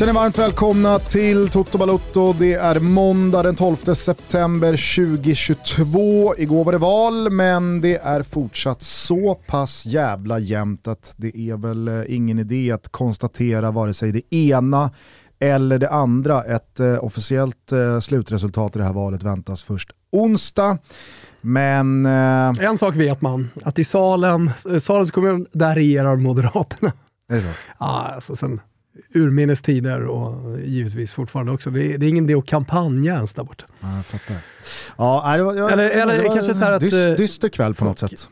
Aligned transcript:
Känner 0.00 0.12
varmt 0.12 0.38
välkomna 0.38 0.98
till 0.98 1.48
Toto 1.48 1.78
Balotto. 1.78 2.32
Det 2.32 2.54
är 2.54 2.80
måndag 2.80 3.42
den 3.42 3.56
12 3.56 3.76
september 3.94 4.70
2022. 4.70 6.34
Igår 6.38 6.64
var 6.64 6.72
det 6.72 6.78
val, 6.78 7.30
men 7.30 7.80
det 7.80 7.96
är 7.96 8.22
fortsatt 8.22 8.82
så 8.82 9.34
pass 9.34 9.86
jävla 9.86 10.38
jämnt 10.38 10.88
att 10.88 11.14
det 11.16 11.38
är 11.38 11.56
väl 11.56 11.88
eh, 11.88 12.02
ingen 12.08 12.38
idé 12.38 12.72
att 12.72 12.88
konstatera 12.88 13.70
vare 13.70 13.94
sig 13.94 14.12
det 14.12 14.34
ena 14.34 14.90
eller 15.38 15.78
det 15.78 15.90
andra. 15.90 16.44
Ett 16.44 16.80
eh, 16.80 17.04
officiellt 17.04 17.72
eh, 17.72 18.00
slutresultat 18.00 18.76
i 18.76 18.78
det 18.78 18.84
här 18.84 18.92
valet 18.92 19.22
väntas 19.22 19.62
först 19.62 19.90
onsdag. 20.10 20.78
Men... 21.40 22.06
Eh, 22.06 22.64
en 22.68 22.78
sak 22.78 22.96
vet 22.96 23.20
man, 23.20 23.50
att 23.64 23.78
i 23.78 23.84
Salem, 23.84 24.50
Salems 24.80 25.10
kommun, 25.10 25.46
där 25.52 25.74
regerar 25.74 26.16
Moderaterna. 26.16 26.92
Det 27.28 27.34
är 27.34 27.40
så? 27.40 27.48
Ja, 27.78 28.10
alltså 28.14 28.36
sen 28.36 28.60
urminnes 29.14 29.62
tider 29.62 30.04
och 30.04 30.58
givetvis 30.60 31.12
fortfarande 31.12 31.52
också. 31.52 31.70
Det 31.70 31.94
är, 31.94 31.98
det 31.98 32.06
är 32.06 32.08
ingen 32.08 32.24
idé 32.24 32.34
att 32.34 32.46
kampanja 32.46 33.14
ens 33.14 33.34
där 33.34 33.44
borta. 33.44 33.64
Ja, 33.80 33.96
jag 33.96 34.06
fattar. 34.06 34.36
Ja, 34.98 35.36
det 35.36 35.42
var, 35.42 35.54
jag, 35.54 35.72
eller 35.72 35.90
eller 35.90 36.16
det 36.16 36.22
var 36.28 36.34
kanske 36.34 36.54
så 36.54 36.64
här 36.64 36.72
att... 36.72 36.80
Dyst, 36.80 37.16
dyster 37.16 37.48
kväll 37.48 37.74
på 37.74 37.84
något 37.84 37.98
sätt. 37.98 38.30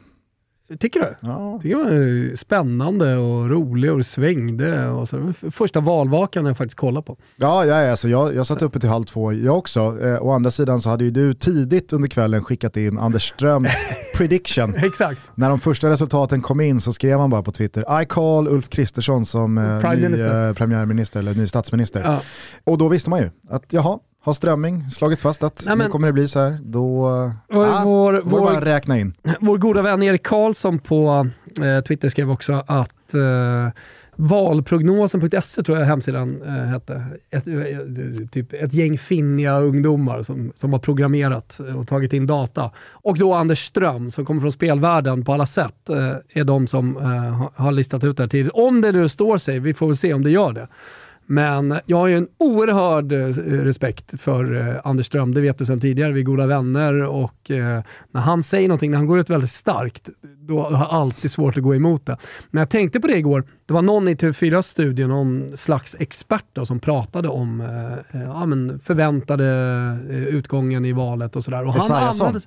Tycker 0.78 1.00
du? 1.00 1.16
Ja. 1.20 1.58
Tycker 1.62 1.76
det 1.76 1.84
var 1.84 2.36
spännande 2.36 3.16
och 3.16 3.50
rolig 3.50 3.92
och 3.92 4.06
svängde. 4.06 4.88
Och 4.88 5.08
så. 5.08 5.32
Första 5.50 5.80
valvakan 5.80 6.46
jag 6.46 6.56
faktiskt 6.56 6.78
kollat 6.78 7.06
på. 7.06 7.16
Ja, 7.36 7.64
ja 7.64 7.90
alltså 7.90 8.08
jag, 8.08 8.34
jag 8.34 8.46
satt 8.46 8.62
uppe 8.62 8.80
till 8.80 8.88
halv 8.88 9.04
två 9.04 9.32
jag 9.32 9.58
också. 9.58 9.98
Eh, 10.02 10.22
å 10.22 10.32
andra 10.32 10.50
sidan 10.50 10.82
så 10.82 10.88
hade 10.88 11.04
ju 11.04 11.10
du 11.10 11.34
tidigt 11.34 11.92
under 11.92 12.08
kvällen 12.08 12.44
skickat 12.44 12.76
in 12.76 12.98
Anders 12.98 13.28
Ströms 13.28 13.72
prediction. 14.14 14.74
Exakt. 14.74 15.20
När 15.34 15.48
de 15.50 15.60
första 15.60 15.88
resultaten 15.90 16.42
kom 16.42 16.60
in 16.60 16.80
så 16.80 16.92
skrev 16.92 17.18
han 17.18 17.30
bara 17.30 17.42
på 17.42 17.52
Twitter 17.52 18.02
I 18.02 18.06
call 18.06 18.48
Ulf 18.48 18.68
Kristersson 18.68 19.26
som 19.26 19.58
eh, 19.58 19.92
ny 19.92 20.20
eh, 20.20 20.52
premiärminister 20.52 21.20
eller 21.20 21.34
ny 21.34 21.46
statsminister. 21.46 22.00
Ja. 22.00 22.20
Och 22.64 22.78
då 22.78 22.88
visste 22.88 23.10
man 23.10 23.20
ju 23.20 23.30
att 23.48 23.64
jaha, 23.70 23.98
har 24.28 24.34
Strömming 24.34 24.90
slagit 24.90 25.20
fast 25.20 25.42
att 25.42 25.62
Nej, 25.66 25.76
men, 25.76 25.86
nu 25.86 25.90
kommer 25.90 26.06
det 26.06 26.12
bli 26.12 26.28
så 26.28 26.40
här, 26.40 26.58
då 26.62 26.82
vår, 27.48 27.66
ah, 27.66 27.84
vår, 27.84 28.22
vår, 28.24 28.40
bara 28.40 28.64
räkna 28.64 28.98
in. 28.98 29.14
Vår 29.40 29.58
goda 29.58 29.82
vän 29.82 30.02
Erik 30.02 30.22
Karlsson 30.22 30.78
på 30.78 31.28
eh, 31.62 31.84
Twitter 31.84 32.08
skrev 32.08 32.30
också 32.30 32.64
att 32.66 33.14
eh, 33.14 33.72
valprognosen.se 34.20 35.62
tror 35.62 35.78
jag 35.78 35.86
hemsidan 35.86 36.42
eh, 36.42 36.52
hette. 36.52 37.04
Ett, 37.30 37.48
eh, 37.48 38.26
typ 38.32 38.52
ett 38.52 38.74
gäng 38.74 38.98
finniga 38.98 39.60
ungdomar 39.60 40.22
som, 40.22 40.52
som 40.56 40.72
har 40.72 40.80
programmerat 40.80 41.60
och 41.76 41.88
tagit 41.88 42.12
in 42.12 42.26
data. 42.26 42.70
Och 42.90 43.18
då 43.18 43.34
Anders 43.34 43.66
Ström 43.66 44.10
som 44.10 44.24
kommer 44.24 44.40
från 44.40 44.52
spelvärlden 44.52 45.24
på 45.24 45.32
alla 45.32 45.46
sätt 45.46 45.88
eh, 45.88 46.40
är 46.40 46.44
de 46.44 46.66
som 46.66 46.96
eh, 46.96 47.62
har 47.64 47.72
listat 47.72 48.04
ut 48.04 48.16
det 48.16 48.22
här 48.22 48.28
tidigt. 48.28 48.52
Om 48.52 48.80
det 48.80 48.92
nu 48.92 49.08
står 49.08 49.38
sig, 49.38 49.58
vi 49.58 49.74
får 49.74 49.86
väl 49.86 49.96
se 49.96 50.14
om 50.14 50.24
det 50.24 50.30
gör 50.30 50.52
det. 50.52 50.68
Men 51.30 51.74
jag 51.86 51.96
har 51.96 52.06
ju 52.06 52.16
en 52.16 52.28
oerhörd 52.38 53.12
eh, 53.12 53.26
respekt 53.64 54.20
för 54.20 54.54
eh, 54.54 54.76
Anders 54.84 55.06
Ström, 55.06 55.34
det 55.34 55.40
vet 55.40 55.58
du 55.58 55.66
sedan 55.66 55.80
tidigare, 55.80 56.12
vi 56.12 56.20
är 56.20 56.24
goda 56.24 56.46
vänner 56.46 56.94
och 56.94 57.50
eh, 57.50 57.82
när 58.10 58.20
han 58.20 58.42
säger 58.42 58.68
någonting, 58.68 58.90
när 58.90 58.98
han 58.98 59.06
går 59.06 59.18
ut 59.18 59.30
väldigt 59.30 59.50
starkt, 59.50 60.08
då 60.38 60.62
har 60.62 60.70
jag 60.70 60.88
alltid 60.90 61.30
svårt 61.30 61.56
att 61.56 61.62
gå 61.62 61.74
emot 61.74 62.06
det. 62.06 62.16
Men 62.50 62.60
jag 62.60 62.70
tänkte 62.70 63.00
på 63.00 63.06
det 63.06 63.16
igår, 63.16 63.44
det 63.66 63.74
var 63.74 63.82
någon 63.82 64.08
i 64.08 64.14
TV4-studion, 64.14 65.08
någon 65.08 65.56
slags 65.56 65.96
expert 65.98 66.46
då, 66.52 66.66
som 66.66 66.80
pratade 66.80 67.28
om 67.28 67.60
eh, 67.60 68.20
ja, 68.20 68.46
men 68.46 68.78
förväntade 68.78 69.44
utgången 70.08 70.84
i 70.84 70.92
valet 70.92 71.36
och 71.36 71.44
sådär. 71.44 71.76
Esaiasson? 71.76 72.40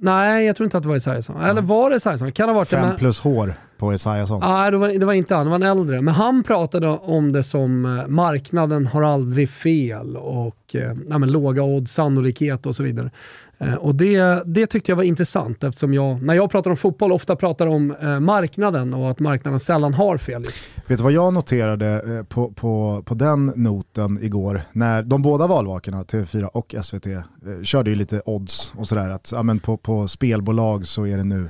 Nej, 0.00 0.46
jag 0.46 0.56
tror 0.56 0.64
inte 0.64 0.76
att 0.76 0.82
det 0.82 0.88
var 0.88 0.96
Esaiasson. 0.96 1.40
Eller 1.42 1.62
var 1.62 1.90
det 1.90 1.96
Esaiasson? 1.96 2.32
Kan 2.32 2.48
ha 2.48 2.54
varit 2.54 2.68
Fem 2.68 2.88
det, 2.88 2.94
plus 2.98 3.20
hår 3.20 3.54
på 3.78 3.92
Esaiasson. 3.92 4.40
Nej, 4.40 4.70
det 4.70 4.76
var, 4.76 4.88
det 4.88 5.06
var 5.06 5.12
inte 5.12 5.34
han, 5.34 5.46
det 5.46 5.50
var 5.50 5.56
en 5.56 5.78
äldre. 5.78 6.00
Men 6.00 6.14
han 6.14 6.42
pratade 6.42 6.88
om 6.88 7.32
det 7.32 7.42
som 7.42 7.84
eh, 7.84 8.06
marknaden 8.06 8.86
har 8.86 9.02
aldrig 9.02 9.50
fel 9.50 10.16
och 10.16 10.74
eh, 10.74 10.92
ja, 11.08 11.18
men 11.18 11.32
låga 11.32 11.62
odds, 11.62 11.92
sannolikhet 11.92 12.66
och 12.66 12.76
så 12.76 12.82
vidare. 12.82 13.10
Eh, 13.58 13.74
och 13.74 13.94
det, 13.94 14.42
det 14.46 14.66
tyckte 14.66 14.90
jag 14.90 14.96
var 14.96 15.02
intressant 15.02 15.64
eftersom 15.64 15.94
jag, 15.94 16.22
när 16.22 16.34
jag 16.34 16.50
pratar 16.50 16.70
om 16.70 16.76
fotboll, 16.76 17.12
ofta 17.12 17.36
pratar 17.36 17.66
om 17.66 17.90
eh, 17.90 18.20
marknaden 18.20 18.94
och 18.94 19.10
att 19.10 19.20
marknaden 19.20 19.60
sällan 19.60 19.94
har 19.94 20.16
fel. 20.16 20.40
Liksom. 20.40 20.82
Vet 20.86 20.98
du 20.98 21.04
vad 21.04 21.12
jag 21.12 21.34
noterade 21.34 22.16
eh, 22.16 22.24
på, 22.24 22.52
på, 22.52 23.02
på 23.06 23.14
den 23.14 23.46
noten 23.46 24.22
igår? 24.22 24.62
När 24.72 25.02
de 25.02 25.22
båda 25.22 25.46
valvakorna, 25.46 26.02
TV4 26.02 26.44
och 26.44 26.74
SVT, 26.82 27.06
eh, 27.06 27.22
körde 27.62 27.90
ju 27.90 27.96
lite 27.96 28.22
odds 28.24 28.72
och 28.76 28.88
sådär. 28.88 29.10
Att 29.10 29.32
ja, 29.32 29.42
men 29.42 29.58
på, 29.58 29.76
på 29.76 30.08
spelbolag 30.08 30.86
så 30.86 31.06
är 31.06 31.16
det 31.16 31.24
nu 31.24 31.48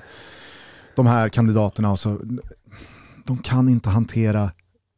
de 0.94 1.06
här 1.06 1.28
kandidaterna 1.28 1.90
och 1.90 1.98
så, 1.98 2.20
de 3.25 3.38
kan 3.38 3.69
inte 3.69 3.88
hantera 3.88 4.50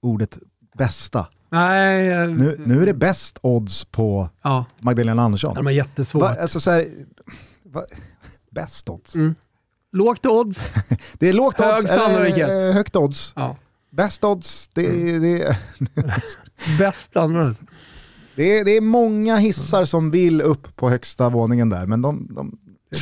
ordet 0.02 0.38
bästa. 0.78 1.26
Nej, 1.50 2.26
nu, 2.26 2.60
nu 2.66 2.82
är 2.82 2.86
det 2.86 2.94
bäst 2.94 3.38
odds 3.42 3.84
på 3.84 4.28
ja. 4.42 4.64
Magdalena 4.78 5.22
Andersson. 5.22 5.54
De 5.54 5.66
är 5.66 5.70
jättesvårt. 5.70 6.22
Va, 6.22 6.36
alltså 6.40 6.60
så 6.60 6.70
här, 6.70 6.88
va, 7.62 7.84
bäst 8.50 8.88
odds? 8.88 9.14
Mm. 9.14 9.34
Lågt 9.92 10.26
odds. 10.26 10.74
det 11.12 11.28
är 11.28 11.32
lågt 11.32 11.60
Hög 11.60 11.78
odds, 11.78 11.94
sannolikhet. 11.94 12.48
eller 12.48 12.72
högt 12.72 12.96
odds. 12.96 13.32
Ja. 13.36 13.56
Bäst 13.90 14.24
odds, 14.24 14.70
det 14.72 14.86
är... 14.86 14.92
Mm. 14.92 15.22
Det 15.22 15.42
är 15.42 15.56
Bäst 16.78 17.16
annorlunda. 17.16 17.56
Det 18.34 18.58
är, 18.58 18.64
det 18.64 18.76
är 18.76 18.80
många 18.80 19.36
hissar 19.36 19.84
som 19.84 20.10
vill 20.10 20.40
upp 20.40 20.76
på 20.76 20.90
högsta 20.90 21.28
våningen 21.28 21.68
där, 21.68 21.86
men 21.86 22.02
de, 22.02 22.28
de, 22.30 22.58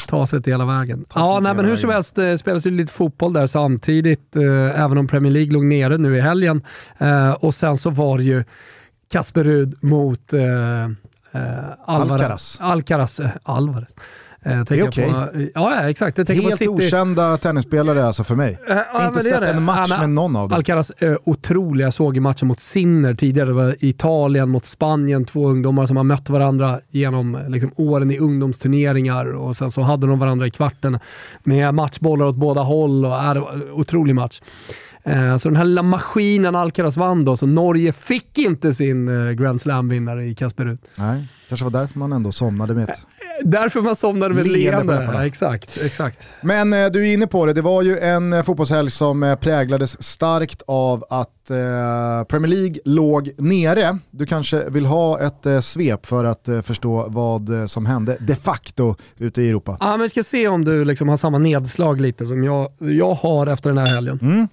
Ta 0.09 0.27
sig 0.27 0.43
till 0.43 0.53
hela 0.53 0.65
vägen. 0.65 1.05
Ja, 1.15 1.41
nej, 1.41 1.55
men 1.55 1.65
hur 1.65 1.77
som 1.77 1.91
helst 1.91 2.19
eh, 2.19 2.37
spelas 2.37 2.67
ju 2.67 2.71
lite 2.71 2.93
fotboll 2.93 3.33
där 3.33 3.47
samtidigt, 3.47 4.37
eh, 4.37 4.81
även 4.81 4.99
om 4.99 5.07
Premier 5.07 5.33
League 5.33 5.53
låg 5.53 5.65
nere 5.65 5.99
nu 5.99 6.17
i 6.17 6.21
helgen. 6.21 6.63
Eh, 6.99 7.31
och 7.31 7.55
sen 7.55 7.79
så 7.79 7.91
var 7.91 8.19
det 8.19 8.25
ju 8.25 8.45
Kasper 9.11 9.45
Rud 9.45 9.75
mot 9.81 10.33
eh, 10.33 10.85
eh 10.85 10.91
Alvarez. 11.85 12.11
Alcaraz. 12.13 12.59
Alcaraz. 12.61 13.21
Eh, 13.21 13.31
Eh, 14.43 14.65
det 14.65 14.79
är 14.79 14.89
okej. 14.89 15.15
Okay. 15.15 15.51
Ja, 15.55 15.89
exakt. 15.89 16.19
Jag 16.19 16.29
Helt 16.29 16.59
City. 16.59 16.69
okända 16.69 17.37
tennisspelare 17.37 18.07
alltså 18.07 18.25
för 18.25 18.35
mig. 18.35 18.59
Äh, 18.69 18.77
ja, 18.93 19.07
Inte 19.07 19.21
sett 19.21 19.43
en 19.43 19.63
match 19.63 19.89
ja, 19.91 19.99
med 19.99 20.11
någon 20.11 20.37
av 20.37 20.49
dem. 20.49 20.57
Alcaraz 20.57 20.91
äh, 20.91 21.17
otroliga. 21.25 21.87
Jag 21.87 21.95
såg 21.95 22.17
i 22.17 22.21
matchen 22.21 22.49
mot 22.49 22.61
Sinner 22.61 23.15
tidigare. 23.15 23.49
Det 23.49 23.55
var 23.55 23.75
Italien 23.79 24.49
mot 24.49 24.67
Spanien. 24.67 25.25
Två 25.25 25.49
ungdomar 25.49 25.87
som 25.87 25.97
har 25.97 26.05
mött 26.05 26.31
varandra 26.31 26.81
genom 26.91 27.39
liksom, 27.49 27.71
åren 27.77 28.11
i 28.11 28.19
ungdomsturneringar 28.19 29.27
och 29.35 29.57
sen 29.57 29.71
så 29.71 29.83
hade 29.83 30.07
de 30.07 30.19
varandra 30.19 30.47
i 30.47 30.51
kvarten 30.51 30.99
med 31.45 31.75
matchbollar 31.75 32.27
åt 32.27 32.37
båda 32.37 32.61
håll. 32.61 33.05
Och, 33.05 33.15
äh, 33.15 33.35
det 33.35 33.41
var 33.41 33.53
en 33.53 33.73
otrolig 33.73 34.15
match. 34.15 34.41
Eh, 35.09 35.37
så 35.37 35.49
den 35.49 35.57
här 35.57 35.65
lilla 35.65 35.83
maskinen 35.83 36.55
Alcaraz 36.55 36.97
vann 36.97 37.25
då, 37.25 37.37
så 37.37 37.47
Norge 37.47 37.93
fick 37.93 38.39
inte 38.39 38.75
sin 38.75 39.09
eh, 39.09 39.33
Grand 39.33 39.61
Slam-vinnare 39.61 40.27
i 40.27 40.35
Kasper 40.35 40.65
Ruud. 40.65 40.79
Nej, 40.97 41.29
kanske 41.49 41.65
var 41.65 41.71
därför 41.71 41.99
man 41.99 42.13
ändå 42.13 42.33
somnade 42.33 42.75
med 42.75 42.85
ett 42.85 42.89
eh, 42.89 43.18
Därför 43.45 43.81
man 43.81 43.97
somnade 43.97 44.35
med 44.35 44.47
leende. 44.47 45.11
Ja, 45.13 45.27
exakt, 45.27 45.79
exakt. 45.83 46.19
Men 46.41 46.73
eh, 46.73 46.87
du 46.87 47.09
är 47.09 47.13
inne 47.13 47.27
på 47.27 47.47
det, 47.47 47.53
det 47.53 47.63
var 47.63 47.83
ju 47.83 47.99
en 47.99 48.33
eh, 48.33 48.43
fotbollshelg 48.43 48.91
som 48.91 49.23
eh, 49.23 49.37
präglades 49.37 50.03
starkt 50.03 50.63
av 50.67 51.05
att 51.11 51.51
eh, 51.51 52.25
Premier 52.29 52.49
League 52.49 52.77
låg 52.85 53.31
nere. 53.39 53.99
Du 54.11 54.27
kanske 54.27 54.71
vill 54.71 54.87
ha 54.87 55.21
ett 55.21 55.47
eh, 55.47 55.61
svep 55.61 56.07
för 56.07 56.25
att 56.25 56.49
förstå 56.63 57.05
vad 57.09 57.51
som 57.67 57.87
hände 57.87 58.17
de 58.21 58.37
facto 58.37 58.97
ute 59.19 59.43
i 59.43 59.49
Europa? 59.49 59.77
Ja, 59.81 59.91
men 59.91 60.01
vi 60.01 60.09
ska 60.09 60.23
se 60.23 60.49
om 60.49 60.65
du 60.65 60.85
liksom 60.85 61.09
har 61.09 61.17
samma 61.17 61.39
nedslag 61.39 62.01
lite 62.01 62.27
som 62.27 62.45
jag, 62.45 62.73
jag 62.79 63.15
har 63.15 63.47
efter 63.47 63.71
den 63.71 63.79
här 63.79 63.87
helgen. 63.87 64.19
Mm. 64.23 64.49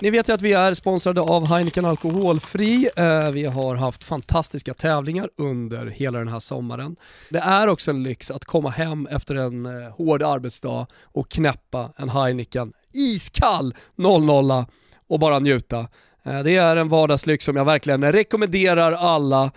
Ni 0.00 0.10
vet 0.10 0.28
ju 0.28 0.32
att 0.32 0.42
vi 0.42 0.52
är 0.52 0.74
sponsrade 0.74 1.20
av 1.20 1.46
Heineken 1.46 1.84
Alkoholfri. 1.84 2.90
Eh, 2.96 3.30
vi 3.30 3.44
har 3.44 3.76
haft 3.76 4.04
fantastiska 4.04 4.74
tävlingar 4.74 5.30
under 5.36 5.86
hela 5.86 6.18
den 6.18 6.28
här 6.28 6.38
sommaren. 6.38 6.96
Det 7.28 7.38
är 7.38 7.68
också 7.68 7.90
en 7.90 8.02
lyx 8.02 8.30
att 8.30 8.44
komma 8.44 8.70
hem 8.70 9.06
efter 9.10 9.34
en 9.34 9.66
eh, 9.66 9.90
hård 9.90 10.22
arbetsdag 10.22 10.86
och 11.02 11.30
knäppa 11.30 11.92
en 11.96 12.08
Heineken 12.08 12.72
iskall 12.92 13.74
00 13.96 14.64
och 15.08 15.18
bara 15.18 15.38
njuta. 15.38 15.78
Eh, 16.22 16.42
det 16.42 16.56
är 16.56 16.76
en 16.76 16.88
vardagslyx 16.88 17.44
som 17.44 17.56
jag 17.56 17.64
verkligen 17.64 18.12
rekommenderar 18.12 18.92
alla. 18.92 19.50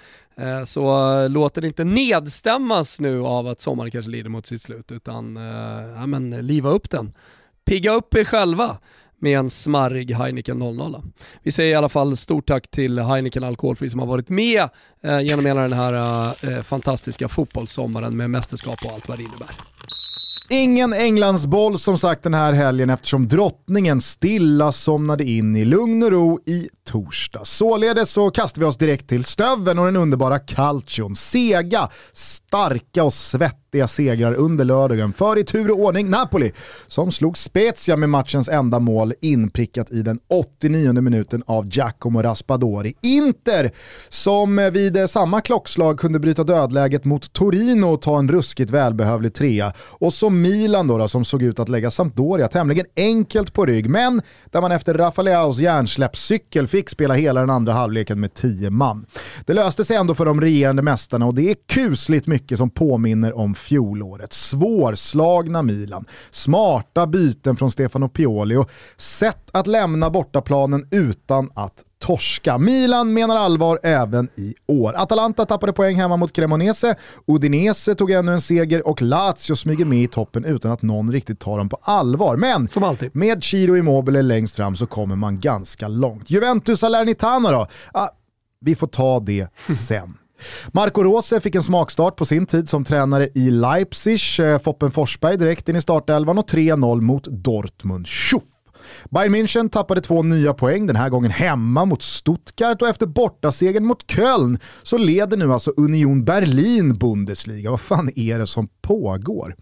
Så 0.65 1.27
låt 1.27 1.53
den 1.53 1.63
inte 1.63 1.83
nedstämmas 1.83 2.99
nu 2.99 3.21
av 3.23 3.47
att 3.47 3.61
sommaren 3.61 3.91
kanske 3.91 4.11
lider 4.11 4.29
mot 4.29 4.45
sitt 4.45 4.61
slut, 4.61 4.91
utan 4.91 5.35
ja, 5.95 6.05
men, 6.05 6.29
liva 6.29 6.69
upp 6.69 6.89
den. 6.89 7.13
Pigga 7.65 7.93
upp 7.93 8.15
er 8.15 8.23
själva 8.23 8.77
med 9.21 9.39
en 9.39 9.50
smarrig 9.50 10.15
Heineken 10.15 10.59
00. 10.59 11.01
Vi 11.44 11.51
säger 11.51 11.71
i 11.71 11.75
alla 11.75 11.89
fall 11.89 12.18
stort 12.18 12.47
tack 12.47 12.71
till 12.71 13.00
Heineken 13.00 13.44
Alkoholfri 13.44 13.89
som 13.89 14.00
har 14.00 14.07
varit 14.07 14.29
med 14.29 14.69
eh, 15.03 15.19
genom 15.19 15.45
hela 15.45 15.62
den 15.62 15.73
här 15.73 16.27
eh, 16.50 16.63
fantastiska 16.63 17.27
fotbollssommaren 17.27 18.18
med 18.18 18.29
mästerskap 18.29 18.85
och 18.85 18.91
allt 18.91 19.09
vad 19.09 19.18
det 19.18 19.23
innebär. 19.23 19.50
Ingen 20.53 20.94
Englandsboll 20.94 21.79
som 21.79 21.97
sagt 21.97 22.23
den 22.23 22.33
här 22.33 22.53
helgen 22.53 22.89
eftersom 22.89 23.27
drottningen 23.27 24.01
stilla 24.01 24.71
somnade 24.71 25.24
in 25.24 25.56
i 25.56 25.65
lugn 25.65 26.03
och 26.03 26.12
ro 26.12 26.39
i 26.45 26.69
torsdag. 26.83 27.45
Således 27.45 28.12
så 28.12 28.31
kastar 28.31 28.59
vi 28.59 28.65
oss 28.65 28.77
direkt 28.77 29.09
till 29.09 29.25
stöven 29.25 29.79
och 29.79 29.85
den 29.85 29.95
underbara 29.95 30.39
calcion. 30.39 31.15
Sega, 31.15 31.89
starka 32.13 33.03
och 33.03 33.13
viktiga 33.71 33.88
segrar 33.88 34.33
under 34.33 34.65
lördagen 34.65 35.13
för 35.13 35.38
i 35.38 35.44
tur 35.44 35.71
och 35.71 35.79
ordning 35.79 36.09
Napoli 36.09 36.51
som 36.88 37.12
slog 37.12 37.38
Spezia 37.38 37.97
med 37.97 38.09
matchens 38.09 38.50
enda 38.50 38.79
mål 38.79 39.13
inprickat 39.21 39.91
i 39.91 40.01
den 40.01 40.19
89 40.27 40.94
minuten 40.94 41.44
av 41.47 41.68
Giacomo 41.68 42.21
Raspadori. 42.21 42.94
Inter 43.01 43.71
som 44.09 44.69
vid 44.73 45.09
samma 45.09 45.41
klockslag 45.41 46.00
kunde 46.00 46.19
bryta 46.19 46.44
dödläget 46.44 47.06
mot 47.06 47.33
Torino 47.33 47.85
och 47.85 48.01
ta 48.01 48.19
en 48.19 48.29
ruskigt 48.29 48.71
välbehövlig 48.71 49.33
trea 49.33 49.74
och 49.79 50.13
så 50.13 50.29
Milan 50.29 50.88
då, 50.88 50.97
då 50.97 51.07
som 51.07 51.25
såg 51.25 51.44
ut 51.44 51.59
att 51.59 51.69
lägga 51.69 51.91
Sampdoria 51.91 52.47
tämligen 52.47 52.85
enkelt 52.95 53.53
på 53.53 53.65
rygg 53.65 53.89
men 53.89 54.21
där 54.51 54.62
man 54.62 54.71
efter 54.71 54.94
Rafaleaus 54.94 55.59
hjärnsläppscykel 55.59 56.67
fick 56.67 56.89
spela 56.89 57.13
hela 57.13 57.39
den 57.39 57.50
andra 57.50 57.74
halvleken 57.74 58.19
med 58.19 58.33
10 58.33 58.69
man. 58.69 59.06
Det 59.45 59.53
löste 59.53 59.85
sig 59.85 59.97
ändå 59.97 60.15
för 60.15 60.25
de 60.25 60.41
regerande 60.41 60.81
mästarna 60.81 61.25
och 61.25 61.33
det 61.33 61.51
är 61.51 61.56
kusligt 61.67 62.27
mycket 62.27 62.57
som 62.57 62.69
påminner 62.69 63.38
om 63.38 63.56
fjolåret. 63.61 64.33
Svårslagna 64.33 65.61
Milan, 65.61 66.05
smarta 66.31 67.07
byten 67.07 67.55
från 67.55 67.71
Stefano 67.71 68.09
Pioli 68.09 68.55
och 68.55 68.69
sätt 68.97 69.49
att 69.51 69.67
lämna 69.67 70.09
bortaplanen 70.09 70.87
utan 70.91 71.49
att 71.53 71.83
torska. 71.99 72.57
Milan 72.57 73.13
menar 73.13 73.37
allvar 73.37 73.79
även 73.83 74.29
i 74.35 74.55
år. 74.67 74.93
Atalanta 74.97 75.45
tappade 75.45 75.73
poäng 75.73 75.95
hemma 75.95 76.17
mot 76.17 76.33
Cremonese, 76.33 76.95
Udinese 77.27 77.95
tog 77.95 78.11
ännu 78.11 78.33
en 78.33 78.41
seger 78.41 78.87
och 78.87 79.01
Lazio 79.01 79.55
smyger 79.55 79.85
med 79.85 80.03
i 80.03 80.07
toppen 80.07 80.45
utan 80.45 80.71
att 80.71 80.81
någon 80.81 81.11
riktigt 81.11 81.39
tar 81.39 81.57
dem 81.57 81.69
på 81.69 81.77
allvar. 81.81 82.35
Men 82.37 82.67
med 83.13 83.43
Ciro 83.43 83.77
Immobile 83.77 84.21
längst 84.21 84.55
fram 84.55 84.75
så 84.75 84.85
kommer 84.85 85.15
man 85.15 85.39
ganska 85.39 85.87
långt. 85.87 86.29
Juventus 86.31 86.79
Salernitana 86.79 87.51
då? 87.51 87.67
Ah, 87.93 88.09
vi 88.59 88.75
får 88.75 88.87
ta 88.87 89.19
det 89.19 89.47
sen. 89.87 90.17
Marco 90.73 91.03
Rose 91.03 91.39
fick 91.39 91.55
en 91.55 91.63
smakstart 91.63 92.15
på 92.15 92.25
sin 92.25 92.45
tid 92.45 92.69
som 92.69 92.83
tränare 92.83 93.29
i 93.35 93.51
Leipzig. 93.51 94.19
Eh, 94.39 94.59
Foppen 94.59 94.91
Forsberg 94.91 95.38
direkt 95.38 95.69
in 95.69 95.75
i 95.75 95.81
startelvan 95.81 96.38
och 96.38 96.49
3-0 96.49 97.01
mot 97.01 97.23
Dortmund. 97.23 98.07
Tjoff! 98.07 98.50
Bayern 99.09 99.35
München 99.35 99.69
tappade 99.69 100.01
två 100.01 100.23
nya 100.23 100.53
poäng, 100.53 100.88
den 100.88 100.95
här 100.95 101.09
gången 101.09 101.31
hemma 101.31 101.85
mot 101.85 102.01
Stuttgart 102.01 102.81
och 102.81 102.88
efter 102.88 103.05
bortasegern 103.05 103.85
mot 103.85 104.11
Köln 104.11 104.59
så 104.83 104.97
leder 104.97 105.38
nu 105.38 105.53
alltså 105.53 105.73
Union 105.77 106.25
Berlin 106.25 106.97
Bundesliga. 106.97 107.71
Vad 107.71 107.81
fan 107.81 108.09
är 108.15 108.39
det 108.39 108.47
som 108.47 108.67
pågår? 108.81 109.55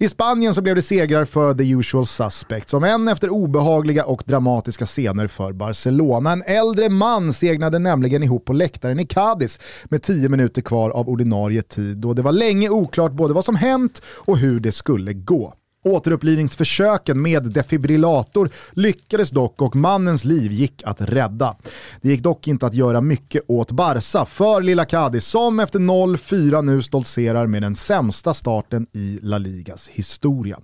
I 0.00 0.08
Spanien 0.08 0.54
så 0.54 0.62
blev 0.62 0.74
det 0.74 0.82
segrar 0.82 1.24
för 1.24 1.54
the 1.54 1.70
usual 1.70 2.06
suspects, 2.06 2.70
som 2.70 2.84
en 2.84 3.08
efter 3.08 3.30
obehagliga 3.30 4.04
och 4.04 4.22
dramatiska 4.26 4.86
scener 4.86 5.26
för 5.26 5.52
Barcelona. 5.52 6.32
En 6.32 6.42
äldre 6.42 6.88
man 6.88 7.32
segnade 7.32 7.78
nämligen 7.78 8.22
ihop 8.22 8.44
på 8.44 8.52
läktaren 8.52 9.00
i 9.00 9.06
Cadiz 9.06 9.60
med 9.84 10.02
10 10.02 10.28
minuter 10.28 10.62
kvar 10.62 10.90
av 10.90 11.08
ordinarie 11.08 11.62
tid 11.62 12.04
och 12.04 12.14
det 12.14 12.22
var 12.22 12.32
länge 12.32 12.68
oklart 12.68 13.12
både 13.12 13.34
vad 13.34 13.44
som 13.44 13.56
hänt 13.56 14.02
och 14.06 14.38
hur 14.38 14.60
det 14.60 14.72
skulle 14.72 15.12
gå. 15.12 15.54
Återupplivningsförsöken 15.86 17.22
med 17.22 17.42
defibrillator 17.42 18.50
lyckades 18.72 19.30
dock 19.30 19.62
och 19.62 19.76
mannens 19.76 20.24
liv 20.24 20.52
gick 20.52 20.82
att 20.84 21.00
rädda. 21.00 21.56
Det 22.00 22.08
gick 22.08 22.22
dock 22.22 22.48
inte 22.48 22.66
att 22.66 22.74
göra 22.74 23.00
mycket 23.00 23.42
åt 23.48 23.70
Barca 23.70 24.24
för 24.24 24.60
lilla 24.60 24.84
Cadiz 24.84 25.26
som 25.26 25.60
efter 25.60 25.78
0-4 25.78 26.62
nu 26.62 26.82
stoltserar 26.82 27.46
med 27.46 27.62
den 27.62 27.74
sämsta 27.74 28.34
starten 28.34 28.86
i 28.92 29.18
La 29.22 29.38
Ligas 29.38 29.88
historia. 29.88 30.58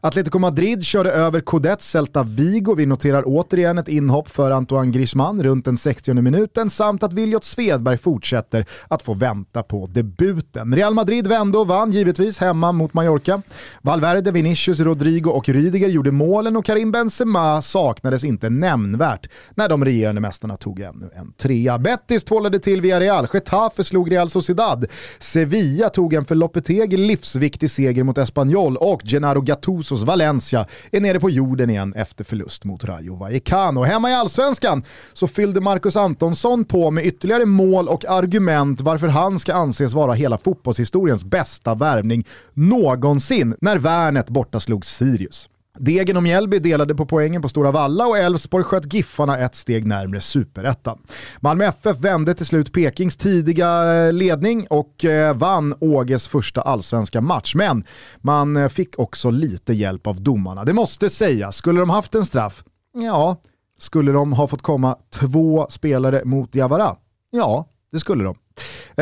Atletico 0.00 0.38
Madrid 0.38 0.84
körde 0.84 1.10
över 1.12 1.40
Codet 1.40 1.82
Celta 1.82 2.22
Vigo. 2.22 2.74
Vi 2.74 2.86
noterar 2.86 3.22
återigen 3.26 3.78
ett 3.78 3.88
inhopp 3.88 4.30
för 4.30 4.50
Antoine 4.50 4.92
Griezmann 4.92 5.42
runt 5.42 5.64
den 5.64 5.78
60 5.78 6.14
minuten 6.14 6.70
samt 6.70 7.02
att 7.02 7.12
Viljot 7.12 7.44
Svedberg 7.44 7.98
fortsätter 7.98 8.66
att 8.88 9.02
få 9.02 9.14
vänta 9.14 9.62
på 9.62 9.86
debuten. 9.86 10.74
Real 10.74 10.94
Madrid 10.94 11.26
vände 11.26 11.58
och 11.58 11.68
vann 11.68 11.92
givetvis 11.92 12.38
hemma 12.38 12.72
mot 12.72 12.94
Mallorca. 12.94 13.42
Valverde, 13.82 14.30
Vinicius, 14.30 14.65
Rodrigo 14.68 15.30
och 15.30 15.48
Rydiger 15.48 15.88
gjorde 15.88 16.12
målen 16.12 16.56
och 16.56 16.64
Karim 16.64 16.92
Benzema 16.92 17.62
saknades 17.62 18.24
inte 18.24 18.50
nämnvärt 18.50 19.30
när 19.54 19.68
de 19.68 19.84
regerande 19.84 20.20
mästarna 20.20 20.56
tog 20.56 20.80
ännu 20.80 21.10
en 21.14 21.32
trea. 21.32 21.78
Betis 21.78 22.24
tvålade 22.24 22.58
till 22.58 22.80
Villarreal, 22.80 23.26
Getafe 23.32 23.84
slog 23.84 24.12
Real 24.12 24.30
Sociedad, 24.30 24.86
Sevilla 25.18 25.88
tog 25.88 26.14
en 26.14 26.24
för 26.24 26.34
Lopetegi 26.34 26.96
livsviktig 26.96 27.70
seger 27.70 28.02
mot 28.02 28.18
Espanyol 28.18 28.76
och 28.76 29.02
Gennaro 29.04 29.40
Gattusos 29.40 30.02
Valencia 30.02 30.66
är 30.92 31.00
nere 31.00 31.20
på 31.20 31.30
jorden 31.30 31.70
igen 31.70 31.94
efter 31.94 32.24
förlust 32.24 32.64
mot 32.64 32.84
Rayo 32.84 33.16
Vallecano. 33.16 33.82
Hemma 33.82 34.10
i 34.10 34.14
Allsvenskan 34.14 34.84
så 35.12 35.26
fyllde 35.26 35.60
Marcus 35.60 35.96
Antonsson 35.96 36.64
på 36.64 36.90
med 36.90 37.06
ytterligare 37.06 37.44
mål 37.44 37.88
och 37.88 38.04
argument 38.04 38.80
varför 38.80 39.08
han 39.08 39.38
ska 39.38 39.54
anses 39.54 39.94
vara 39.94 40.12
hela 40.12 40.38
fotbollshistoriens 40.38 41.24
bästa 41.24 41.74
värvning 41.74 42.24
någonsin 42.54 43.54
när 43.60 43.78
Värnet 43.78 44.28
borta 44.28 44.55
slog 44.60 44.86
Sirius. 44.86 45.48
Degen 45.78 46.16
och 46.16 46.22
Mjällby 46.22 46.58
delade 46.58 46.94
på 46.94 47.06
poängen 47.06 47.42
på 47.42 47.48
Stora 47.48 47.70
Valla 47.70 48.06
och 48.06 48.18
Elfsborg 48.18 48.64
sköt 48.64 48.94
Giffarna 48.94 49.38
ett 49.38 49.54
steg 49.54 49.86
närmre 49.86 50.20
superettan. 50.20 50.98
Malmö 51.40 51.64
FF 51.64 51.96
vände 51.98 52.34
till 52.34 52.46
slut 52.46 52.72
Pekings 52.72 53.16
tidiga 53.16 53.94
eh, 53.94 54.12
ledning 54.12 54.66
och 54.70 55.04
eh, 55.04 55.36
vann 55.36 55.74
Åges 55.80 56.28
första 56.28 56.60
allsvenska 56.60 57.20
match. 57.20 57.54
Men 57.54 57.84
man 58.18 58.56
eh, 58.56 58.68
fick 58.68 58.98
också 58.98 59.30
lite 59.30 59.72
hjälp 59.72 60.06
av 60.06 60.20
domarna. 60.20 60.64
Det 60.64 60.72
måste 60.72 61.10
sägas, 61.10 61.56
skulle 61.56 61.80
de 61.80 61.90
haft 61.90 62.14
en 62.14 62.26
straff? 62.26 62.64
Ja. 62.94 63.36
Skulle 63.78 64.12
de 64.12 64.32
ha 64.32 64.46
fått 64.46 64.62
komma 64.62 64.96
två 65.10 65.66
spelare 65.70 66.24
mot 66.24 66.52
Diawara? 66.52 66.96
Ja, 67.30 67.68
det 67.92 67.98
skulle 67.98 68.24
de. 68.24 68.36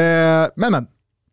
Eh, 0.00 0.48
men 0.56 0.72
men, 0.72 0.86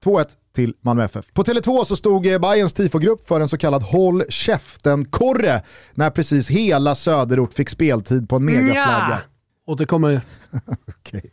2-1 0.06 0.26
till 0.56 0.74
Malmö 0.82 1.04
FF. 1.04 1.26
På 1.34 1.44
Tele2 1.44 1.84
så 1.84 1.96
stod 1.96 2.26
eh, 2.26 2.40
Bayerns 2.40 2.74
tifogrupp 2.74 3.28
för 3.28 3.42
en 3.42 3.50
så 3.50 3.58
kallad 3.58 3.84
håll 3.84 4.24
käften-korre 4.30 5.62
när 5.94 6.10
precis 6.10 6.50
hela 6.50 6.96
söderort 6.96 7.54
fick 7.54 7.70
speltid 7.70 8.30
på 8.30 8.36
en 8.36 8.46
megaflagga. 8.46 9.22
Återkommer. 9.68 10.22
Okej. 10.88 11.32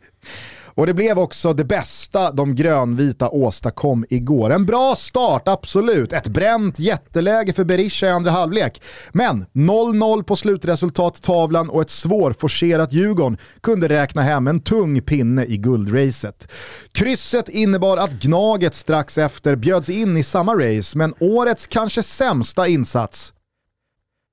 Och 0.79 0.87
det 0.87 0.93
blev 0.93 1.19
också 1.19 1.53
det 1.53 1.63
bästa 1.63 2.31
de 2.31 2.55
grönvita 2.55 3.29
åstadkom 3.29 4.05
igår. 4.09 4.49
En 4.49 4.65
bra 4.65 4.95
start, 4.95 5.47
absolut. 5.47 6.13
Ett 6.13 6.27
bränt 6.27 6.79
jätteläge 6.79 7.53
för 7.53 7.63
Berisha 7.63 8.07
i 8.07 8.09
andra 8.09 8.31
halvlek. 8.31 8.81
Men 9.11 9.45
0-0 9.53 10.23
på 10.23 10.35
slutresultattavlan 10.35 11.69
och 11.69 11.81
ett 11.81 11.89
svårforcerat 11.89 12.93
Djurgården 12.93 13.37
kunde 13.61 13.87
räkna 13.87 14.21
hem 14.21 14.47
en 14.47 14.59
tung 14.59 15.01
pinne 15.01 15.45
i 15.45 15.57
guldracet. 15.57 16.51
Krysset 16.91 17.49
innebar 17.49 17.97
att 17.97 18.11
Gnaget 18.11 18.75
strax 18.75 19.17
efter 19.17 19.55
bjöds 19.55 19.89
in 19.89 20.17
i 20.17 20.23
samma 20.23 20.53
race, 20.55 20.97
men 20.97 21.13
årets 21.19 21.67
kanske 21.67 22.03
sämsta 22.03 22.67
insats 22.67 23.33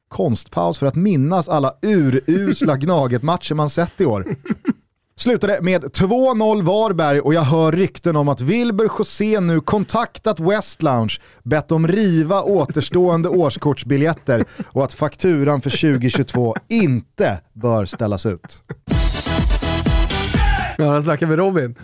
konstpaus 0.09 0.79
för 0.79 0.87
att 0.87 0.95
minnas 0.95 1.49
alla 1.49 1.75
urusla 1.83 2.77
Gnaget-matcher 2.77 3.55
man 3.55 3.71
sett 3.71 4.01
i 4.01 4.05
år. 4.05 4.37
Slutade 5.21 5.59
med 5.63 5.85
2-0 5.85 6.63
Varberg 6.63 7.21
och 7.21 7.35
jag 7.35 7.43
hör 7.43 7.73
rykten 7.73 8.17
om 8.17 8.29
att 8.29 8.41
Wilber 8.41 8.85
José 8.99 9.41
nu 9.41 9.61
kontaktat 9.61 10.41
West 10.41 10.83
Lounge, 10.83 11.15
bett 11.43 11.69
dem 11.69 11.89
riva 11.89 12.43
återstående 12.43 13.29
årskortsbiljetter 13.29 14.45
och 14.73 14.85
att 14.85 14.93
fakturan 14.93 15.61
för 15.61 15.71
2022 15.71 16.55
inte 16.69 17.39
bör 17.53 17.85
ställas 17.85 18.27
ut. 18.27 18.63
Ja, 20.79 20.85
där 20.85 21.01
snackar 21.01 21.27
vi 21.27 21.37
Robin. 21.37 21.75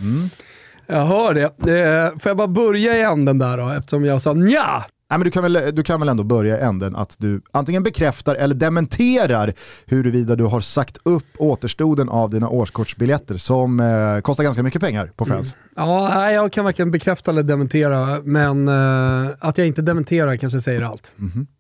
Jag 0.87 1.07
hör 1.07 1.35
det. 1.35 1.43
Eh, 1.43 2.19
får 2.19 2.31
jag 2.31 2.37
bara 2.37 2.49
börja 2.49 2.97
i 2.97 3.03
änden 3.03 3.39
där 3.39 3.59
då, 3.59 3.69
eftersom 3.69 4.05
jag 4.05 4.23
sa 4.23 4.33
nja. 4.33 4.85
Nej, 5.13 5.19
men 5.19 5.25
du, 5.25 5.31
kan 5.31 5.43
väl, 5.43 5.75
du 5.75 5.83
kan 5.83 6.01
väl 6.01 6.09
ändå 6.09 6.25
börja 6.25 6.59
änden 6.59 6.97
att 6.97 7.17
du 7.19 7.43
antingen 7.51 7.83
bekräftar 7.83 8.35
eller 8.35 8.55
dementerar 8.55 9.53
huruvida 9.87 10.37
du 10.37 10.45
har 10.45 10.61
sagt 10.61 10.99
upp 11.03 11.27
återstoden 11.39 12.09
av 12.09 12.31
dina 12.31 12.49
årskortsbiljetter 12.49 13.35
som 13.35 13.81
eh, 13.81 14.21
kostar 14.21 14.45
ganska 14.45 14.63
mycket 14.63 14.81
pengar 14.83 15.11
på 15.17 15.25
Friends. 15.25 15.57
Ja, 15.77 16.11
nej, 16.15 16.35
jag 16.35 16.53
kan 16.53 16.65
varken 16.65 16.91
bekräfta 16.91 17.31
eller 17.31 17.43
dementera, 17.43 18.21
men 18.25 18.69
eh, 18.69 19.31
att 19.41 19.59
jag 19.59 19.67
inte 19.67 19.83
dementerar 19.83 20.37
kanske 20.37 20.61
säger 20.61 20.83
allt. 20.83 21.13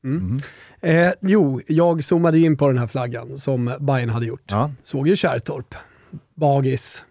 Mm. 0.04 0.38
Eh, 0.80 1.12
jo, 1.20 1.60
jag 1.66 2.04
zoomade 2.04 2.38
in 2.38 2.56
på 2.56 2.68
den 2.68 2.78
här 2.78 2.86
flaggan 2.86 3.38
som 3.38 3.72
Bayern 3.80 4.10
hade 4.10 4.26
gjort. 4.26 4.44
Ja. 4.46 4.70
Såg 4.84 5.08
ju 5.08 5.16
Kärrtorp, 5.16 5.74
Bagis, 6.36 7.04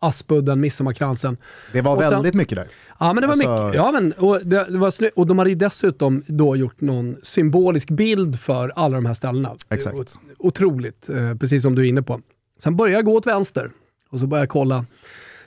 Aspudden, 0.00 0.60
Midsommarkransen. 0.60 1.36
Det 1.72 1.80
var 1.80 2.00
sen- 2.00 2.10
väldigt 2.10 2.34
mycket 2.34 2.56
där. 2.56 2.66
Ja, 3.06 3.12
men 3.12 3.20
det 3.20 3.26
var 3.26 3.32
Alltså- 3.34 3.64
mycket. 3.66 3.76
Ja, 3.76 3.92
men, 3.92 4.12
och, 4.12 4.40
det, 4.44 4.64
det 4.70 4.78
var 4.78 4.90
snö, 4.90 5.08
och 5.16 5.26
de 5.26 5.38
hade 5.38 5.50
ju 5.50 5.56
dessutom 5.56 6.22
då 6.26 6.56
gjort 6.56 6.80
någon 6.80 7.16
symbolisk 7.22 7.90
bild 7.90 8.40
för 8.40 8.72
alla 8.76 8.94
de 8.96 9.06
här 9.06 9.14
ställena. 9.14 9.56
Exakt. 9.70 9.96
O- 9.96 10.04
Otroligt, 10.38 11.08
eh, 11.08 11.34
precis 11.34 11.62
som 11.62 11.74
du 11.74 11.82
är 11.82 11.86
inne 11.88 12.02
på. 12.02 12.20
Sen 12.58 12.76
började 12.76 12.96
jag 12.98 13.04
gå 13.04 13.14
åt 13.16 13.26
vänster 13.26 13.70
och 14.10 14.18
så 14.20 14.26
började 14.26 14.42
jag 14.42 14.48
kolla 14.50 14.84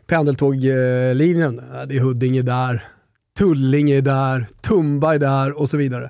pendeltåglinjen. 0.07 1.61
Det 1.87 1.95
är 1.95 1.99
Huddinge 1.99 2.41
där, 2.41 2.87
Tullinge 3.37 3.97
är 3.97 4.01
där, 4.01 4.47
Tumba 4.61 5.15
är 5.15 5.19
där 5.19 5.51
och 5.59 5.69
så 5.69 5.77
vidare. 5.77 6.09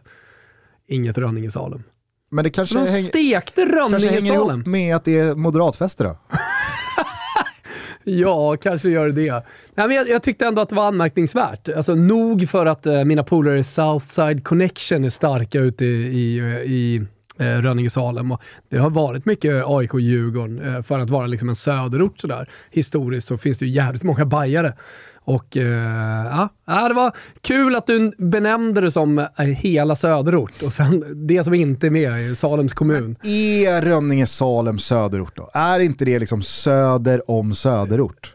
inget 0.88 1.18
Rönninge 1.18 1.52
Salem. 1.52 1.84
Men 2.32 2.44
det 2.44 2.50
kanske, 2.50 2.78
De 2.80 2.90
häng, 2.90 3.04
stekte 3.04 3.66
kanske 3.90 4.10
hänger 4.10 4.34
ihop 4.34 4.66
med 4.66 4.96
att 4.96 5.04
det 5.06 5.20
är 5.20 5.36
moderatfester 5.36 6.06
då? 6.06 6.18
Ja, 8.08 8.58
kanske 8.58 8.90
gör 8.90 9.06
det 9.06 9.12
det. 9.12 9.32
Nej, 9.76 9.88
men 9.88 9.98
jag, 9.98 10.10
jag 10.10 10.24
tyckte 10.24 10.46
ändå 10.46 10.62
att 10.62 10.70
det 10.70 10.76
var 10.76 10.88
anmärkningsvärt. 10.88 11.70
Alltså, 11.70 11.96
nog 11.96 12.50
för 12.50 12.66
att 12.66 12.86
eh, 12.86 13.04
mina 13.04 13.24
polare 13.24 13.60
i 13.60 13.64
Southside 13.64 14.44
Connection 14.44 15.04
är 15.04 15.10
starka 15.10 15.60
ute 15.60 15.86
i, 15.86 15.90
i, 15.90 16.38
i 16.66 16.96
eh, 17.40 17.62
Rönninge 17.62 17.90
Salem. 17.90 18.34
Det 18.70 18.78
har 18.78 18.90
varit 18.90 19.26
mycket 19.26 19.66
AIK-Djurgården 19.66 20.76
eh, 20.76 20.82
för 20.82 21.00
att 21.00 21.10
vara 21.10 21.28
liksom 21.28 21.50
en 21.50 21.56
söderort 21.56 22.20
sådär. 22.20 22.50
Historiskt 22.72 23.28
så 23.28 23.38
finns 23.38 23.58
det 23.58 23.66
ju 23.66 23.72
jävligt 23.72 24.04
många 24.04 24.26
bajare. 24.26 24.74
Och 25.26 25.58
eh, 25.58 26.48
ja, 26.66 26.88
det 26.88 26.94
var 26.94 27.12
kul 27.42 27.76
att 27.76 27.88
du 27.88 28.12
benämnde 28.18 28.82
det 28.82 28.92
som 28.92 29.20
eh, 29.20 29.26
hela 29.46 29.96
söderort 29.96 30.64
och 30.64 30.74
sen 30.74 31.04
det 31.28 31.44
som 31.44 31.54
inte 31.54 31.88
är 31.88 31.92
med 31.92 32.12
är 32.12 32.36
Salems 32.36 32.74
kommun. 32.74 33.16
Är 33.24 33.82
Rönninge 33.82 34.26
Salem 34.28 34.80
söderort 34.80 35.36
då? 35.36 35.50
Är 35.54 35.80
inte 35.80 36.06
det 36.06 36.20
liksom 36.20 36.42
söder 36.42 37.32
om 37.32 37.56
söderort? 37.56 38.32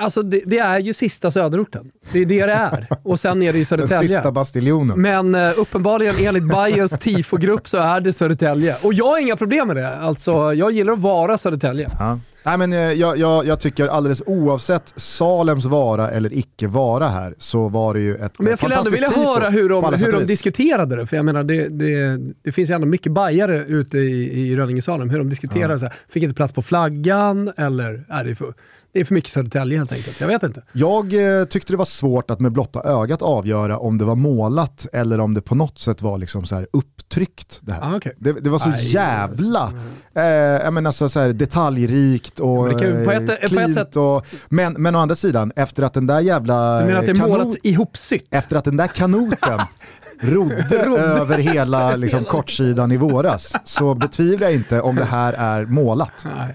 Alltså 0.00 0.22
det, 0.22 0.42
det 0.46 0.58
är 0.58 0.78
ju 0.78 0.94
sista 0.94 1.30
söderorten. 1.30 1.90
Det 2.12 2.18
är 2.18 2.26
det 2.26 2.46
det 2.46 2.52
är. 2.52 2.86
Och 3.02 3.20
sen 3.20 3.42
är 3.42 3.52
det 3.52 3.58
ju 3.58 3.64
Den 3.64 3.66
Södertälje. 3.66 4.08
sista 4.08 4.32
bastiljonen. 4.32 5.00
Men 5.02 5.34
eh, 5.34 5.52
uppenbarligen 5.56 6.14
enligt 6.18 6.48
Bayerns 6.48 6.98
tifogrupp 7.00 7.68
så 7.68 7.78
är 7.78 8.00
det 8.00 8.12
Södertälje. 8.12 8.76
Och 8.82 8.94
jag 8.94 9.04
har 9.04 9.18
inga 9.18 9.36
problem 9.36 9.66
med 9.66 9.76
det. 9.76 9.96
Alltså, 9.96 10.54
jag 10.54 10.72
gillar 10.72 10.92
att 10.92 10.98
vara 10.98 11.38
Södertälje. 11.38 11.90
Ja. 11.98 12.18
Nej, 12.48 12.58
men, 12.58 12.72
eh, 12.72 12.78
jag, 12.78 13.18
jag, 13.18 13.46
jag 13.46 13.60
tycker 13.60 13.86
alldeles 13.86 14.22
oavsett 14.26 14.92
Salems 14.96 15.64
vara 15.64 16.10
eller 16.10 16.32
icke 16.32 16.66
vara 16.66 17.08
här 17.08 17.34
så 17.38 17.68
var 17.68 17.94
det 17.94 18.00
ju 18.00 18.16
ett 18.16 18.38
Men 18.38 18.48
jag 18.48 18.58
skulle 18.58 18.76
ändå 18.76 18.90
vilja 18.90 19.10
höra 19.10 19.50
hur 19.50 19.68
de, 19.68 19.94
hur 19.94 20.12
de 20.12 20.24
diskuterade 20.26 20.96
det. 20.96 21.06
För 21.06 21.16
jag 21.16 21.24
menar, 21.24 21.42
det, 21.44 21.68
det, 21.68 22.20
det 22.42 22.52
finns 22.52 22.70
ju 22.70 22.74
ändå 22.74 22.86
mycket 22.86 23.12
bajare 23.12 23.64
ute 23.64 23.98
i, 23.98 24.40
i 24.40 24.56
Rönninge 24.56 24.82
Salem. 24.82 25.10
Hur 25.10 25.18
de 25.18 25.28
diskuterade 25.30 25.78
så 25.78 25.84
här, 25.84 25.94
fick 26.08 26.22
inte 26.22 26.34
plats 26.34 26.52
på 26.52 26.62
flaggan 26.62 27.52
eller 27.56 28.04
är 28.08 28.24
det 28.24 28.34
för, 28.34 28.54
det 28.92 29.00
är 29.00 29.04
för 29.04 29.14
mycket 29.14 29.30
Södertälje 29.32 29.78
helt 29.78 29.92
enkelt. 29.92 30.20
Jag 30.20 30.28
vet 30.28 30.42
inte. 30.42 30.62
Jag 30.72 31.38
eh, 31.40 31.44
tyckte 31.44 31.72
det 31.72 31.76
var 31.76 31.84
svårt 31.84 32.30
att 32.30 32.40
med 32.40 32.52
blotta 32.52 32.82
ögat 32.82 33.22
avgöra 33.22 33.78
om 33.78 33.98
det 33.98 34.04
var 34.04 34.14
målat 34.14 34.86
eller 34.92 35.20
om 35.20 35.34
det 35.34 35.40
på 35.40 35.54
något 35.54 35.78
sätt 35.78 36.02
var 36.02 36.18
liksom 36.18 36.44
så 36.46 36.54
här 36.56 36.66
upptryckt. 36.72 37.58
Det, 37.62 37.72
här. 37.72 37.92
Ah, 37.92 37.96
okay. 37.96 38.12
det, 38.18 38.32
det 38.32 38.50
var 38.50 38.58
så 38.58 38.68
Aj. 38.68 38.86
jävla 38.94 39.72
eh, 40.14 40.22
jag 40.24 40.72
menar, 40.72 40.90
så, 40.90 41.08
så 41.08 41.20
här, 41.20 41.32
detaljrikt 41.32 42.40
och 42.40 42.64
Men 42.64 42.74
det 42.76 42.80
kan 42.84 42.98
ju 42.98 43.04
på 43.04 43.10
ett- 43.10 43.20
eh, 43.20 43.26
på 43.26 43.32
ett 43.32 43.48
cleant 43.50 43.74
sätt- 43.74 43.96
och, 43.96 44.26
men, 44.48 44.72
men 44.72 44.94
å 44.96 44.98
andra 44.98 45.14
sidan, 45.14 45.52
efter 45.56 45.82
att 45.82 45.94
den 45.94 46.06
där 46.06 46.20
jävla 46.20 46.80
Du 46.80 46.86
menar 46.86 47.00
att 47.00 47.06
det 47.06 47.12
är 47.12 47.16
eh, 47.16 47.20
kanot- 47.20 47.38
målat 47.44 47.56
ihopsytt? 47.62 48.26
efter 48.30 48.56
att 48.56 48.64
den 48.64 48.76
där 48.76 48.86
kanoten 48.86 49.60
rodde 50.20 50.84
Rodde. 50.84 51.02
över 51.02 51.38
hela 51.38 51.96
liksom, 51.96 52.24
kortsidan 52.24 52.92
i 52.92 52.96
våras 52.96 53.52
så 53.64 53.94
betvivlar 53.94 54.46
jag 54.46 54.54
inte 54.54 54.80
om 54.80 54.96
det 54.96 55.04
här 55.04 55.32
är 55.32 55.66
målat. 55.66 56.26
Nej. 56.36 56.54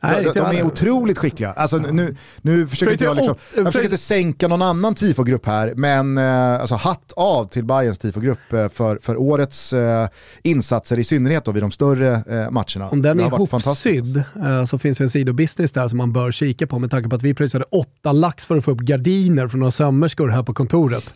De, 0.00 0.06
Nej, 0.08 0.24
de, 0.24 0.32
det 0.32 0.40
är 0.40 0.42
var- 0.42 0.62
otroligt 0.62 1.18
skickliga. 1.18 1.52
Alltså, 1.52 1.76
nu, 1.78 2.16
nu 2.42 2.66
försöker 2.66 2.92
inte 2.92 3.04
jag, 3.04 3.16
liksom, 3.16 3.34
jag 3.56 3.66
försöker 3.66 3.84
inte 3.84 3.98
sänka 3.98 4.48
någon 4.48 4.62
annan 4.62 4.94
tifogrupp 4.94 5.46
här, 5.46 5.72
men 5.76 6.18
eh, 6.18 6.60
alltså, 6.60 6.74
hatt 6.74 7.12
av 7.16 7.46
till 7.46 7.64
Bayerns 7.64 7.98
tifogrupp 7.98 8.52
eh, 8.52 8.68
för, 8.68 8.98
för 9.02 9.16
årets 9.16 9.72
eh, 9.72 10.08
insatser, 10.42 10.98
i 10.98 11.04
synnerhet 11.04 11.44
då 11.44 11.52
vid 11.52 11.62
de 11.62 11.70
större 11.70 12.14
eh, 12.14 12.50
matcherna. 12.50 12.88
Om 12.90 13.02
den 13.02 13.20
är 13.20 13.24
ihopsydd 13.26 14.16
eh, 14.16 14.64
så 14.64 14.78
finns 14.78 14.98
det 14.98 15.04
en 15.04 15.10
sidobusiness 15.10 15.72
där 15.72 15.88
som 15.88 15.98
man 15.98 16.12
bör 16.12 16.30
kika 16.32 16.66
på 16.66 16.78
med 16.78 16.90
tanke 16.90 17.08
på 17.08 17.16
att 17.16 17.22
vi 17.22 17.34
pröjsade 17.34 17.64
åtta 17.70 18.12
lax 18.12 18.44
för 18.44 18.56
att 18.56 18.64
få 18.64 18.70
upp 18.70 18.80
gardiner 18.80 19.48
från 19.48 19.60
några 19.60 19.70
sömmerskor 19.70 20.28
här 20.28 20.42
på 20.42 20.54
kontoret. 20.54 21.14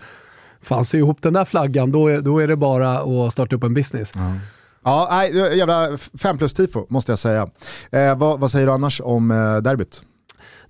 Fan, 0.63 0.85
sy 0.85 0.99
ihop 0.99 1.23
den 1.23 1.33
där 1.33 1.45
flaggan, 1.45 1.93
då 1.93 2.09
är, 2.09 2.21
då 2.21 2.39
är 2.39 2.49
det 2.49 2.57
bara 2.57 2.99
att 3.27 3.33
starta 3.33 3.57
upp 3.57 3.65
en 3.65 3.75
business. 3.75 4.13
Ja, 4.85 5.09
nej, 5.11 5.59
jävla 5.59 5.99
5 6.23 6.39
plus 6.39 6.55
tifo 6.55 6.87
måste 6.89 7.13
jag 7.13 7.19
säga. 7.19 7.49
Eh, 7.91 8.19
vad, 8.19 8.41
vad 8.41 8.51
säger 8.51 8.67
du 8.67 8.73
annars 8.73 9.01
om 9.05 9.31
eh, 9.31 9.57
derbyt? 9.57 10.03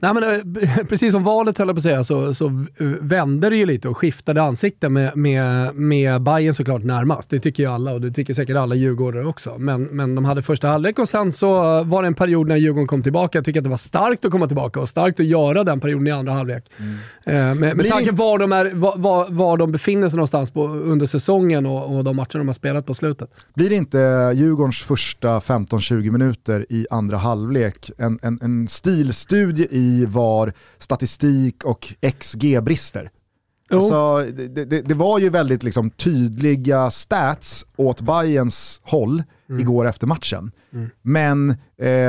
Nej, 0.02 0.14
men, 0.14 0.22
eh, 0.62 0.84
precis 0.88 1.12
som 1.12 1.24
valet 1.24 1.58
höll 1.58 1.68
jag 1.68 1.76
på 1.76 1.78
att 1.78 1.82
säga, 1.82 2.04
så, 2.04 2.34
så 2.34 2.46
eh, 2.46 2.86
vände 3.00 3.50
det 3.50 3.56
ju 3.56 3.66
lite 3.66 3.88
och 3.88 3.96
skiftade 3.96 4.42
ansikte 4.42 4.88
med, 4.88 5.16
med, 5.16 5.74
med 5.74 6.22
Bayern 6.22 6.54
såklart 6.54 6.84
närmast. 6.84 7.30
Det 7.30 7.40
tycker 7.40 7.62
ju 7.62 7.68
alla 7.68 7.92
och 7.92 8.00
det 8.00 8.10
tycker 8.10 8.34
säkert 8.34 8.56
alla 8.56 8.74
djurgårdare 8.74 9.26
också. 9.26 9.58
Men, 9.58 9.82
men 9.82 10.14
de 10.14 10.24
hade 10.24 10.42
första 10.42 10.68
halvlek 10.68 10.98
och 10.98 11.08
sen 11.08 11.32
så 11.32 11.48
var 11.84 12.02
det 12.02 12.06
en 12.06 12.14
period 12.14 12.48
när 12.48 12.56
Djurgården 12.56 12.86
kom 12.86 13.02
tillbaka. 13.02 13.38
Jag 13.38 13.44
tycker 13.44 13.60
att 13.60 13.64
det 13.64 13.70
var 13.70 13.76
starkt 13.76 14.24
att 14.24 14.30
komma 14.30 14.46
tillbaka 14.46 14.80
och 14.80 14.88
starkt 14.88 15.20
att 15.20 15.26
göra 15.26 15.64
den 15.64 15.80
perioden 15.80 16.06
i 16.06 16.10
andra 16.10 16.32
halvlek. 16.32 16.64
Eh, 17.26 17.32
Med, 17.34 17.56
med 17.56 17.76
Blir 17.76 17.90
tanke 17.90 18.10
det- 18.10 18.16
var 18.16 18.38
de, 18.38 18.52
är, 18.52 18.70
var, 18.74 19.30
var, 19.30 19.56
de 19.56 19.72
befinner 19.72 20.08
sig 20.08 20.16
någonstans 20.16 20.50
på, 20.50 20.68
under 20.68 21.06
säsongen 21.06 21.66
och, 21.66 21.96
och 21.96 22.04
de 22.04 22.16
matcher 22.16 22.38
de 22.38 22.46
har 22.48 22.54
spelat 22.54 22.86
på 22.86 22.94
slutet. 22.94 23.30
Blir 23.54 23.70
det 23.70 23.76
inte 23.76 24.32
Djurgårdens 24.34 24.78
första 24.82 25.38
15-20 25.38 26.10
minuter 26.10 26.66
i 26.70 26.86
andra 26.90 27.16
halvlek 27.16 27.90
en, 27.98 28.18
en, 28.22 28.38
en 28.42 28.68
stilstudie 28.68 29.68
i 29.70 30.04
var 30.08 30.52
statistik 30.78 31.64
och 31.64 31.94
XG 32.18 32.62
brister? 32.62 33.10
Alltså, 33.70 34.18
det, 34.32 34.64
det, 34.64 34.80
det 34.82 34.94
var 34.94 35.18
ju 35.18 35.28
väldigt 35.28 35.62
liksom, 35.62 35.90
tydliga 35.90 36.90
stats 36.90 37.66
åt 37.76 38.00
Bayerns 38.00 38.80
håll 38.84 39.22
igår 39.60 39.86
efter 39.86 40.06
matchen. 40.06 40.52
Men, 41.02 41.50
eh, 41.50 41.56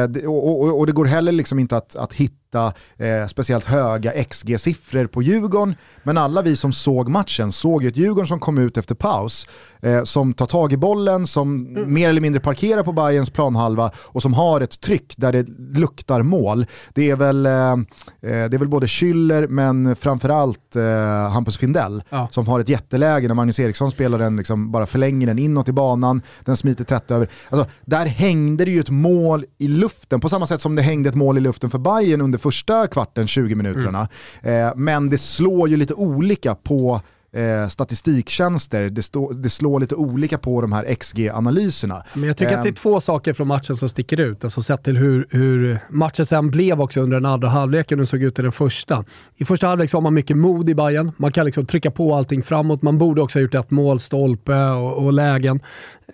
det, 0.09 0.27
och, 0.27 0.61
och, 0.61 0.79
och 0.79 0.85
det 0.85 0.91
går 0.91 1.05
heller 1.05 1.31
liksom 1.31 1.59
inte 1.59 1.77
att, 1.77 1.95
att 1.95 2.13
hitta 2.13 2.35
eh, 2.55 3.27
speciellt 3.27 3.65
höga 3.65 4.11
XG-siffror 4.23 5.07
på 5.07 5.21
Djurgården. 5.21 5.75
Men 6.03 6.17
alla 6.17 6.41
vi 6.41 6.55
som 6.55 6.73
såg 6.73 7.09
matchen 7.09 7.51
såg 7.51 7.83
ju 7.83 7.89
ett 7.89 7.97
Djurgården 7.97 8.27
som 8.27 8.39
kom 8.39 8.57
ut 8.57 8.77
efter 8.77 8.95
paus, 8.95 9.47
eh, 9.83 10.03
som 10.03 10.33
tar 10.33 10.45
tag 10.45 10.73
i 10.73 10.77
bollen, 10.77 11.27
som 11.27 11.77
mer 11.93 12.09
eller 12.09 12.21
mindre 12.21 12.39
parkerar 12.41 12.83
på 12.83 12.91
Bayerns 12.91 13.29
planhalva 13.29 13.91
och 13.97 14.21
som 14.21 14.33
har 14.33 14.61
ett 14.61 14.79
tryck 14.81 15.13
där 15.17 15.31
det 15.31 15.47
luktar 15.79 16.21
mål. 16.21 16.65
Det 16.93 17.09
är 17.09 17.15
väl, 17.15 17.45
eh, 17.45 17.71
eh, 17.71 17.77
det 18.21 18.29
är 18.53 18.57
väl 18.57 18.67
både 18.67 18.85
Schüller 18.87 19.47
men 19.47 19.95
framförallt 19.95 20.75
eh, 20.75 21.29
Hampus 21.29 21.57
Findell 21.57 22.03
Ja. 22.09 22.27
som 22.31 22.47
har 22.47 22.59
ett 22.59 22.69
jätteläge 22.69 23.27
när 23.27 23.35
Magnus 23.35 23.59
Eriksson 23.59 23.91
spelar 23.91 24.19
den, 24.19 24.35
liksom 24.37 24.71
bara 24.71 24.85
förlänger 24.85 25.27
den 25.27 25.39
inåt 25.39 25.69
i 25.69 25.71
banan, 25.71 26.21
den 26.45 26.57
smiter 26.57 26.83
tätt 26.83 27.11
över. 27.11 27.27
Alltså, 27.49 27.69
där 27.85 28.05
hängde 28.05 28.65
det 28.65 28.71
ju 28.71 28.79
ett 28.79 28.89
mål 28.89 29.45
i 29.57 29.67
luften, 29.67 30.19
på 30.19 30.29
samma 30.29 30.45
sätt 30.47 30.61
som 30.61 30.75
det 30.75 30.81
hängde 30.81 31.09
ett 31.09 31.15
mål 31.15 31.37
i 31.37 31.41
luften 31.41 31.69
för 31.69 31.77
Bayern 31.79 32.21
under 32.21 32.39
första 32.39 32.87
kvarten, 32.87 33.27
20 33.27 33.55
minuterna. 33.55 34.07
Eh, 34.41 34.69
men 34.75 35.09
det 35.09 35.17
slår 35.17 35.69
ju 35.69 35.77
lite 35.77 35.93
olika 35.93 36.55
på 36.55 37.01
eh, 37.33 37.67
statistiktjänster, 37.67 38.89
det, 38.89 39.01
stå, 39.01 39.31
det 39.33 39.49
slår 39.49 39.79
lite 39.79 39.95
olika 39.95 40.37
på 40.37 40.61
de 40.61 40.71
här 40.71 40.95
XG-analyserna. 40.95 42.03
Men 42.13 42.23
jag 42.23 42.37
tycker 42.37 42.57
att 42.57 42.63
det 42.63 42.67
är 42.67 42.71
Ehm. 42.71 42.75
två 42.75 42.99
saker 43.01 43.33
från 43.33 43.47
matchen 43.47 43.75
som 43.75 43.89
sticker 43.89 44.19
ut. 44.19 44.43
Alltså 44.43 44.61
sett 44.61 44.83
till 44.83 44.97
hur, 44.97 45.27
hur 45.29 45.79
matchen 45.89 46.25
sen 46.25 46.51
blev 46.51 46.81
också 46.81 47.01
under 47.01 47.17
den 47.17 47.25
andra 47.25 47.49
halvleken 47.49 47.99
och 47.99 48.09
såg 48.09 48.23
ut 48.23 48.39
i 48.39 48.41
den 48.41 48.51
första. 48.51 49.05
I 49.35 49.45
första 49.45 49.67
halvlek 49.67 49.89
så 49.89 49.97
har 49.97 50.01
man 50.01 50.13
mycket 50.13 50.37
mod 50.37 50.69
i 50.69 50.75
Bayern. 50.75 51.11
Man 51.17 51.31
kan 51.31 51.45
liksom 51.45 51.65
trycka 51.65 51.91
på 51.91 52.15
allting 52.15 52.43
framåt. 52.43 52.81
Man 52.81 52.97
borde 52.97 53.21
också 53.21 53.39
ha 53.39 53.41
gjort 53.41 53.55
ett 53.55 53.71
mål, 53.71 53.99
stolpe 53.99 54.65
och, 54.69 55.05
och 55.05 55.13
lägen. 55.13 55.59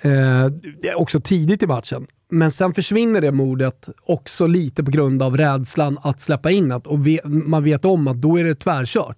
Eh, 0.02 0.48
också 0.96 1.20
tidigt 1.22 1.64
i 1.64 1.68
matchen. 1.68 2.08
Men 2.32 2.52
sen 2.52 2.74
försvinner 2.74 3.22
det 3.22 3.32
modet 3.32 3.90
också 4.06 4.48
lite 4.48 4.84
på 4.84 4.92
grund 4.92 5.24
av 5.24 5.38
rädslan 5.38 5.98
att 6.02 6.22
släppa 6.22 6.52
in 6.52 6.72
att 6.72 6.88
och 6.88 7.08
ve, 7.08 7.20
man 7.24 7.64
vet 7.64 7.86
om 7.86 8.08
att 8.08 8.22
då 8.22 8.40
är 8.40 8.44
det 8.44 8.56
tvärkört. 8.56 9.18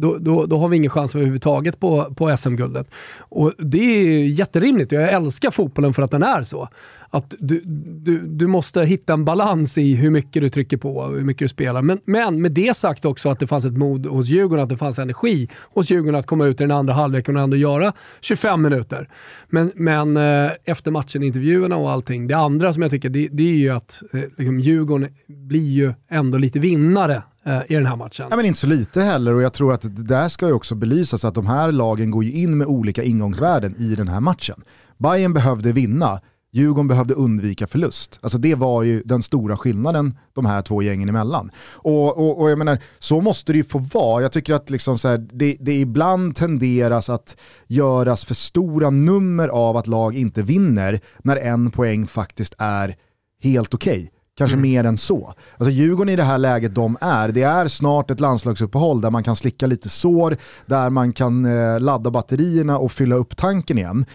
Då, 0.00 0.16
då, 0.20 0.46
då 0.46 0.58
har 0.58 0.68
vi 0.68 0.76
ingen 0.76 0.90
chans 0.90 1.14
överhuvudtaget 1.14 1.80
på, 1.80 2.14
på 2.14 2.36
SM-guldet. 2.36 2.90
Och 3.18 3.52
det 3.58 3.78
är 3.78 4.26
jätterimligt. 4.26 4.92
Jag 4.92 5.12
älskar 5.12 5.50
fotbollen 5.50 5.94
för 5.94 6.02
att 6.02 6.10
den 6.10 6.22
är 6.22 6.42
så. 6.42 6.68
Att 7.10 7.34
du, 7.38 7.62
du, 7.64 8.18
du 8.18 8.46
måste 8.46 8.84
hitta 8.84 9.12
en 9.12 9.24
balans 9.24 9.78
i 9.78 9.94
hur 9.94 10.10
mycket 10.10 10.42
du 10.42 10.48
trycker 10.48 10.76
på 10.76 10.96
och 10.96 11.12
hur 11.12 11.24
mycket 11.24 11.44
du 11.44 11.48
spelar. 11.48 11.82
Men, 11.82 12.00
men 12.04 12.42
med 12.42 12.52
det 12.52 12.76
sagt 12.76 13.04
också 13.04 13.30
att 13.30 13.40
det 13.40 13.46
fanns 13.46 13.64
ett 13.64 13.76
mod 13.76 14.06
hos 14.06 14.26
Djurgården, 14.26 14.62
att 14.62 14.68
det 14.68 14.76
fanns 14.76 14.98
energi 14.98 15.48
hos 15.74 15.90
Djurgården 15.90 16.20
att 16.20 16.26
komma 16.26 16.46
ut 16.46 16.60
i 16.60 16.64
den 16.64 16.70
andra 16.70 16.94
halvleken 16.94 17.36
och 17.36 17.42
ändå 17.42 17.56
göra 17.56 17.92
25 18.20 18.62
minuter. 18.62 19.08
Men, 19.48 19.72
men 19.74 20.16
eh, 20.16 20.50
efter 20.64 20.90
matchen, 20.90 21.22
intervjuerna 21.22 21.76
och 21.76 21.90
allting, 21.90 22.26
det 22.26 22.36
andra 22.36 22.72
som 22.72 22.82
jag 22.82 22.90
tycker, 22.90 23.08
det, 23.08 23.28
det 23.32 23.42
är 23.42 23.56
ju 23.56 23.70
att 23.70 24.02
eh, 24.12 24.20
liksom, 24.20 24.60
Djurgården 24.60 25.08
blir 25.26 25.70
ju 25.70 25.92
ändå 26.08 26.38
lite 26.38 26.58
vinnare 26.58 27.22
Eh, 27.48 27.62
i 27.68 27.74
den 27.74 27.86
här 27.86 27.96
matchen. 27.96 28.26
Ja, 28.30 28.36
men 28.36 28.46
inte 28.46 28.58
så 28.58 28.66
lite 28.66 29.02
heller 29.02 29.34
och 29.34 29.42
jag 29.42 29.52
tror 29.52 29.72
att 29.72 29.82
det 29.82 29.88
där 30.02 30.28
ska 30.28 30.46
ju 30.46 30.52
också 30.52 30.74
belysas 30.74 31.24
att 31.24 31.34
de 31.34 31.46
här 31.46 31.72
lagen 31.72 32.10
går 32.10 32.24
ju 32.24 32.32
in 32.32 32.58
med 32.58 32.66
olika 32.66 33.02
ingångsvärden 33.02 33.74
i 33.78 33.94
den 33.94 34.08
här 34.08 34.20
matchen. 34.20 34.62
Bayern 34.98 35.32
behövde 35.32 35.72
vinna, 35.72 36.20
Djurgården 36.52 36.88
behövde 36.88 37.14
undvika 37.14 37.66
förlust. 37.66 38.18
Alltså 38.22 38.38
det 38.38 38.54
var 38.54 38.82
ju 38.82 39.02
den 39.04 39.22
stora 39.22 39.56
skillnaden 39.56 40.18
de 40.34 40.46
här 40.46 40.62
två 40.62 40.82
gängen 40.82 41.08
emellan. 41.08 41.50
Och, 41.72 42.18
och, 42.18 42.40
och 42.40 42.50
jag 42.50 42.58
menar, 42.58 42.78
så 42.98 43.20
måste 43.20 43.52
det 43.52 43.56
ju 43.56 43.64
få 43.64 43.78
vara. 43.78 44.22
Jag 44.22 44.32
tycker 44.32 44.54
att 44.54 44.70
liksom 44.70 44.98
så 44.98 45.08
här, 45.08 45.26
det, 45.32 45.56
det 45.60 45.80
ibland 45.80 46.36
tenderas 46.36 47.10
att 47.10 47.36
göras 47.66 48.24
för 48.24 48.34
stora 48.34 48.90
nummer 48.90 49.48
av 49.48 49.76
att 49.76 49.86
lag 49.86 50.16
inte 50.16 50.42
vinner 50.42 51.00
när 51.18 51.36
en 51.36 51.70
poäng 51.70 52.06
faktiskt 52.06 52.54
är 52.58 52.96
helt 53.42 53.74
okej. 53.74 54.10
Kanske 54.38 54.56
mer 54.56 54.84
än 54.84 54.96
så. 54.96 55.34
Alltså 55.56 55.70
Djurgården 55.70 56.12
i 56.12 56.16
det 56.16 56.22
här 56.22 56.38
läget 56.38 56.74
de 56.74 56.96
är, 57.00 57.28
det 57.28 57.42
är 57.42 57.68
snart 57.68 58.10
ett 58.10 58.20
landslagsuppehåll 58.20 59.00
där 59.00 59.10
man 59.10 59.24
kan 59.24 59.36
slicka 59.36 59.66
lite 59.66 59.88
sår, 59.88 60.36
där 60.66 60.90
man 60.90 61.12
kan 61.12 61.44
eh, 61.44 61.80
ladda 61.80 62.10
batterierna 62.10 62.78
och 62.78 62.92
fylla 62.92 63.16
upp 63.16 63.36
tanken 63.36 63.78
igen. 63.78 64.06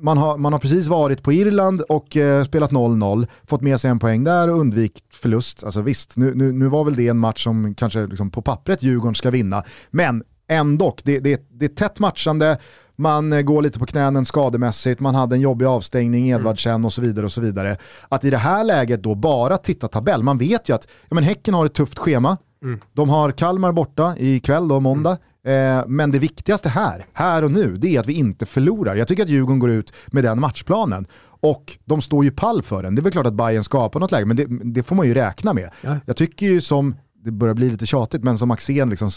man 0.00 0.18
har, 0.18 0.38
man 0.38 0.52
har 0.52 0.60
precis 0.60 0.86
varit 0.86 1.22
på 1.22 1.32
Irland 1.32 1.80
och 1.80 2.16
eh, 2.16 2.44
spelat 2.44 2.70
0-0, 2.70 3.26
fått 3.46 3.60
med 3.60 3.80
sig 3.80 3.90
en 3.90 3.98
poäng 3.98 4.24
där 4.24 4.48
och 4.48 4.60
undvikit 4.60 5.04
förlust. 5.10 5.64
Alltså 5.64 5.80
visst, 5.80 6.16
nu, 6.16 6.34
nu, 6.34 6.52
nu 6.52 6.66
var 6.66 6.84
väl 6.84 6.96
det 6.96 7.08
en 7.08 7.18
match 7.18 7.44
som 7.44 7.74
kanske 7.74 8.06
liksom 8.06 8.30
på 8.30 8.42
pappret 8.42 8.82
Djurgården 8.82 9.14
ska 9.14 9.30
vinna, 9.30 9.64
men 9.90 10.22
ändå, 10.48 10.96
det, 11.02 11.18
det, 11.18 11.48
det 11.50 11.64
är 11.64 11.68
tätt 11.68 11.98
matchande, 11.98 12.58
man 12.98 13.32
eh, 13.32 13.42
går 13.42 13.62
lite 13.62 13.78
på 13.78 13.86
knänen 13.86 14.24
skademässigt, 14.24 15.00
man 15.00 15.14
hade 15.14 15.36
en 15.36 15.40
jobbig 15.40 15.66
avstängning, 15.66 16.30
mm. 16.30 16.40
Edvardsen 16.40 16.84
och 16.84 16.92
så 16.92 17.00
vidare. 17.00 17.26
och 17.26 17.32
så 17.32 17.40
vidare. 17.40 17.76
Att 18.08 18.24
i 18.24 18.30
det 18.30 18.36
här 18.36 18.64
läget 18.64 19.02
då 19.02 19.14
bara 19.14 19.56
titta 19.56 19.88
tabell, 19.88 20.22
man 20.22 20.38
vet 20.38 20.68
ju 20.68 20.74
att 20.74 20.88
ja, 21.08 21.14
men 21.14 21.24
Häcken 21.24 21.54
har 21.54 21.66
ett 21.66 21.74
tufft 21.74 21.98
schema, 21.98 22.36
mm. 22.62 22.80
de 22.92 23.08
har 23.08 23.30
Kalmar 23.30 23.72
borta 23.72 24.14
ikväll 24.18 24.68
då, 24.68 24.80
måndag, 24.80 25.10
mm. 25.10 25.22
Eh, 25.48 25.84
men 25.86 26.10
det 26.10 26.18
viktigaste 26.18 26.68
här, 26.68 27.06
här 27.12 27.44
och 27.44 27.50
nu, 27.50 27.76
det 27.76 27.96
är 27.96 28.00
att 28.00 28.06
vi 28.06 28.12
inte 28.12 28.46
förlorar. 28.46 28.96
Jag 28.96 29.08
tycker 29.08 29.22
att 29.22 29.28
Djurgården 29.28 29.58
går 29.58 29.70
ut 29.70 29.92
med 30.06 30.24
den 30.24 30.40
matchplanen. 30.40 31.06
Och 31.40 31.78
de 31.84 32.00
står 32.00 32.24
ju 32.24 32.30
pall 32.30 32.62
för 32.62 32.82
den. 32.82 32.94
Det 32.94 33.00
är 33.00 33.02
väl 33.02 33.12
klart 33.12 33.26
att 33.26 33.34
Bayern 33.34 33.64
skapar 33.64 34.00
något 34.00 34.10
läge, 34.10 34.26
men 34.26 34.36
det, 34.36 34.46
det 34.48 34.82
får 34.82 34.96
man 34.96 35.06
ju 35.06 35.14
räkna 35.14 35.54
med. 35.54 35.70
Ja. 35.80 35.96
Jag 36.06 36.16
tycker 36.16 36.46
ju 36.46 36.60
som, 36.60 36.94
det 37.24 37.30
börjar 37.30 37.54
bli 37.54 37.70
lite 37.70 37.86
tjatigt, 37.86 38.24
men 38.24 38.38
som 38.38 38.50
Axén 38.50 38.90
liksom 38.90 39.10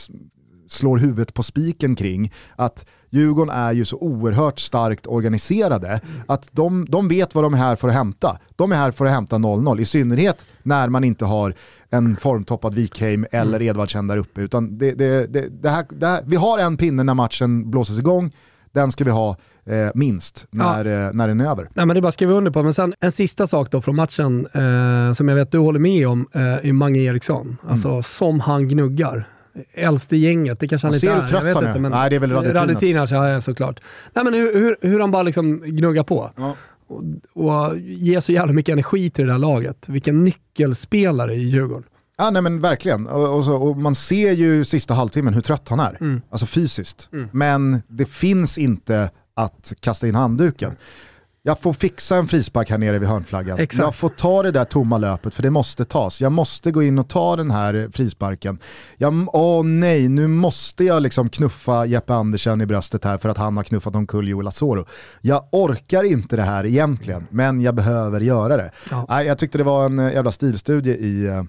slår 0.70 0.98
huvudet 0.98 1.34
på 1.34 1.44
spiken 1.44 1.96
kring, 1.96 2.34
att 2.56 2.86
Djurgården 3.14 3.56
är 3.56 3.72
ju 3.72 3.86
så 3.86 3.98
oerhört 3.98 4.60
starkt 4.60 5.08
organiserade 5.08 5.88
mm. 5.88 6.02
att 6.28 6.50
de, 6.52 6.86
de 6.90 7.08
vet 7.08 7.36
vad 7.36 7.44
de 7.44 7.54
är 7.54 7.58
här 7.58 7.76
för 7.76 7.88
att 7.88 7.94
hämta. 7.94 8.38
De 8.56 8.72
är 8.72 8.76
här 8.76 8.92
för 8.92 9.06
att 9.06 9.12
hämta 9.12 9.36
0-0, 9.36 9.80
i 9.80 9.86
synnerhet 9.86 10.46
när 10.64 10.90
man 10.90 11.04
inte 11.04 11.26
har 11.26 11.54
en 11.90 12.16
formtoppad 12.16 12.74
Wikheim 12.74 13.26
eller 13.32 13.58
mm. 13.58 13.68
Edvardsen 13.68 14.08
där 14.08 14.18
uppe. 14.18 14.42
Utan 14.42 14.78
det, 14.78 14.92
det, 14.92 15.28
det, 15.62 15.70
här, 15.70 15.86
det 15.90 16.08
här, 16.08 16.24
vi 16.26 16.36
har 16.36 16.60
en 16.60 16.78
pinne 16.78 17.04
när 17.04 17.14
matchen 17.14 17.72
blåses 17.72 18.00
igång, 18.00 18.32
den 18.72 18.92
ska 18.92 19.04
vi 19.04 19.12
ha 19.12 19.38
eh, 19.66 19.90
minst 19.96 20.48
när, 20.52 20.86
ja. 20.86 21.08
eh, 21.08 21.14
när 21.14 21.28
den 21.28 21.42
är 21.42 21.50
över. 21.52 21.70
Nej, 21.74 21.86
men 21.86 21.88
det 21.88 22.00
är 22.00 22.02
bara 22.02 22.08
att 22.08 22.14
skriva 22.14 22.34
under 22.34 22.52
på. 22.52 22.64
Men 22.64 22.74
sen 22.74 22.94
en 23.00 23.12
sista 23.12 23.48
sak 23.48 23.72
då 23.72 23.82
från 23.82 23.96
matchen 23.96 24.48
eh, 24.54 25.14
som 25.14 25.28
jag 25.28 25.36
vet 25.36 25.52
du 25.52 25.58
håller 25.58 25.80
med 25.80 26.08
om 26.08 26.28
eh, 26.34 26.42
är 26.42 26.74
Mange 26.74 27.00
Eriksson. 27.00 27.58
Alltså 27.68 27.90
mm. 27.90 28.04
som 28.04 28.40
han 28.40 28.68
gnuggar 28.68 29.28
äldste 29.74 30.18
gänget. 30.18 30.60
Det 30.60 30.68
kanske 30.68 30.88
han 30.88 30.96
inte 30.96 31.08
är. 31.08 31.12
Ser 31.12 31.22
du 31.22 31.28
trött 31.28 31.56
han 31.56 31.86
är? 31.86 31.90
Nej, 31.90 32.10
det 32.10 32.16
är 32.16 32.20
väl 32.20 32.32
Radetinas. 32.32 33.12
ja, 33.12 33.42
såklart. 33.42 33.80
Nej, 34.14 34.24
men 34.24 34.34
hur, 34.34 34.54
hur, 34.54 34.78
hur 34.82 35.00
han 35.00 35.12
bara 35.12 35.24
liksom 35.24 35.62
gnuggar 35.62 36.04
på. 36.04 36.32
Ja. 36.36 36.56
Och, 36.88 37.04
och 37.34 37.78
ger 37.80 38.20
så 38.20 38.32
jävla 38.32 38.54
mycket 38.54 38.74
energi 38.74 39.10
till 39.10 39.26
det 39.26 39.32
där 39.32 39.40
laget. 39.40 39.90
Vilken 39.90 40.24
nyckelspelare 40.24 41.34
i 41.34 41.44
Djurgården. 41.44 41.84
Ja, 42.18 42.30
nej 42.30 42.42
men 42.42 42.62
verkligen. 42.62 43.08
Och, 43.08 43.38
och, 43.38 43.44
så, 43.44 43.56
och, 43.56 43.78
man 43.78 43.96
ser 43.96 44.32
ju 44.32 44.64
sista 44.64 44.94
halvtimmen 44.94 45.34
hur 45.34 45.42
trött 45.42 45.70
han 45.70 45.80
är. 45.80 45.98
Mm. 46.02 46.22
Alltså 46.30 46.46
fysiskt. 46.46 47.10
Mm. 47.14 47.30
Men 47.32 47.82
det 47.88 48.06
finns 48.06 48.58
inte 48.58 49.10
att 49.34 49.74
kasta 49.80 50.08
in 50.08 50.16
handduken. 50.16 50.72
Jag 51.44 51.60
får 51.60 51.74
fixa 51.74 52.18
en 52.18 52.28
frispark 52.28 52.70
här 52.70 52.78
nere 52.78 53.00
vid 53.00 53.10
hörnflaggan. 53.10 53.60
Exakt. 53.60 53.84
Jag 53.84 53.96
får 53.96 54.10
ta 54.10 54.44
det 54.44 54.52
där 54.52 54.66
tomma 54.66 54.98
löpet 54.98 55.34
för 55.34 55.44
det 55.44 55.50
måste 55.50 55.86
tas. 55.86 56.22
Jag 56.22 56.32
måste 56.32 56.72
gå 56.72 56.84
in 56.84 57.00
och 57.00 57.10
ta 57.10 57.36
den 57.36 57.52
här 57.52 57.90
frisparken. 57.94 58.60
Jag, 58.98 59.36
åh 59.36 59.64
nej, 59.64 60.10
nu 60.10 60.28
måste 60.28 60.84
jag 60.84 61.04
liksom 61.04 61.30
knuffa 61.30 61.86
Jeppe 61.86 62.14
Andersen 62.14 62.62
i 62.62 62.66
bröstet 62.66 63.06
här 63.06 63.18
för 63.18 63.30
att 63.30 63.38
han 63.38 63.58
har 63.58 63.64
knuffat 63.64 63.96
omkull 63.96 64.28
Joel 64.28 64.48
Asoro. 64.48 64.86
Jag 65.22 65.48
orkar 65.52 66.04
inte 66.04 66.36
det 66.36 66.42
här 66.42 66.66
egentligen, 66.66 67.28
men 67.30 67.62
jag 67.62 67.76
behöver 67.76 68.20
göra 68.20 68.58
det. 68.58 68.72
Ja. 68.90 69.24
Jag 69.24 69.38
tyckte 69.38 69.58
det 69.58 69.64
var 69.64 69.86
en 69.86 70.00
eh, 70.00 70.14
jävla 70.14 70.32
stilstudie 70.32 70.96
i 70.96 71.26
eh, 71.26 71.44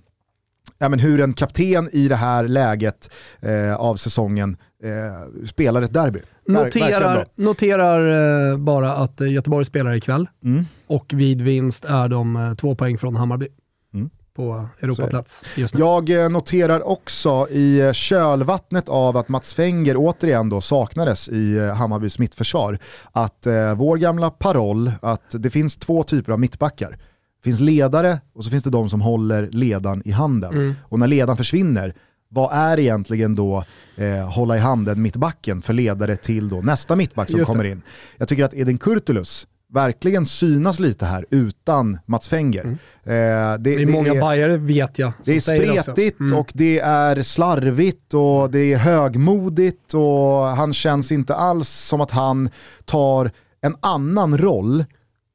ja, 0.79 0.89
men 0.89 0.99
hur 0.99 1.21
en 1.21 1.33
kapten 1.33 1.91
i 1.93 2.09
det 2.09 2.17
här 2.17 2.49
läget 2.49 3.11
eh, 3.41 3.75
av 3.75 3.97
säsongen 3.97 4.57
eh, 4.83 5.47
spelar 5.47 5.83
ett 5.83 5.93
derby. 5.93 6.19
Noterar, 6.47 7.27
noterar 7.35 8.51
eh, 8.51 8.59
bara 8.59 8.93
att 8.93 9.21
eh, 9.21 9.33
Göteborg 9.33 9.65
spelar 9.65 9.95
ikväll 9.95 10.29
mm. 10.45 10.65
och 10.87 11.13
vid 11.15 11.43
vinst 11.43 11.85
är 11.85 12.09
de 12.09 12.37
eh, 12.37 12.55
två 12.55 12.75
poäng 12.75 12.99
från 12.99 13.17
Hammarby. 13.17 13.49
Mm. 13.95 14.11
på 14.35 14.67
Europaplats 14.81 15.43
just 15.57 15.75
nu. 15.75 15.81
Jag 15.81 16.33
noterar 16.33 16.89
också 16.89 17.49
i 17.51 17.91
kölvattnet 17.95 18.89
av 18.89 19.17
att 19.17 19.29
Mats 19.29 19.55
Fenger 19.55 19.95
återigen 19.99 20.49
då 20.49 20.61
saknades 20.61 21.29
i 21.29 21.59
Hammarbys 21.59 22.19
mittförsvar, 22.19 22.79
att 23.13 23.47
eh, 23.47 23.75
vår 23.75 23.97
gamla 23.97 24.31
paroll 24.31 24.93
att 25.03 25.35
det 25.39 25.51
finns 25.51 25.77
två 25.77 26.03
typer 26.03 26.33
av 26.33 26.41
mittbackar. 26.41 26.91
Det 26.91 27.45
finns 27.45 27.61
ledare 27.61 28.21
och 28.35 28.45
så 28.45 28.51
finns 28.51 28.65
det 28.65 28.71
de 28.71 28.91
som 28.91 29.01
håller 29.01 29.49
ledan 29.53 30.03
i 30.05 30.11
handen. 30.11 30.53
Mm. 30.53 30.75
Och 30.83 30.99
när 30.99 31.07
ledan 31.07 31.37
försvinner, 31.37 31.95
vad 32.33 32.53
är 32.53 32.81
egentligen 32.81 33.35
då 33.35 33.65
eh, 33.97 34.29
hålla 34.31 34.57
i 34.57 34.59
handen 34.59 35.03
mittbacken 35.03 35.63
för 35.63 35.73
ledare 35.73 36.17
till 36.17 36.49
då 36.49 36.61
nästa 36.61 36.97
mittback 36.97 37.31
som 37.31 37.45
kommer 37.45 37.65
in? 37.65 37.83
Jag 38.17 38.29
tycker 38.29 38.45
att 38.45 38.55
Edin 38.55 38.79
Kurtulus 38.79 39.47
verkligen 39.73 40.27
synas 40.27 40.81
lite 40.81 41.05
här 41.05 41.27
utan 41.31 41.99
Mats 42.07 42.29
Fenger. 42.29 42.63
Mm. 42.63 42.75
Eh, 43.05 43.59
det, 43.59 43.77
det, 43.77 43.83
är 43.83 43.87
många 43.87 44.21
bajare 44.21 44.57
vet 44.57 44.99
jag. 44.99 45.13
Det 45.25 45.37
är 45.37 45.41
spretigt 45.41 46.21
mm. 46.21 46.39
och 46.39 46.51
det 46.55 46.79
är 46.79 47.23
slarvigt 47.23 48.15
och 48.15 48.51
det 48.51 48.73
är 48.73 48.77
högmodigt 48.77 49.95
och 49.95 50.45
han 50.45 50.73
känns 50.73 51.13
inte 51.13 51.35
alls 51.35 51.69
som 51.69 52.01
att 52.01 52.11
han 52.11 52.51
tar 52.85 53.31
en 53.61 53.77
annan 53.81 54.39
roll 54.39 54.85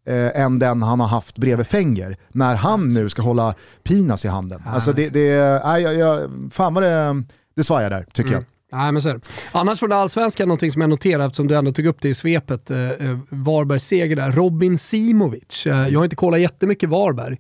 eh, 0.08 0.41
än 0.41 0.60
den 0.60 0.82
han 0.82 1.00
har 1.00 1.08
haft 1.08 1.38
bredvid 1.38 1.67
Fenger 1.67 2.17
när 2.28 2.56
han 2.56 2.89
nu 2.89 3.10
ska 3.10 3.22
hålla 3.22 3.54
Pinas 3.84 4.26
i 4.26 4.28
handen. 4.28 4.62
Alltså 4.65 4.93
det, 4.93 5.10
det, 5.10 5.62
nej, 5.65 5.82
jag, 5.82 5.96
jag, 5.96 6.30
fan 6.52 6.74
vad 6.74 6.84
det, 6.84 7.24
det 7.56 7.63
svajar 7.63 7.89
där 7.89 8.04
tycker 8.13 8.30
mm. 8.30 8.34
jag. 8.34 8.43
Nej, 8.72 8.91
men 8.91 9.02
så 9.02 9.10
är 9.10 9.20
Annars 9.52 9.80
från 9.80 9.91
allsvenskan, 9.91 10.48
någonting 10.48 10.72
som 10.72 10.82
jag 10.82 10.89
noterar 10.89 11.26
eftersom 11.26 11.48
du 11.48 11.56
ändå 11.56 11.72
tog 11.72 11.86
upp 11.86 12.02
det 12.02 12.10
i 12.10 12.13
svepet, 12.13 12.72
eh, 12.72 12.80
eh 12.80 13.17
Varbergs 13.30 13.84
seger 13.88 14.15
där. 14.15 14.32
Robin 14.32 14.78
Simovic. 14.78 15.65
Eh, 15.67 15.88
jag 15.88 16.00
har 16.00 16.04
inte 16.04 16.15
kollat 16.15 16.39
jättemycket 16.39 16.89
Varberg 16.89 17.38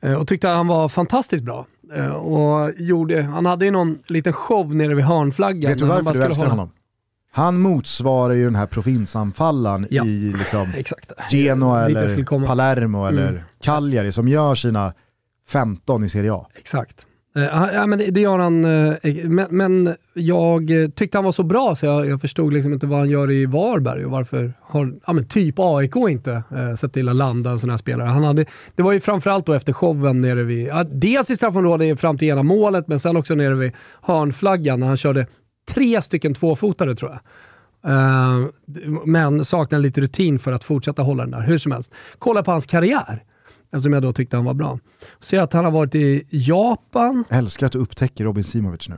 eh, 0.00 0.14
och 0.14 0.28
tyckte 0.28 0.50
att 0.50 0.56
han 0.56 0.66
var 0.66 0.88
fantastiskt 0.88 1.44
bra. 1.44 1.66
Eh, 1.94 2.10
och 2.10 2.70
gjorde, 2.76 3.22
han 3.22 3.46
hade 3.46 3.64
ju 3.64 3.70
någon 3.70 3.98
liten 4.08 4.32
show 4.32 4.74
nere 4.74 4.94
vid 4.94 5.04
hörnflaggan. 5.04 5.70
Vet 5.70 5.78
du 5.78 5.84
varför 5.84 6.14
du 6.14 6.22
älskar 6.22 6.46
honom? 6.46 6.70
Han 7.34 7.58
motsvarar 7.58 8.34
ju 8.34 8.44
den 8.44 8.54
här 8.54 8.66
provinsanfallaren 8.66 9.86
ja. 9.90 10.04
i 10.04 10.34
liksom 10.38 10.72
Genoa 11.30 11.86
eller 11.86 12.46
Palermo 12.46 13.06
eller 13.06 13.28
mm. 13.28 13.42
Cagliari 13.60 14.12
som 14.12 14.28
gör 14.28 14.54
sina 14.54 14.92
15 15.48 16.04
i 16.04 16.08
Serie 16.08 16.32
A. 16.32 16.46
Exakt. 16.54 17.06
Uh, 17.36 17.44
ja, 17.72 17.86
men 17.86 17.98
det, 17.98 18.20
gör 18.20 18.38
han, 18.38 18.64
uh, 18.64 18.96
men, 19.24 19.46
men, 19.50 19.96
jag 20.14 20.70
tyckte 20.94 21.18
han 21.18 21.24
var 21.24 21.32
så 21.32 21.42
bra 21.42 21.74
så 21.74 21.86
jag, 21.86 22.06
jag, 22.06 22.20
förstod 22.20 22.52
liksom 22.52 22.72
inte 22.72 22.86
vad 22.86 22.98
han 22.98 23.10
gör 23.10 23.30
i 23.30 23.46
Varberg 23.46 24.04
och 24.04 24.10
varför 24.10 24.52
har 24.60 24.94
ja, 25.06 25.12
men 25.12 25.28
typ 25.28 25.54
AIK 25.58 25.96
inte 25.96 26.42
sett 26.78 26.92
till 26.92 27.08
att 27.08 27.16
landa 27.16 27.50
en 27.50 27.58
sån 27.58 27.70
här 27.70 27.76
spelare. 27.76 28.08
Han 28.08 28.24
hade, 28.24 28.44
det 28.74 28.82
var 28.82 28.92
ju 28.92 29.00
framförallt 29.00 29.46
då 29.46 29.52
efter 29.52 29.72
showen 29.72 30.20
nere 30.20 30.42
vid, 30.42 30.66
ja, 30.66 30.84
dels 30.84 31.30
i 31.30 31.36
straffområdet 31.36 32.00
fram 32.00 32.18
till 32.18 32.28
ena 32.28 32.42
målet, 32.42 32.88
men 32.88 33.00
sen 33.00 33.16
också 33.16 33.34
nere 33.34 33.54
vid 33.54 33.72
hörnflaggan 34.02 34.80
när 34.80 34.86
han 34.86 34.96
körde 34.96 35.26
tre 35.74 36.02
stycken 36.02 36.34
tvåfotare 36.34 36.94
tror 36.94 37.10
jag. 37.10 37.20
Uh, 37.90 38.48
men 39.06 39.44
saknar 39.44 39.78
lite 39.78 40.00
rutin 40.00 40.38
för 40.38 40.52
att 40.52 40.64
fortsätta 40.64 41.02
hålla 41.02 41.22
den 41.22 41.30
där. 41.30 41.40
Hur 41.40 41.58
som 41.58 41.72
helst. 41.72 41.92
Kolla 42.18 42.42
på 42.42 42.50
hans 42.50 42.66
karriär, 42.66 43.24
eftersom 43.64 43.92
jag 43.92 44.02
då 44.02 44.12
tyckte 44.12 44.36
han 44.36 44.44
var 44.44 44.54
bra. 44.54 44.78
Se 45.20 45.38
att 45.38 45.52
han 45.52 45.64
har 45.64 45.72
varit 45.72 45.94
i 45.94 46.26
Japan. 46.30 47.24
Jag 47.28 47.38
älskar 47.38 47.66
att 47.66 47.72
du 47.72 47.78
upptäcker 47.78 48.24
Robin 48.24 48.44
Simovic 48.44 48.88
nu. 48.88 48.96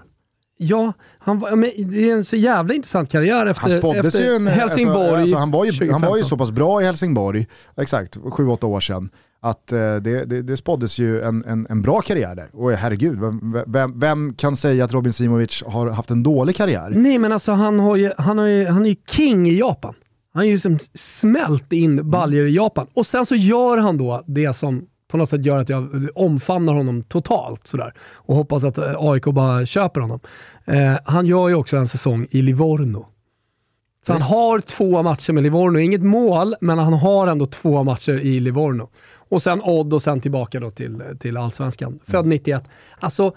Ja, 0.57 0.93
han 1.19 1.39
var, 1.39 1.57
men 1.57 1.71
det 1.77 2.11
är 2.11 2.15
en 2.15 2.25
så 2.25 2.37
jävla 2.37 2.75
intressant 2.75 3.11
karriär 3.11 3.47
efter, 3.47 3.83
han 3.83 3.97
efter 4.07 4.35
en, 4.37 4.49
alltså, 4.49 4.61
Helsingborg. 4.61 5.07
Alltså, 5.07 5.21
alltså 5.21 5.37
han, 5.37 5.51
var 5.51 5.65
ju, 5.65 5.93
han 5.93 6.01
var 6.01 6.17
ju 6.17 6.25
så 6.25 6.37
pass 6.37 6.51
bra 6.51 6.83
i 6.83 6.85
Helsingborg, 6.85 7.47
exakt, 7.77 8.17
7-8 8.17 8.65
år 8.65 8.81
sedan 8.81 9.11
att 9.45 9.73
eh, 9.73 9.79
det, 9.79 10.25
det, 10.25 10.43
det 10.43 10.57
spåddes 10.57 10.99
ju 10.99 11.23
en, 11.23 11.45
en, 11.45 11.67
en, 11.71 11.83
bra 11.83 12.01
karriär 12.01 12.35
där. 12.35 12.49
Och 12.53 12.73
herregud, 12.73 13.21
vem, 13.21 13.63
vem, 13.67 14.01
vem, 14.01 14.35
kan 14.35 14.57
säga 14.57 14.85
att 14.85 14.93
Robin 14.93 15.13
Simovic 15.13 15.63
har 15.67 15.91
haft 15.91 16.11
en 16.11 16.23
dålig 16.23 16.57
karriär? 16.57 16.91
Nej 16.91 17.19
men 17.19 17.33
alltså 17.33 17.53
han, 17.53 17.81
har 17.81 17.97
ju, 17.97 18.13
han, 18.19 18.39
har 18.39 18.47
ju, 18.47 18.67
han 18.67 18.85
är 18.85 18.89
ju 18.89 18.97
king 19.11 19.49
i 19.49 19.59
Japan. 19.59 19.95
Han 20.33 20.41
har 20.41 20.45
ju 20.45 20.53
liksom 20.53 20.79
smält 20.95 21.73
in 21.73 22.11
baljor 22.11 22.47
i 22.47 22.55
Japan. 22.55 22.87
Och 22.95 23.07
sen 23.07 23.27
så 23.27 23.35
gör 23.35 23.77
han 23.77 23.99
då 23.99 24.23
det 24.27 24.57
som 24.57 24.87
på 25.09 25.17
något 25.17 25.31
sätt 25.31 25.47
gör 25.47 25.59
att 25.59 25.69
jag 25.69 26.09
omfamnar 26.15 26.75
honom 26.75 27.03
totalt 27.03 27.67
sådär. 27.67 27.95
Och 27.99 28.37
hoppas 28.37 28.65
att 28.65 28.79
eh, 28.79 28.95
AIK 28.99 29.25
bara 29.25 29.67
köper 29.67 30.01
honom. 30.01 30.21
Eh, 30.65 30.95
han 31.05 31.27
gör 31.27 31.49
ju 31.49 31.55
också 31.55 31.77
en 31.77 31.89
säsong 31.89 32.27
i 32.31 32.43
Livorno. 32.43 33.07
Så 34.07 34.13
Just. 34.13 34.23
han 34.23 34.39
har 34.39 34.61
två 34.61 35.03
matcher 35.03 35.33
med 35.33 35.43
Livorno. 35.43 35.79
Inget 35.79 36.03
mål, 36.03 36.55
men 36.61 36.79
han 36.79 36.93
har 36.93 37.27
ändå 37.27 37.47
två 37.47 37.83
matcher 37.83 38.13
i 38.13 38.41
Livorno. 38.41 38.89
Och 39.35 39.43
sen 39.43 39.61
Odd 39.63 39.95
och 39.95 40.03
sen 40.03 40.21
tillbaka 40.21 40.61
då 40.61 40.71
till, 40.71 41.03
till 41.21 41.37
allsvenskan. 41.37 41.99
Född 42.07 42.27
91. 42.27 42.71
Alltså, 43.01 43.37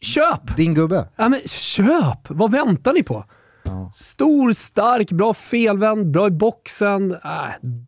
köp! 0.00 0.56
Din 0.56 0.74
gubbe. 0.74 1.08
Ja 1.16 1.28
men 1.28 1.40
köp! 1.46 2.18
Vad 2.28 2.50
väntar 2.50 2.92
ni 2.92 3.02
på? 3.02 3.24
Ja. 3.64 3.90
Stor, 3.94 4.52
stark, 4.52 5.12
bra 5.12 5.34
felvänd, 5.34 6.10
bra 6.10 6.26
i 6.26 6.30
boxen. 6.30 7.12
Äh, 7.12 7.18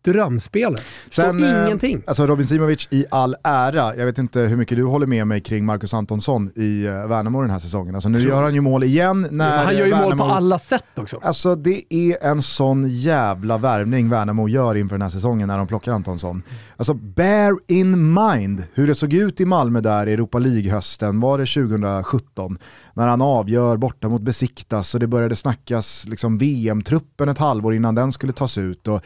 drömspelare. 0.05 0.83
Sen, 1.11 1.45
eh, 1.45 1.67
ingenting. 1.67 2.03
Alltså 2.07 2.27
Robin 2.27 2.47
Simovic 2.47 2.89
i 2.91 3.05
all 3.11 3.37
ära, 3.45 3.97
jag 3.97 4.07
vet 4.07 4.19
inte 4.19 4.41
hur 4.41 4.57
mycket 4.57 4.77
du 4.77 4.85
håller 4.85 5.07
med 5.07 5.27
mig 5.27 5.41
kring 5.41 5.65
Marcus 5.65 5.95
Antonsson 5.95 6.51
i 6.55 6.89
uh, 6.89 7.07
Värnamo 7.07 7.41
den 7.41 7.51
här 7.51 7.59
säsongen. 7.59 7.95
Alltså, 7.95 8.09
nu 8.09 8.21
gör 8.21 8.43
han 8.43 8.55
ju 8.55 8.61
mål 8.61 8.85
igen. 8.85 9.29
När 9.31 9.65
han 9.65 9.77
gör 9.77 9.87
ju 9.87 9.93
Värnamo... 9.93 10.17
mål 10.17 10.29
på 10.29 10.35
alla 10.35 10.59
sätt 10.59 10.85
också. 10.95 11.21
Alltså 11.23 11.55
det 11.55 11.95
är 11.95 12.25
en 12.25 12.43
sån 12.43 12.89
jävla 12.89 13.59
värvning 13.59 14.09
Värnamo 14.09 14.49
gör 14.49 14.75
inför 14.75 14.95
den 14.95 15.03
här 15.03 15.11
säsongen 15.11 15.49
när 15.49 15.59
de 15.59 15.67
plockar 15.67 15.93
Antonsson. 15.93 16.43
Alltså 16.77 16.95
bear 16.95 17.59
in 17.67 18.15
mind 18.15 18.65
hur 18.75 18.87
det 18.87 18.95
såg 18.95 19.13
ut 19.13 19.41
i 19.41 19.45
Malmö 19.45 19.81
där 19.81 20.07
i 20.07 20.13
Europa 20.13 20.39
League-hösten, 20.39 21.21
var 21.21 21.39
det 21.39 21.47
2017? 21.47 22.59
När 22.97 23.07
han 23.07 23.23
avgör 23.23 23.77
borta 23.77 24.09
mot 24.09 24.23
Besiktas 24.23 24.95
och 24.95 25.01
det 25.01 25.07
började 25.07 25.37
snackas 25.37 26.05
liksom 26.09 26.39
VM-truppen 26.39 27.29
ett 27.29 27.39
halvår 27.39 27.75
innan 27.75 27.95
den 27.95 28.13
skulle 28.13 28.33
tas 28.33 28.59
ut. 28.59 28.89
Och, 28.89 29.01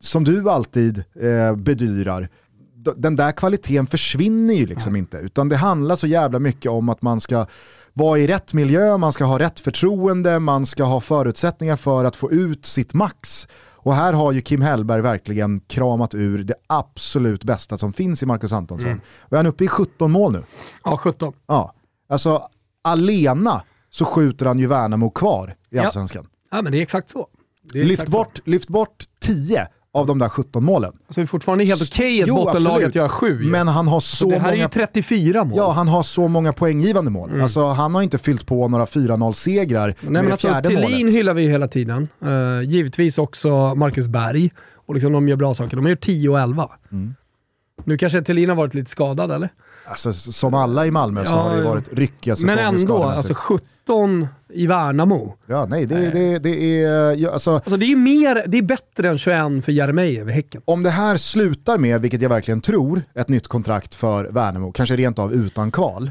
som 0.00 0.24
du 0.24 0.50
alltid 0.50 1.04
eh, 1.20 1.56
bedyrar, 1.56 2.28
den 2.96 3.16
där 3.16 3.32
kvaliteten 3.32 3.86
försvinner 3.86 4.54
ju 4.54 4.66
liksom 4.66 4.94
ja. 4.94 4.98
inte. 4.98 5.16
Utan 5.16 5.48
det 5.48 5.56
handlar 5.56 5.96
så 5.96 6.06
jävla 6.06 6.38
mycket 6.38 6.70
om 6.70 6.88
att 6.88 7.02
man 7.02 7.20
ska 7.20 7.46
vara 7.92 8.18
i 8.18 8.26
rätt 8.26 8.52
miljö, 8.52 8.98
man 8.98 9.12
ska 9.12 9.24
ha 9.24 9.38
rätt 9.38 9.60
förtroende, 9.60 10.38
man 10.38 10.66
ska 10.66 10.84
ha 10.84 11.00
förutsättningar 11.00 11.76
för 11.76 12.04
att 12.04 12.16
få 12.16 12.32
ut 12.32 12.66
sitt 12.66 12.94
max. 12.94 13.48
Och 13.72 13.94
här 13.94 14.12
har 14.12 14.32
ju 14.32 14.40
Kim 14.40 14.62
Hellberg 14.62 15.02
verkligen 15.02 15.60
kramat 15.60 16.14
ur 16.14 16.44
det 16.44 16.54
absolut 16.66 17.44
bästa 17.44 17.78
som 17.78 17.92
finns 17.92 18.22
i 18.22 18.26
Marcus 18.26 18.52
Antonsson. 18.52 18.90
Mm. 18.90 19.00
Och 19.18 19.32
är 19.32 19.36
han 19.36 19.46
uppe 19.46 19.64
i 19.64 19.68
17 19.68 20.10
mål 20.10 20.32
nu? 20.32 20.44
Ja, 20.84 20.96
17. 20.96 21.32
Ja, 21.46 21.74
alltså 22.08 22.48
alena 22.84 23.62
så 23.90 24.04
skjuter 24.04 24.46
han 24.46 24.58
ju 24.58 24.66
Värnamo 24.66 25.10
kvar 25.10 25.54
i 25.70 25.78
Allsvenskan. 25.78 26.26
Ja, 26.50 26.56
ja 26.56 26.62
men 26.62 26.72
det 26.72 26.78
är 26.78 26.82
exakt 26.82 27.10
så. 27.10 27.28
Är 27.74 27.78
lyft, 27.78 27.92
exakt 27.92 28.10
bort, 28.10 28.36
så. 28.36 28.50
lyft 28.50 28.68
bort 28.68 29.04
10 29.20 29.68
av 29.94 30.06
de 30.06 30.18
där 30.18 30.28
17 30.28 30.64
målen. 30.64 30.92
Alltså 30.92 31.20
det 31.20 31.24
är 31.24 31.26
fortfarande 31.26 31.64
helt 31.64 31.82
okej 31.82 32.32
okay, 32.32 32.84
att 32.84 32.94
göra 32.94 33.08
7. 33.08 33.38
Men 33.50 33.68
han 33.68 33.88
har 33.88 34.00
så 34.00 34.30
det 34.30 34.38
här 34.38 34.40
många... 34.40 34.52
är 34.52 34.56
ju 34.56 34.68
34 34.68 35.44
mål. 35.44 35.58
Ja, 35.58 35.72
han 35.72 35.88
har 35.88 36.02
så 36.02 36.28
många 36.28 36.52
poänggivande 36.52 37.10
mål. 37.10 37.30
Mm. 37.30 37.42
Alltså, 37.42 37.66
han 37.66 37.94
har 37.94 38.02
inte 38.02 38.18
fyllt 38.18 38.46
på 38.46 38.68
några 38.68 38.84
4-0-segrar 38.84 39.86
Nej, 39.86 39.96
med 40.00 40.12
men 40.12 40.24
det 40.24 40.30
alltså, 40.30 40.48
fjärde 40.48 40.68
Thelin 40.68 40.82
målet. 40.82 41.14
hyllar 41.14 41.34
vi 41.34 41.48
hela 41.48 41.68
tiden. 41.68 42.08
Uh, 42.24 42.62
givetvis 42.62 43.18
också 43.18 43.74
Marcus 43.74 44.06
Berg. 44.06 44.50
Och 44.86 44.94
liksom, 44.94 45.12
de 45.12 45.28
gör 45.28 45.36
bra 45.36 45.54
saker. 45.54 45.76
De 45.76 45.88
gjort 45.88 46.00
10 46.00 46.28
och 46.28 46.40
11. 46.40 46.70
Mm. 46.92 47.14
Nu 47.84 47.98
kanske 47.98 48.22
Thelin 48.22 48.48
har 48.48 48.56
varit 48.56 48.74
lite 48.74 48.90
skadad, 48.90 49.30
eller? 49.30 49.50
Alltså, 49.86 50.12
som 50.12 50.54
alla 50.54 50.86
i 50.86 50.90
Malmö 50.90 51.24
så 51.24 51.36
har 51.36 51.56
det 51.56 51.62
varit 51.62 51.92
ryckiga 51.92 52.36
säsonger 52.36 52.56
Men 52.56 52.74
ändå, 52.74 53.02
alltså 53.02 53.34
17 53.34 54.26
i 54.48 54.66
Värnamo. 54.66 55.34
Ja, 55.46 55.66
nej, 55.66 55.86
det, 55.86 56.10
det, 56.10 56.38
det 56.38 56.82
är... 56.82 57.14
Ja, 57.14 57.30
alltså, 57.30 57.50
alltså, 57.50 57.76
det, 57.76 57.92
är 57.92 57.96
mer, 57.96 58.44
det 58.46 58.58
är 58.58 58.62
bättre 58.62 59.08
än 59.08 59.18
21 59.18 59.64
för 59.64 59.72
Jeremejeff 59.72 60.28
i 60.28 60.32
Häcken. 60.32 60.62
Om 60.64 60.82
det 60.82 60.90
här 60.90 61.16
slutar 61.16 61.78
med, 61.78 62.00
vilket 62.00 62.22
jag 62.22 62.28
verkligen 62.28 62.60
tror, 62.60 63.02
ett 63.14 63.28
nytt 63.28 63.48
kontrakt 63.48 63.94
för 63.94 64.24
Värnamo, 64.24 64.72
kanske 64.72 64.96
rent 64.96 65.18
av 65.18 65.34
utan 65.34 65.70
kval, 65.70 66.10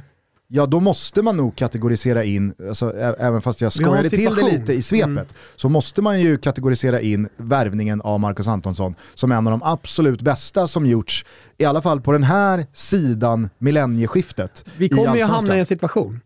ja 0.55 0.65
då 0.65 0.79
måste 0.79 1.21
man 1.21 1.37
nog 1.37 1.55
kategorisera 1.55 2.23
in, 2.23 2.53
alltså, 2.67 2.93
även 2.99 3.41
fast 3.41 3.61
jag 3.61 3.73
skojade 3.73 4.09
till 4.09 4.35
det 4.35 4.43
lite 4.43 4.73
i 4.73 4.81
svepet, 4.81 5.07
mm. 5.07 5.25
så 5.55 5.69
måste 5.69 6.01
man 6.01 6.21
ju 6.21 6.37
kategorisera 6.37 7.01
in 7.01 7.29
värvningen 7.37 8.01
av 8.01 8.19
Marcus 8.19 8.47
Antonsson 8.47 8.95
som 9.13 9.31
en 9.31 9.47
av 9.47 9.51
de 9.51 9.63
absolut 9.63 10.21
bästa 10.21 10.67
som 10.67 10.85
gjorts, 10.85 11.25
i 11.57 11.65
alla 11.65 11.81
fall 11.81 12.01
på 12.01 12.11
den 12.11 12.23
här 12.23 12.65
sidan 12.73 13.49
millennieskiftet. 13.57 14.65
Vi 14.77 14.89
kommer 14.89 15.15
ju 15.15 15.23
hamna 15.23 15.55
i 15.55 15.59
en 15.59 15.65
situation 15.65 16.19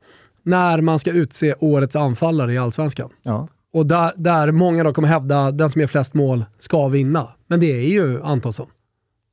när 0.44 0.82
man 0.82 1.00
ska 1.00 1.12
utse 1.12 1.56
årets 1.60 1.96
anfallare 1.96 2.54
i 2.54 2.58
Allsvenskan. 2.58 3.10
Ja. 3.24 3.48
Och 3.74 3.86
där, 3.86 4.12
där 4.16 4.52
många 4.52 4.84
då 4.84 4.94
kommer 4.94 5.08
hävda 5.08 5.52
den 5.52 5.70
som 5.70 5.82
gör 5.82 5.88
flest 5.88 6.14
mål 6.14 6.46
ska 6.60 6.88
vinna. 6.88 7.28
Men 7.48 7.60
det 7.60 7.72
är 7.72 7.90
ju 7.90 8.24
Antonsson. 8.24 8.68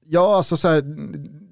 Ja, 0.09 0.37
alltså 0.37 0.57
så 0.57 0.69
här, 0.69 0.83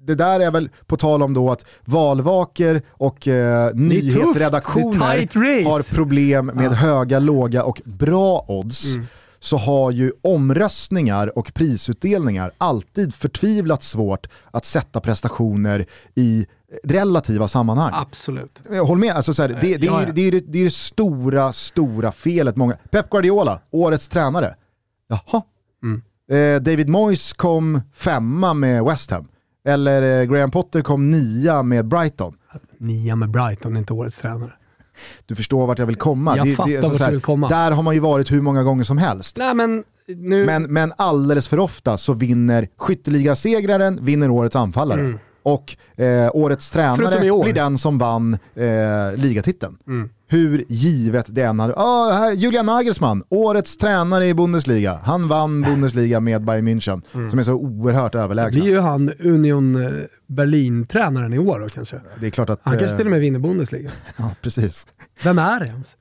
det 0.05 0.15
där 0.15 0.39
är 0.39 0.51
väl 0.51 0.69
på 0.85 0.97
tal 0.97 1.23
om 1.23 1.33
då 1.33 1.51
att 1.51 1.65
valvaker 1.85 2.81
och 2.89 3.27
eh, 3.27 3.73
nyhetsredaktioner 3.73 5.63
har 5.63 5.93
problem 5.95 6.45
med 6.45 6.65
ja. 6.65 6.69
höga, 6.69 7.19
låga 7.19 7.63
och 7.63 7.81
bra 7.85 8.45
odds. 8.47 8.95
Mm. 8.95 9.05
så 9.39 9.57
har 9.57 9.91
ju 9.91 10.11
omröstningar 10.21 11.37
och 11.37 11.53
prisutdelningar 11.53 12.51
alltid 12.57 13.13
förtvivlat 13.13 13.83
svårt 13.83 14.27
att 14.51 14.65
sätta 14.65 14.99
prestationer 14.99 15.85
i 16.15 16.45
relativa 16.83 17.47
sammanhang. 17.47 17.91
Absolut. 17.93 18.63
Håll 18.85 18.97
med, 18.97 19.15
alltså, 19.15 19.33
så 19.33 19.41
här, 19.41 19.49
det, 19.49 19.55
det, 19.55 19.77
det, 19.77 19.87
är, 19.87 20.11
det, 20.11 20.21
är, 20.21 20.31
det 20.31 20.59
är 20.59 20.63
det 20.63 20.73
stora, 20.73 21.53
stora 21.53 22.11
felet. 22.11 22.55
Många. 22.55 22.77
Pep 22.89 23.09
Guardiola, 23.09 23.59
årets 23.71 24.09
tränare. 24.09 24.55
Jaha. 25.07 25.41
Mm. 25.83 26.01
Eh, 26.29 26.61
David 26.61 26.89
Moyes 26.89 27.33
kom 27.33 27.81
femma 27.93 28.53
med 28.53 28.83
West 28.83 29.11
Ham. 29.11 29.27
Eller 29.65 30.21
eh, 30.21 30.25
Graham 30.25 30.51
Potter 30.51 30.81
kom 30.81 31.11
nia 31.11 31.63
med 31.63 31.85
Brighton. 31.85 32.33
Nia 32.77 33.15
med 33.15 33.29
Brighton 33.29 33.77
inte 33.77 33.93
årets 33.93 34.21
tränare. 34.21 34.53
Du 35.25 35.35
förstår 35.35 35.67
vart 35.67 35.79
jag 35.79 35.85
vill 35.85 35.95
komma. 35.95 36.37
Jag 36.37 36.47
det, 36.47 36.55
fattar 36.55 36.71
det, 36.71 36.81
vart 36.81 36.97
du 36.97 37.11
vill 37.11 37.21
komma. 37.21 37.49
Där 37.49 37.71
har 37.71 37.83
man 37.83 37.93
ju 37.93 37.99
varit 37.99 38.31
hur 38.31 38.41
många 38.41 38.63
gånger 38.63 38.83
som 38.83 38.97
helst. 38.97 39.37
Nej, 39.37 39.53
men, 39.53 39.83
nu... 40.07 40.45
men, 40.45 40.63
men 40.63 40.93
alldeles 40.97 41.47
för 41.47 41.59
ofta 41.59 41.97
så 41.97 42.13
vinner 42.13 42.67
skytteligasegraren 42.77 44.05
vinner 44.05 44.29
årets 44.29 44.55
anfallare. 44.55 44.99
Mm. 44.99 45.19
Och 45.43 45.77
eh, 45.95 46.29
årets 46.33 46.69
tränare 46.69 47.19
blir 47.19 47.53
den 47.53 47.77
som 47.77 47.97
vann 47.97 48.33
eh, 48.55 49.15
ligatiteln. 49.15 49.77
Mm 49.87 50.09
hur 50.33 50.65
givet 50.67 51.25
det 51.29 51.41
än 51.41 51.59
hade... 51.59 51.73
Oh, 51.73 52.11
här, 52.11 52.31
Julian 52.31 52.65
Nagelsmann, 52.65 53.23
årets 53.29 53.77
tränare 53.77 54.27
i 54.27 54.33
Bundesliga. 54.33 54.99
Han 55.03 55.27
vann 55.27 55.61
Bundesliga 55.61 56.19
med 56.19 56.43
Bayern 56.43 56.67
München, 56.67 57.01
mm. 57.13 57.29
som 57.29 57.39
är 57.39 57.43
så 57.43 57.53
oerhört 57.53 58.15
överlägsen. 58.15 58.63
Det 58.63 58.69
är 58.69 58.71
ju 58.71 58.79
han 58.79 59.13
Union 59.19 59.85
eh, 59.85 59.91
Berlin-tränaren 60.27 61.33
i 61.33 61.39
år 61.39 61.59
då 61.59 61.69
kanske. 61.69 62.01
Det 62.19 62.25
är 62.25 62.29
klart 62.29 62.49
att, 62.49 62.59
han 62.63 62.79
kanske 62.79 62.97
till 62.97 63.05
och 63.05 63.11
med 63.11 63.19
vinner 63.19 63.39
Bundesliga. 63.39 63.91
ja, 64.17 64.35
precis. 64.41 64.87
Vem 65.23 65.39
är 65.39 65.59
det 65.59 65.65
ens? 65.65 65.95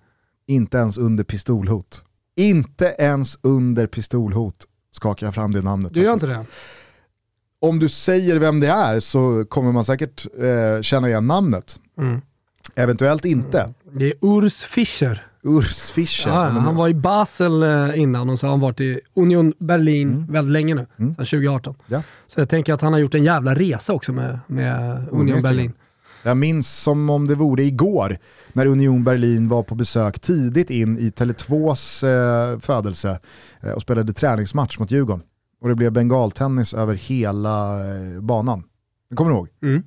Inte 0.46 0.78
ens 0.78 0.98
under 0.98 1.24
pistolhot. 1.24 2.04
Inte 2.36 2.94
ens 2.98 3.38
under 3.42 3.86
pistolhot 3.86 4.66
skakar 4.92 5.26
jag 5.26 5.34
fram 5.34 5.52
det 5.52 5.62
namnet. 5.62 5.94
Du 5.94 6.02
gör 6.02 6.12
inte 6.12 6.26
det? 6.26 6.46
Om 7.60 7.78
du 7.78 7.88
säger 7.88 8.36
vem 8.36 8.60
det 8.60 8.68
är 8.68 9.00
så 9.00 9.44
kommer 9.48 9.72
man 9.72 9.84
säkert 9.84 10.26
eh, 10.38 10.82
känna 10.82 11.08
igen 11.08 11.26
namnet. 11.26 11.80
Mm. 11.98 12.20
Eventuellt 12.74 13.24
inte. 13.24 13.60
Mm. 13.60 13.74
Det 13.94 14.06
är 14.06 14.14
Urs 14.20 14.62
Fischer. 14.62 15.26
Urs 15.42 15.90
Fischer. 15.90 16.30
Ja, 16.30 16.48
han 16.48 16.76
var 16.76 16.88
i 16.88 16.94
Basel 16.94 17.62
eh, 17.62 17.98
innan 17.98 18.30
och 18.30 18.38
så 18.38 18.46
har 18.46 18.50
han 18.50 18.60
varit 18.60 18.80
i 18.80 19.00
Union 19.14 19.52
Berlin 19.58 20.12
mm. 20.12 20.26
väldigt 20.26 20.52
länge 20.52 20.74
nu, 20.74 20.86
mm. 20.96 21.14
sedan 21.14 21.26
2018. 21.26 21.74
Ja. 21.86 22.02
Så 22.26 22.40
jag 22.40 22.48
tänker 22.48 22.72
att 22.72 22.80
han 22.80 22.92
har 22.92 23.00
gjort 23.00 23.14
en 23.14 23.24
jävla 23.24 23.54
resa 23.54 23.92
också 23.92 24.12
med, 24.12 24.38
med 24.46 25.08
Union 25.10 25.42
Berlin. 25.42 25.72
Jag 26.22 26.36
minns 26.36 26.82
som 26.82 27.10
om 27.10 27.26
det 27.26 27.34
vore 27.34 27.62
igår 27.62 28.18
när 28.52 28.66
Union 28.66 29.04
Berlin 29.04 29.48
var 29.48 29.62
på 29.62 29.74
besök 29.74 30.20
tidigt 30.20 30.70
in 30.70 30.98
i 30.98 31.10
Tele2s 31.10 32.06
eh, 32.06 32.58
födelse 32.58 33.20
eh, 33.60 33.70
och 33.70 33.82
spelade 33.82 34.12
träningsmatch 34.12 34.78
mot 34.78 34.90
Djurgården. 34.90 35.22
Och 35.60 35.68
det 35.68 35.74
blev 35.74 35.92
bengaltennis 35.92 36.74
över 36.74 36.94
hela 36.94 37.86
eh, 37.88 38.20
banan. 38.20 38.64
Det 39.10 39.16
kommer 39.16 39.30
du 39.30 39.36
ihåg? 39.36 39.48
Mm. 39.62 39.82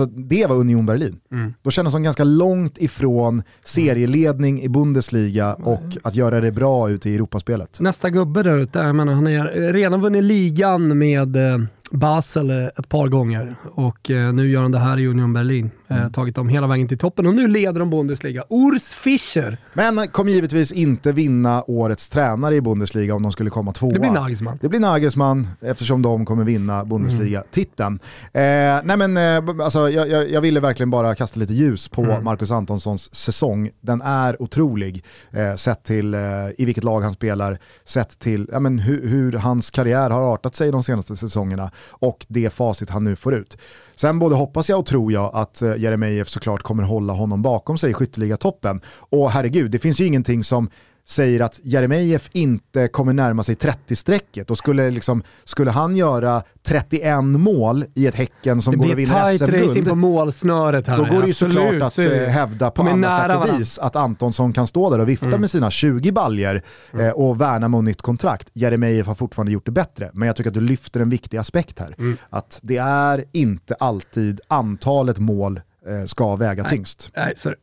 Alltså 0.00 0.06
det 0.16 0.46
var 0.46 0.56
Union 0.56 0.86
Berlin. 0.86 1.20
Mm. 1.32 1.54
Då 1.62 1.70
kändes 1.70 1.94
de 1.94 2.02
ganska 2.02 2.24
långt 2.24 2.78
ifrån 2.78 3.42
serieledning 3.64 4.62
i 4.62 4.68
Bundesliga 4.68 5.54
och 5.54 5.96
att 6.02 6.14
göra 6.14 6.40
det 6.40 6.52
bra 6.52 6.90
ute 6.90 7.10
i 7.10 7.14
Europaspelet. 7.14 7.80
Nästa 7.80 8.10
gubbe 8.10 8.42
där 8.42 8.58
ute, 8.58 8.78
jag 8.78 8.94
menar, 8.94 9.12
han 9.12 9.26
har 9.26 9.72
redan 9.72 10.00
vunnit 10.00 10.24
ligan 10.24 10.98
med 10.98 11.36
eh, 11.36 11.58
Basel 11.90 12.50
ett 12.50 12.88
par 12.88 13.08
gånger 13.08 13.54
och 13.64 14.10
eh, 14.10 14.32
nu 14.32 14.50
gör 14.50 14.62
han 14.62 14.72
det 14.72 14.78
här 14.78 15.00
i 15.00 15.06
Union 15.06 15.32
Berlin. 15.32 15.70
Eh, 15.94 16.00
mm. 16.00 16.12
tagit 16.12 16.36
dem 16.36 16.48
hela 16.48 16.66
vägen 16.66 16.88
till 16.88 16.98
toppen 16.98 17.26
och 17.26 17.34
nu 17.34 17.48
leder 17.48 17.80
de 17.80 17.90
Bundesliga. 17.90 18.44
Urs 18.50 18.82
Fischer! 18.82 19.58
Men 19.72 20.08
kommer 20.08 20.32
givetvis 20.32 20.72
inte 20.72 21.12
vinna 21.12 21.64
årets 21.66 22.08
tränare 22.08 22.54
i 22.56 22.60
Bundesliga 22.60 23.14
om 23.14 23.22
de 23.22 23.32
skulle 23.32 23.50
komma 23.50 23.72
tvåa. 23.72 23.92
Det 23.92 23.98
blir 23.98 24.10
Nagelsmann. 24.10 24.58
Det 24.60 24.68
blir 24.68 24.80
Nagelsmann 24.80 25.48
eftersom 25.60 26.02
de 26.02 26.26
kommer 26.26 26.44
vinna 26.44 26.84
Bundesliga-titeln. 26.84 27.98
Mm. 28.32 28.78
Eh, 28.78 28.82
nej 28.84 29.08
men, 29.08 29.16
eh, 29.16 29.64
alltså, 29.64 29.90
jag, 29.90 30.08
jag, 30.08 30.30
jag, 30.30 30.40
ville 30.40 30.60
verkligen 30.60 30.90
bara 30.90 31.14
kasta 31.14 31.40
lite 31.40 31.52
ljus 31.52 31.88
på 31.88 32.02
mm. 32.02 32.24
Marcus 32.24 32.50
Antonssons 32.50 33.14
säsong. 33.14 33.70
Den 33.80 34.02
är 34.02 34.42
otrolig 34.42 35.04
eh, 35.30 35.54
sett 35.54 35.82
till 35.82 36.14
eh, 36.14 36.20
i 36.58 36.64
vilket 36.64 36.84
lag 36.84 37.00
han 37.00 37.12
spelar, 37.12 37.58
sett 37.84 38.18
till 38.18 38.48
ja, 38.52 38.60
men, 38.60 38.78
hur, 38.78 39.08
hur 39.08 39.32
hans 39.32 39.70
karriär 39.70 40.10
har 40.10 40.34
artat 40.34 40.56
sig 40.56 40.70
de 40.70 40.82
senaste 40.82 41.16
säsongerna 41.16 41.70
och 41.88 42.26
det 42.28 42.50
facit 42.50 42.90
han 42.90 43.04
nu 43.04 43.16
får 43.16 43.34
ut. 43.34 43.56
Sen 43.96 44.18
både 44.18 44.34
hoppas 44.34 44.68
jag 44.68 44.78
och 44.78 44.86
tror 44.86 45.12
jag 45.12 45.30
att 45.34 45.62
eh, 45.62 45.74
Jeremejeff 45.84 46.28
såklart 46.28 46.62
kommer 46.62 46.82
hålla 46.82 47.12
honom 47.12 47.42
bakom 47.42 47.78
sig 47.78 47.94
i 48.16 48.36
toppen. 48.36 48.80
Och 48.86 49.30
herregud, 49.30 49.70
det 49.70 49.78
finns 49.78 50.00
ju 50.00 50.06
ingenting 50.06 50.44
som 50.44 50.70
säger 51.06 51.40
att 51.40 51.60
Jeremejeff 51.62 52.28
inte 52.32 52.88
kommer 52.88 53.12
närma 53.12 53.42
sig 53.42 53.54
30-strecket 53.54 54.50
och 54.50 54.58
skulle, 54.58 54.90
liksom, 54.90 55.22
skulle 55.44 55.70
han 55.70 55.96
göra 55.96 56.42
31 56.62 57.24
mål 57.24 57.84
i 57.94 58.06
ett 58.06 58.14
Häcken 58.14 58.62
som 58.62 58.78
går 58.78 58.92
och 58.92 58.98
vinner 58.98 59.36
SM-guld. 59.36 59.52
Det 59.52 59.72
blir 59.72 59.90
på 59.90 59.94
målsnöret 59.94 60.86
här. 60.86 60.96
Då 60.96 61.04
går 61.04 61.20
det 61.20 61.26
ju 61.26 61.34
såklart 61.34 61.82
att 61.82 61.92
så 61.92 62.10
eh, 62.10 62.28
hävda 62.28 62.70
på 62.70 62.82
alla 62.82 63.20
sätt 63.20 63.36
och 63.36 63.60
vis 63.60 63.78
att 63.78 63.96
Antonsson 63.96 64.52
kan 64.52 64.66
stå 64.66 64.90
där 64.90 64.98
och 64.98 65.08
vifta 65.08 65.26
mm. 65.26 65.40
med 65.40 65.50
sina 65.50 65.70
20 65.70 66.12
baljer 66.12 66.62
mm. 66.92 67.06
eh, 67.06 67.12
och 67.12 67.40
värna 67.40 67.68
mot 67.68 67.84
nytt 67.84 68.02
kontrakt. 68.02 68.48
Jeremejeff 68.52 69.06
har 69.06 69.14
fortfarande 69.14 69.52
gjort 69.52 69.66
det 69.66 69.72
bättre, 69.72 70.10
men 70.12 70.26
jag 70.26 70.36
tycker 70.36 70.50
att 70.50 70.54
du 70.54 70.60
lyfter 70.60 71.00
en 71.00 71.10
viktig 71.10 71.36
aspekt 71.36 71.78
här. 71.78 71.94
Mm. 71.98 72.16
Att 72.30 72.58
det 72.62 72.76
är 72.76 73.24
inte 73.32 73.74
alltid 73.74 74.40
antalet 74.48 75.18
mål 75.18 75.60
ska 76.06 76.36
väga 76.36 76.62
Nej. 76.62 76.70
tyngst. 76.70 77.10
Nej, 77.16 77.34
det. 77.44 77.54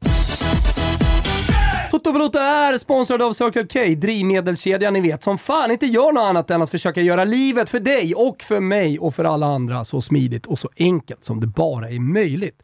Toto 1.91 2.11
Balotto 2.11 2.39
är 2.39 2.77
sponsrad 2.77 3.21
av 3.21 3.33
Circle 3.33 3.63
K, 3.63 3.95
drivmedelskedjan 3.95 4.93
ni 4.93 5.01
vet, 5.01 5.23
som 5.23 5.37
fan 5.37 5.71
inte 5.71 5.85
gör 5.85 6.11
något 6.11 6.21
annat 6.21 6.51
än 6.51 6.61
att 6.61 6.69
försöka 6.69 7.01
göra 7.01 7.23
livet 7.23 7.69
för 7.69 7.79
dig 7.79 8.15
och 8.15 8.43
för 8.43 8.59
mig 8.59 8.99
och 8.99 9.15
för 9.15 9.23
alla 9.23 9.45
andra 9.45 9.85
så 9.85 10.01
smidigt 10.01 10.45
och 10.45 10.59
så 10.59 10.69
enkelt 10.77 11.25
som 11.25 11.39
det 11.39 11.47
bara 11.47 11.89
är 11.89 11.99
möjligt. 11.99 12.63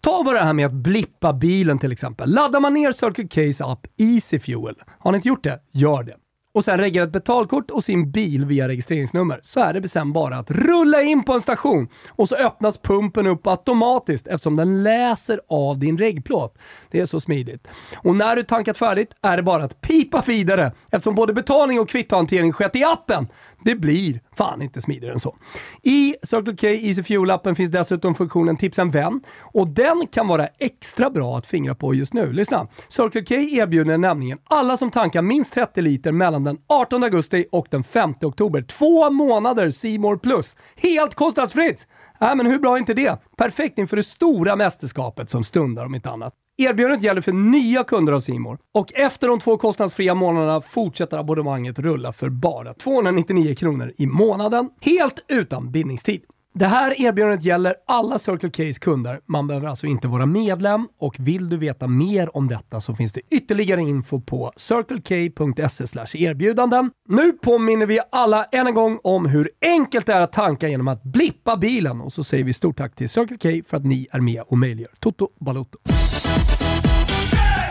Ta 0.00 0.22
bara 0.24 0.38
det 0.38 0.44
här 0.44 0.52
med 0.52 0.66
att 0.66 0.72
blippa 0.72 1.32
bilen 1.32 1.78
till 1.78 1.92
exempel. 1.92 2.30
Laddar 2.30 2.60
man 2.60 2.74
ner 2.74 2.92
Circle 2.92 3.24
K's 3.24 3.72
app 3.72 3.86
Easy 3.98 4.38
Fuel, 4.38 4.74
har 4.98 5.12
ni 5.12 5.16
inte 5.16 5.28
gjort 5.28 5.44
det? 5.44 5.60
Gör 5.72 6.02
det 6.02 6.14
och 6.54 6.64
sen 6.64 6.78
reggar 6.78 7.02
ett 7.02 7.12
betalkort 7.12 7.70
och 7.70 7.84
sin 7.84 8.10
bil 8.10 8.44
via 8.44 8.68
registreringsnummer 8.68 9.40
så 9.42 9.60
är 9.60 9.72
det 9.72 9.88
sen 9.88 10.12
bara 10.12 10.36
att 10.36 10.50
rulla 10.50 11.02
in 11.02 11.24
på 11.24 11.32
en 11.32 11.40
station 11.40 11.88
och 12.08 12.28
så 12.28 12.36
öppnas 12.36 12.78
pumpen 12.78 13.26
upp 13.26 13.46
automatiskt 13.46 14.26
eftersom 14.26 14.56
den 14.56 14.82
läser 14.82 15.40
av 15.48 15.78
din 15.78 15.98
regplåt. 15.98 16.58
Det 16.90 17.00
är 17.00 17.06
så 17.06 17.20
smidigt. 17.20 17.68
Och 17.96 18.16
när 18.16 18.36
du 18.36 18.42
tankat 18.42 18.78
färdigt 18.78 19.10
är 19.22 19.36
det 19.36 19.42
bara 19.42 19.64
att 19.64 19.80
pipa 19.80 20.22
vidare 20.26 20.72
eftersom 20.90 21.14
både 21.14 21.32
betalning 21.32 21.80
och 21.80 21.88
kvittohantering 21.88 22.52
skett 22.52 22.76
i 22.76 22.84
appen. 22.84 23.28
Det 23.64 23.74
blir 23.74 24.20
fan 24.36 24.62
inte 24.62 24.80
smidigare 24.80 25.12
än 25.12 25.20
så. 25.20 25.36
I 25.82 26.14
Circle 26.22 26.56
K 26.56 26.66
Easy 26.66 27.02
Fuel-appen 27.02 27.54
finns 27.54 27.70
dessutom 27.70 28.14
funktionen 28.14 28.56
Tipsa 28.56 28.82
en 28.82 28.90
vän 28.90 29.20
och 29.40 29.68
den 29.68 30.06
kan 30.12 30.28
vara 30.28 30.46
extra 30.46 31.10
bra 31.10 31.38
att 31.38 31.46
fingra 31.46 31.74
på 31.74 31.94
just 31.94 32.12
nu. 32.12 32.32
Lyssna! 32.32 32.68
Circle 32.88 33.24
K 33.24 33.34
erbjuder 33.34 33.98
nämligen 33.98 34.38
alla 34.44 34.76
som 34.76 34.90
tankar 34.90 35.22
minst 35.22 35.54
30 35.54 35.82
liter 35.82 36.12
mellan 36.12 36.44
den 36.44 36.58
18 36.66 37.04
augusti 37.04 37.46
och 37.52 37.66
den 37.70 37.84
5 37.84 38.14
oktober 38.22 38.62
två 38.62 39.10
månader 39.10 39.70
Simor 39.70 40.16
Plus. 40.16 40.56
Helt 40.76 41.14
kostnadsfritt! 41.14 41.86
Äh, 42.20 42.34
men 42.34 42.46
hur 42.46 42.58
bra 42.58 42.74
är 42.74 42.78
inte 42.78 42.94
det? 42.94 43.18
Perfekt 43.36 43.78
inför 43.78 43.96
det 43.96 44.02
stora 44.02 44.56
mästerskapet 44.56 45.30
som 45.30 45.44
stundar 45.44 45.84
om 45.84 45.94
inte 45.94 46.10
annat. 46.10 46.34
Erbjudandet 46.56 47.02
gäller 47.02 47.20
för 47.20 47.32
nya 47.32 47.84
kunder 47.84 48.12
av 48.12 48.20
Simor 48.20 48.58
och 48.74 48.92
efter 48.94 49.28
de 49.28 49.40
två 49.40 49.56
kostnadsfria 49.56 50.14
månaderna 50.14 50.60
fortsätter 50.60 51.18
abonnemanget 51.18 51.78
rulla 51.78 52.12
för 52.12 52.28
bara 52.28 52.74
299 52.74 53.54
kronor 53.54 53.92
i 53.96 54.06
månaden, 54.06 54.70
helt 54.80 55.24
utan 55.28 55.70
bindningstid. 55.70 56.22
Det 56.54 56.66
här 56.66 57.00
erbjudandet 57.00 57.44
gäller 57.44 57.74
alla 57.86 58.18
Circle 58.18 58.48
K's 58.48 58.80
kunder. 58.80 59.20
Man 59.26 59.46
behöver 59.46 59.68
alltså 59.68 59.86
inte 59.86 60.08
vara 60.08 60.26
medlem 60.26 60.88
och 60.98 61.16
vill 61.18 61.48
du 61.48 61.56
veta 61.56 61.86
mer 61.86 62.36
om 62.36 62.48
detta 62.48 62.80
så 62.80 62.94
finns 62.94 63.12
det 63.12 63.20
ytterligare 63.30 63.80
info 63.80 64.20
på 64.20 64.52
circlek.se 64.56 66.24
erbjudanden. 66.24 66.90
Nu 67.08 67.32
påminner 67.32 67.86
vi 67.86 68.00
alla 68.12 68.44
än 68.44 68.66
en 68.66 68.74
gång 68.74 68.98
om 69.02 69.26
hur 69.26 69.50
enkelt 69.62 70.06
det 70.06 70.12
är 70.12 70.20
att 70.20 70.32
tanka 70.32 70.68
genom 70.68 70.88
att 70.88 71.02
blippa 71.02 71.56
bilen 71.56 72.00
och 72.00 72.12
så 72.12 72.24
säger 72.24 72.44
vi 72.44 72.52
stort 72.52 72.76
tack 72.76 72.94
till 72.94 73.08
Circle 73.08 73.36
K 73.60 73.68
för 73.68 73.76
att 73.76 73.84
ni 73.84 74.06
är 74.10 74.20
med 74.20 74.42
och 74.46 74.58
möjliggör 74.58 74.92
Toto 75.00 75.28
Balotto. 75.40 75.78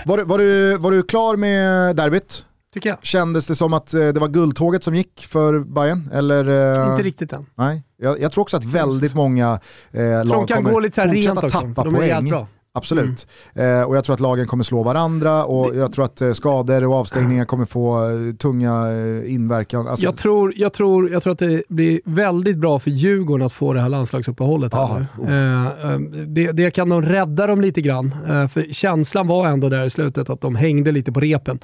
Var, 0.05 0.17
var, 0.17 0.37
du, 0.37 0.77
var 0.77 0.91
du 0.91 1.03
klar 1.03 1.35
med 1.35 1.95
derbyt? 1.95 2.45
Tycker 2.73 2.89
jag. 2.89 2.97
Kändes 3.01 3.47
det 3.47 3.55
som 3.55 3.73
att 3.73 3.93
eh, 3.93 4.07
det 4.07 4.19
var 4.19 4.27
guldtåget 4.27 4.83
som 4.83 4.95
gick 4.95 5.25
för 5.29 5.59
Bayern 5.59 6.09
Eller, 6.13 6.47
eh, 6.47 6.91
Inte 6.91 7.03
riktigt 7.03 7.33
än. 7.33 7.45
Nej, 7.55 7.83
jag, 7.97 8.21
jag 8.21 8.31
tror 8.31 8.41
också 8.41 8.57
att 8.57 8.65
väldigt 8.65 9.13
många 9.13 9.59
eh, 9.91 10.25
lag 10.25 10.47
kommer 10.49 10.71
gå 10.71 10.79
lite 10.79 11.03
fortsätta 11.07 11.45
också, 11.45 11.59
tappa 11.59 11.91
poäng. 11.91 12.33
Absolut. 12.75 13.27
Mm. 13.53 13.79
Eh, 13.79 13.87
och 13.87 13.97
jag 13.97 14.03
tror 14.03 14.13
att 14.13 14.19
lagen 14.19 14.47
kommer 14.47 14.63
slå 14.63 14.83
varandra 14.83 15.45
och 15.45 15.75
jag 15.75 15.93
tror 15.93 16.05
att 16.05 16.21
eh, 16.21 16.33
skador 16.33 16.85
och 16.85 16.95
avstängningar 16.95 17.45
kommer 17.45 17.65
få 17.65 18.09
eh, 18.09 18.35
tunga 18.35 18.91
eh, 18.91 19.33
inverkan. 19.33 19.87
Alltså... 19.87 20.05
Jag, 20.05 20.17
tror, 20.17 20.53
jag, 20.55 20.73
tror, 20.73 21.11
jag 21.11 21.23
tror 21.23 21.33
att 21.33 21.39
det 21.39 21.63
blir 21.69 22.01
väldigt 22.05 22.57
bra 22.57 22.79
för 22.79 22.91
Djurgården 22.91 23.45
att 23.45 23.53
få 23.53 23.73
det 23.73 23.81
här 23.81 23.89
landslagsuppehållet. 23.89 24.73
Här 24.73 25.05
eh, 25.27 25.91
eh, 25.91 25.99
det, 26.27 26.51
det, 26.51 26.71
kan 26.71 26.89
nog 26.89 27.09
rädda 27.09 27.47
dem 27.47 27.61
lite 27.61 27.81
grann, 27.81 28.15
för 28.53 28.73
känslan 28.73 29.27
var 29.27 29.47
ändå 29.47 29.69
där 29.69 29.85
i 29.85 29.89
slutet 29.89 30.29
att 30.29 30.41
de 30.41 30.55
hängde 30.55 30.91
lite 30.91 31.11
på 31.11 31.19
repen. 31.19 31.59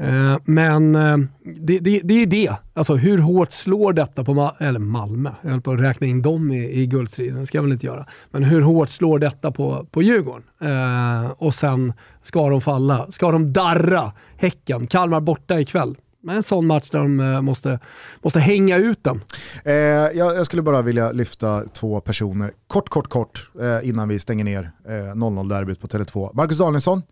Eh, 0.00 0.38
men 0.44 0.94
eh, 0.94 1.16
det, 1.42 1.78
det, 1.78 2.00
det 2.04 2.14
är 2.14 2.18
ju 2.18 2.26
det. 2.26 2.54
Alltså 2.74 2.94
hur 2.94 3.18
hårt 3.18 3.52
slår 3.52 3.92
detta 3.92 4.24
på 4.24 4.34
Ma 4.34 4.54
eller 4.58 4.80
Malmö? 4.80 5.30
Jag 5.42 5.50
höll 5.50 5.60
på 5.60 5.72
att 5.72 5.80
räkna 5.80 6.06
in 6.06 6.22
dem 6.22 6.52
i, 6.52 6.80
i 6.80 6.86
guldstriden, 6.86 7.40
det 7.40 7.46
ska 7.46 7.58
jag 7.58 7.62
väl 7.62 7.72
inte 7.72 7.86
göra. 7.86 8.06
Men 8.30 8.44
hur 8.44 8.60
hårt 8.60 8.88
slår 8.88 9.18
detta 9.18 9.50
på, 9.50 9.86
på 9.90 10.02
Djurgården? 10.02 10.42
Eh, 10.60 11.30
och 11.30 11.54
sen 11.54 11.92
ska 12.22 12.48
de 12.48 12.60
falla. 12.60 13.06
Ska 13.10 13.30
de 13.30 13.52
darra 13.52 14.12
Häcken? 14.36 14.86
Kalmar 14.86 15.20
borta 15.20 15.60
ikväll. 15.60 15.96
Men 16.22 16.36
en 16.36 16.42
sån 16.42 16.66
match 16.66 16.90
där 16.90 16.98
de 16.98 17.20
eh, 17.20 17.40
måste, 17.40 17.78
måste 18.22 18.40
hänga 18.40 18.76
ut 18.76 19.04
den. 19.04 19.20
Eh, 19.64 19.74
jag, 19.74 20.16
jag, 20.36 20.46
skulle 20.46 20.62
bara 20.62 20.82
vilja 20.82 21.12
lyfta 21.12 21.64
två 21.72 22.00
personer, 22.00 22.52
kort, 22.66 22.88
kort, 22.88 23.08
kort, 23.08 23.50
eh, 23.60 23.88
innan 23.88 24.08
vi 24.08 24.18
stänger 24.18 24.44
ner 24.44 24.70
eh, 24.88 24.92
0-0-derbyt 24.92 25.80
på 25.80 25.86
Tele2. 25.86 26.30
Marcus 26.34 26.58
Danielsson, 26.58 27.02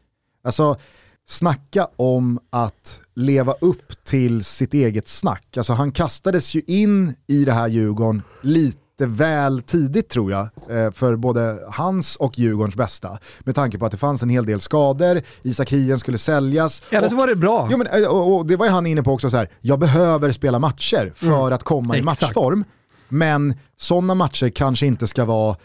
alltså 0.44 0.76
Snacka 1.30 1.88
om 1.96 2.38
att 2.50 3.00
leva 3.14 3.52
upp 3.60 4.04
till 4.04 4.44
sitt 4.44 4.74
eget 4.74 5.08
snack. 5.08 5.56
Alltså 5.56 5.72
han 5.72 5.92
kastades 5.92 6.54
ju 6.54 6.62
in 6.66 7.14
i 7.26 7.44
det 7.44 7.52
här 7.52 7.68
Djurgården 7.68 8.22
lite 8.42 9.06
väl 9.06 9.62
tidigt 9.62 10.08
tror 10.08 10.30
jag, 10.30 10.48
eh, 10.70 10.90
för 10.90 11.16
både 11.16 11.58
hans 11.70 12.16
och 12.16 12.38
Djurgårdens 12.38 12.76
bästa. 12.76 13.18
Med 13.40 13.54
tanke 13.54 13.78
på 13.78 13.86
att 13.86 13.92
det 13.92 13.98
fanns 13.98 14.22
en 14.22 14.28
hel 14.28 14.46
del 14.46 14.60
skador, 14.60 15.20
Isak 15.42 15.72
Hien 15.72 15.98
skulle 15.98 16.18
säljas. 16.18 16.82
Eller 16.90 17.08
så 17.08 17.16
var 17.16 17.26
det 17.26 17.36
bra. 17.36 17.68
Ja, 17.70 17.76
men, 17.76 17.86
eh, 17.86 18.08
och, 18.08 18.36
och 18.36 18.46
det 18.46 18.56
var 18.56 18.66
ju 18.66 18.72
han 18.72 18.86
inne 18.86 19.02
på 19.02 19.12
också, 19.12 19.30
så 19.30 19.36
här, 19.36 19.48
jag 19.60 19.78
behöver 19.78 20.32
spela 20.32 20.58
matcher 20.58 21.12
för 21.16 21.26
mm. 21.26 21.52
att 21.52 21.62
komma 21.62 21.96
i 21.96 22.00
Exakt. 22.00 22.22
matchform. 22.22 22.64
Men 23.08 23.54
sådana 23.76 24.14
matcher 24.14 24.48
kanske 24.48 24.86
inte 24.86 25.06
ska 25.06 25.24
vara 25.24 25.56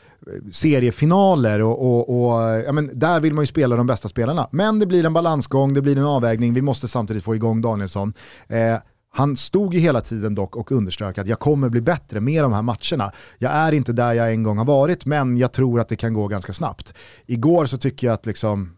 seriefinaler 0.52 1.62
och, 1.62 1.82
och, 1.82 2.10
och, 2.10 2.42
ja, 2.66 2.72
men 2.72 3.00
där 3.00 3.20
vill 3.20 3.34
man 3.34 3.44
ju 3.44 3.48
spela 3.48 3.76
de 3.76 3.88
bästa 3.88 4.08
spelarna. 4.08 4.48
Men 4.52 4.80
det 4.80 4.86
blir 4.86 5.06
en 5.06 5.14
balansgång, 5.14 5.74
det 5.74 5.82
blir 5.82 5.98
en 5.98 6.06
avvägning, 6.06 6.54
vi 6.54 6.62
måste 6.62 6.88
samtidigt 6.88 7.24
få 7.24 7.36
igång 7.36 7.62
Danielsson. 7.62 8.14
Eh, 8.48 8.78
han 9.16 9.38
stod 9.38 9.74
ju 9.74 9.80
hela 9.80 10.02
tiden 10.02 10.36
dock 10.36 10.56
och 10.56 10.72
underströk 10.72 11.18
att 11.18 11.28
jag 11.28 11.40
kommer 11.40 11.70
bli 11.70 11.82
bättre 11.82 12.22
med 12.22 12.44
de 12.44 12.54
här 12.54 12.62
matcherna. 12.62 13.12
Jag 13.38 13.52
är 13.52 13.72
inte 13.72 13.94
där 13.94 14.14
jag 14.14 14.32
en 14.32 14.44
gång 14.44 14.58
har 14.58 14.66
varit, 14.66 15.06
men 15.06 15.38
jag 15.38 15.52
tror 15.52 15.80
att 15.80 15.90
det 15.90 15.96
kan 15.96 16.14
gå 16.14 16.28
ganska 16.28 16.54
snabbt. 16.54 16.94
Igår 17.26 17.66
så 17.66 17.78
tycker 17.78 18.08
jag 18.08 18.14
att 18.14 18.26
liksom, 18.26 18.70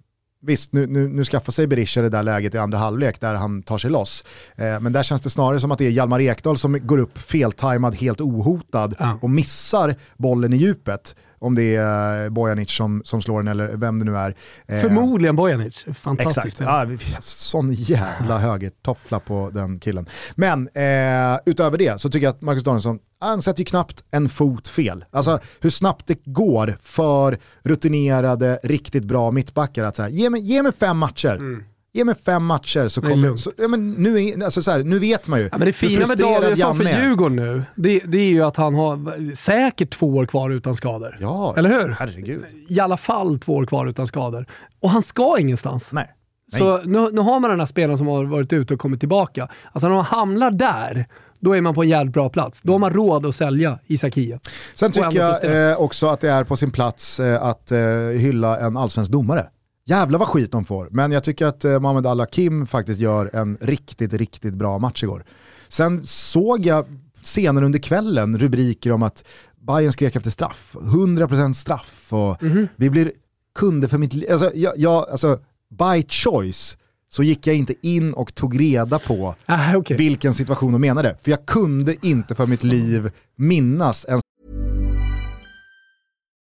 Visst, 0.46 0.74
nu, 0.74 0.88
nu, 0.88 1.08
nu 1.08 1.24
skaffar 1.24 1.52
sig 1.52 1.68
Berisha 1.68 2.02
det 2.02 2.10
där 2.10 2.24
läget 2.24 2.56
i 2.56 2.58
andra 2.58 2.78
halvlek 2.78 3.22
där 3.22 3.36
han 3.36 3.64
tar 3.64 3.78
sig 3.78 3.92
loss. 3.92 4.24
Eh, 4.56 4.80
men 4.80 4.94
där 4.94 5.04
känns 5.04 5.22
det 5.22 5.30
snarare 5.30 5.60
som 5.60 5.72
att 5.72 5.78
det 5.78 5.86
är 5.86 5.90
Hjalmar 5.90 6.22
Ekdal 6.22 6.58
som 6.58 6.88
går 6.88 6.98
upp 6.98 7.18
feltajmad, 7.18 7.96
helt 7.96 8.22
ohotad 8.22 8.96
ja. 9.00 9.20
och 9.22 9.30
missar 9.30 9.96
bollen 10.18 10.54
i 10.54 10.58
djupet 10.58 11.16
om 11.40 11.56
det 11.56 11.76
är 11.76 12.24
eh, 12.24 12.30
Bojanic 12.30 12.72
som, 12.72 13.02
som 13.06 13.22
slår 13.22 13.44
den 13.44 13.48
eller 13.48 13.68
vem 13.68 14.00
det 14.00 14.06
nu 14.06 14.18
är. 14.18 14.36
Eh, 14.68 14.82
Förmodligen 14.82 15.36
Bojanic, 15.36 15.86
fantastiskt 15.94 16.62
Exakt, 16.62 17.02
ja, 17.14 17.22
sån 17.22 17.74
jävla 17.74 18.38
högertoffla 18.38 19.20
på 19.20 19.50
den 19.54 19.80
killen. 19.80 20.10
Men 20.36 20.68
eh, 20.68 21.40
utöver 21.46 21.78
det 21.78 22.02
så 22.02 22.10
tycker 22.10 22.28
jag 22.28 22.34
att 22.34 22.42
Marcus 22.42 22.64
Danielsson, 22.64 23.00
han 23.20 23.42
sätter 23.42 23.60
ju 23.60 23.66
knappt 23.66 24.04
en 24.12 24.30
fot 24.30 24.68
fel. 24.68 25.06
Alltså 25.12 25.40
hur 25.60 25.70
snabbt 25.70 26.08
det 26.08 26.26
går 26.26 26.78
för 26.82 27.38
rutinerade, 27.64 28.60
riktigt 28.64 29.06
bra 29.06 29.32
mittbackar 29.32 29.84
att 29.84 29.96
säga, 29.96 30.10
ge 30.10 30.30
mig, 30.30 30.42
ge 30.42 30.64
mig 30.64 30.72
fem 30.72 30.98
matcher. 30.98 31.36
Mm 31.36 31.64
Ge 31.96 32.04
mig 32.04 32.16
fem 32.26 32.46
matcher 32.46 32.88
så 32.88 33.02
kommer... 33.02 33.36
Så, 33.36 33.52
ja, 33.58 33.68
men 33.68 33.92
nu, 33.92 34.24
är, 34.24 34.44
alltså 34.44 34.62
så 34.64 34.72
här, 34.72 34.84
nu 34.84 35.00
vet 35.00 35.28
man 35.28 35.40
ju. 35.40 35.50
Ja, 35.52 35.58
men 35.58 35.66
det 35.66 35.74
fina 35.74 36.08
med 36.08 36.18
Danielsson 36.18 36.78
för 36.78 36.84
Djurgården 36.84 37.36
nu, 37.36 37.64
det, 37.76 38.00
det, 38.00 38.18
är 38.18 38.26
ju 38.26 38.42
att 38.42 38.56
han 38.56 38.76
har 38.76 39.36
säkert 39.36 39.90
två 39.90 40.08
år 40.08 40.26
kvar 40.26 40.50
utan 40.50 40.76
skador. 40.76 41.18
Ja, 41.22 41.54
Eller 41.58 41.70
hur? 41.70 41.90
Herregud. 41.90 42.44
I 42.70 42.80
alla 42.80 42.98
fall 42.98 43.40
två 43.40 43.56
år 43.56 43.66
kvar 43.66 43.86
utan 43.86 44.08
skador. 44.08 44.46
Och 44.80 44.90
han 44.90 45.02
ska 45.02 45.40
ingenstans. 45.40 45.92
Nej. 45.92 46.12
Så 46.52 46.82
nu, 46.84 47.10
nu 47.12 47.22
har 47.22 47.40
man 47.40 47.50
den 47.50 47.60
här 47.60 47.66
spelaren 47.66 47.98
som 47.98 48.08
har 48.08 48.24
varit 48.24 48.54
ute 48.54 48.74
och 48.74 48.80
kommit 48.80 49.00
tillbaka. 49.00 49.48
Alltså 49.72 49.88
när 49.88 49.96
man 49.96 50.06
hamnar 50.06 50.52
där, 50.52 51.08
då 51.40 51.56
är 51.56 51.62
man 51.62 51.76
på 51.76 51.84
en 51.84 51.90
jävligt 51.90 52.14
bra 52.14 52.30
plats. 52.30 52.62
Då 52.64 52.72
har 52.72 52.80
man 52.80 52.94
råd 52.94 53.26
att 53.26 53.36
sälja 53.36 53.80
Isak 53.86 54.18
Hie. 54.18 54.40
Sen 54.76 54.92
tycker 54.92 55.12
jag 55.12 55.72
eh, 55.72 55.82
också 55.82 56.08
att 56.08 56.20
det 56.20 56.30
är 56.30 56.44
på 56.44 56.56
sin 56.56 56.72
plats 56.72 57.20
eh, 57.20 57.44
att 57.44 57.72
eh, 57.72 57.80
hylla 58.18 58.60
en 58.60 58.78
allsvensk 58.78 59.12
domare. 59.12 59.46
Jävlar 59.88 60.20
vad 60.20 60.28
skit 60.28 60.52
de 60.52 60.66
får, 60.66 60.88
men 60.92 61.12
jag 61.12 61.24
tycker 61.24 61.46
att 61.46 61.66
eh, 61.66 61.80
Mohamed 61.80 62.06
Al-Hakim 62.06 62.68
faktiskt 62.68 63.00
gör 63.00 63.30
en 63.34 63.58
riktigt, 63.62 64.14
riktigt 64.14 64.54
bra 64.54 64.80
match 64.80 65.04
igår. 65.04 65.26
Sen 65.68 66.06
såg 66.06 66.66
jag 66.66 66.86
senare 67.24 67.66
under 67.66 67.80
kvällen 67.80 68.38
rubriker 68.38 68.92
om 68.92 69.04
att 69.04 69.24
Bayern 69.60 69.92
skrek 69.92 70.16
efter 70.16 70.30
straff, 70.30 70.76
100% 70.80 71.54
straff 71.54 72.08
och 72.10 72.44
mm 72.44 72.58
-hmm. 72.58 72.68
vi 72.76 72.90
blir 72.90 73.12
kunder 73.56 73.88
för 73.88 73.98
mitt 73.98 74.14
liv. 74.14 74.32
Alltså, 74.32 74.52
jag, 74.56 74.74
jag, 74.78 75.10
alltså, 75.10 75.40
by 75.70 76.04
choice 76.10 76.78
så 77.10 77.24
gick 77.24 77.48
jag 77.48 77.56
inte 77.56 77.74
in 77.82 78.14
och 78.14 78.36
tog 78.36 78.60
reda 78.60 79.00
på 79.00 79.36
Ah, 79.46 79.76
okay. 79.76 79.98
vilken 79.98 80.34
situation 80.34 80.72
de 80.72 80.82
menade. 80.82 81.18
För 81.22 81.32
jag 81.32 81.46
kunde 81.46 82.08
inte 82.08 82.36
för 82.36 82.48
mitt 82.48 82.64
liv 82.64 83.12
minnas 83.36 84.06
en 84.10 84.22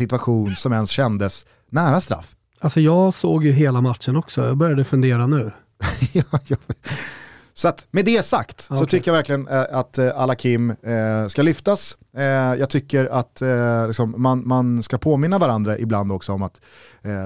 situation 0.00 0.56
som 0.56 0.72
ens 0.72 0.90
kändes 0.90 1.46
nära 1.70 2.00
straff. 2.00 2.36
Alltså 2.60 2.80
jag 2.80 3.14
såg 3.14 3.44
ju 3.44 3.52
hela 3.52 3.80
matchen 3.80 4.16
också, 4.16 4.46
jag 4.46 4.56
började 4.56 4.84
fundera 4.84 5.26
nu. 5.26 5.52
Ja, 6.12 6.22
ja. 6.46 6.56
Så 7.54 7.68
att 7.68 7.86
med 7.90 8.04
det 8.04 8.24
sagt 8.24 8.60
så 8.60 8.74
Okej. 8.74 8.86
tycker 8.86 9.10
jag 9.10 9.16
verkligen 9.16 9.48
eh, 9.48 9.64
att 9.72 9.98
eh, 9.98 10.10
alla 10.16 10.34
Kim 10.34 10.70
eh, 10.70 11.26
ska 11.28 11.42
lyftas. 11.42 11.96
Jag 12.58 12.70
tycker 12.70 13.06
att 13.06 13.42
liksom, 13.86 14.14
man, 14.16 14.48
man 14.48 14.82
ska 14.82 14.98
påminna 14.98 15.38
varandra 15.38 15.78
ibland 15.78 16.12
också 16.12 16.32
om 16.32 16.42
att 16.42 16.60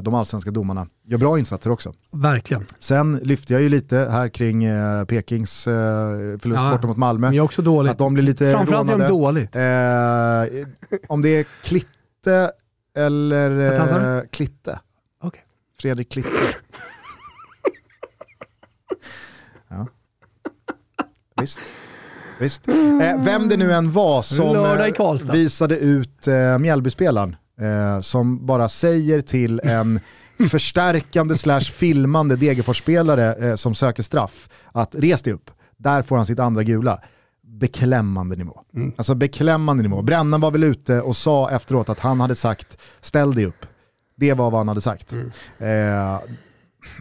de 0.02 0.14
allsvenska 0.14 0.50
domarna 0.50 0.86
gör 1.06 1.18
bra 1.18 1.38
insatser 1.38 1.70
också. 1.70 1.92
Verkligen. 2.12 2.66
Sen 2.78 3.16
lyfte 3.22 3.52
jag 3.52 3.62
ju 3.62 3.68
lite 3.68 3.96
här 4.10 4.28
kring 4.28 4.66
Pekings 5.08 5.64
förlust 5.64 6.62
Ja, 6.62 6.70
borta 6.70 6.86
mot 6.86 6.96
Malmö. 6.96 7.26
Men 7.26 7.36
jag 7.36 7.42
är 7.42 7.44
också 7.44 7.62
dålig. 7.62 7.90
Att 7.90 7.98
de 7.98 8.14
blir 8.14 8.24
lite 8.24 8.52
Framförallt 8.52 8.90
är 8.90 8.98
de 8.98 9.08
rånade. 9.08 9.08
dåligt. 9.10 9.56
Eh, 9.56 11.00
om 11.08 11.22
det 11.22 11.28
är 11.28 11.44
Klitte 11.62 12.52
eller 12.96 14.20
eh, 14.20 14.22
Klitte. 14.30 14.80
Okej. 15.20 15.44
Fredrik 15.80 16.12
Klitte. 16.12 16.28
ja. 19.68 19.86
Visst. 21.40 21.60
Visst. 22.38 22.68
Eh, 22.68 23.24
vem 23.24 23.48
det 23.48 23.56
nu 23.56 23.72
än 23.72 23.92
var 23.92 24.22
som 24.22 24.56
eh, 24.56 25.32
visade 25.32 25.78
ut 25.78 26.28
eh, 26.28 26.58
Mjällbyspelaren 26.58 27.36
eh, 27.60 28.00
som 28.00 28.46
bara 28.46 28.68
säger 28.68 29.20
till 29.20 29.60
en 29.64 30.00
förstärkande 30.50 31.34
slash 31.34 31.60
filmande 31.60 32.36
Degerfors-spelare 32.36 33.34
eh, 33.34 33.54
som 33.54 33.74
söker 33.74 34.02
straff 34.02 34.48
att 34.72 34.94
res 34.94 35.22
dig 35.22 35.32
upp, 35.32 35.50
där 35.76 36.02
får 36.02 36.16
han 36.16 36.26
sitt 36.26 36.38
andra 36.38 36.62
gula. 36.62 37.00
Beklämmande 37.58 38.36
nivå. 38.36 38.60
Mm. 38.76 38.92
Alltså 38.96 39.14
beklämmande 39.14 39.82
nivå. 39.82 40.02
Brännan 40.02 40.40
var 40.40 40.50
väl 40.50 40.64
ute 40.64 41.00
och 41.00 41.16
sa 41.16 41.50
efteråt 41.50 41.88
att 41.88 42.00
han 42.00 42.20
hade 42.20 42.34
sagt 42.34 42.78
ställ 43.00 43.34
dig 43.34 43.46
upp. 43.46 43.66
Det 44.16 44.32
var 44.34 44.50
vad 44.50 44.60
han 44.60 44.68
hade 44.68 44.80
sagt. 44.80 45.12
Eh, 45.58 46.18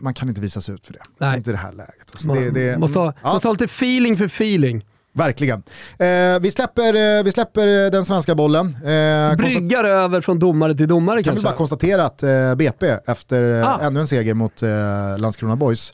man 0.01 0.13
kan 0.13 0.29
inte 0.29 0.41
visa 0.41 0.61
sig 0.61 0.75
ut 0.75 0.85
för 0.85 0.93
det. 0.93 0.99
Mm. 0.99 1.13
Nej. 1.17 1.37
Inte 1.37 1.49
i 1.49 1.53
det 1.53 1.59
här 1.59 1.71
läget. 1.71 2.05
Alltså, 2.11 2.27
Man 2.27 2.37
det, 2.37 2.51
det, 2.51 2.77
måste, 2.77 2.99
ha, 2.99 3.13
ja. 3.23 3.33
måste 3.33 3.47
ha 3.47 3.53
lite 3.53 3.65
feeling 3.65 4.17
för 4.17 4.25
feeling. 4.25 4.85
Verkligen. 5.15 5.63
Eh, 5.99 6.39
vi, 6.41 6.51
släpper, 6.51 7.17
eh, 7.17 7.23
vi 7.23 7.31
släpper 7.31 7.85
eh, 7.85 7.91
den 7.91 8.05
svenska 8.05 8.35
bollen. 8.35 8.65
Eh, 8.75 9.35
Bryggar 9.35 9.83
över 9.83 10.21
från 10.21 10.39
domare 10.39 10.75
till 10.75 10.87
domare 10.87 11.23
kan 11.23 11.35
vi 11.35 11.41
kanske. 11.41 11.43
bara 11.51 11.57
konstatera 11.57 12.05
att 12.05 12.23
eh, 12.23 12.55
BP 12.55 12.87
efter 13.07 13.61
eh, 13.61 13.69
Ah. 13.69 13.79
ännu 13.81 13.99
en 13.99 14.07
seger 14.07 14.33
mot 14.33 14.63
eh, 14.63 14.69
Landskrona 15.17 15.55
Boys 15.55 15.93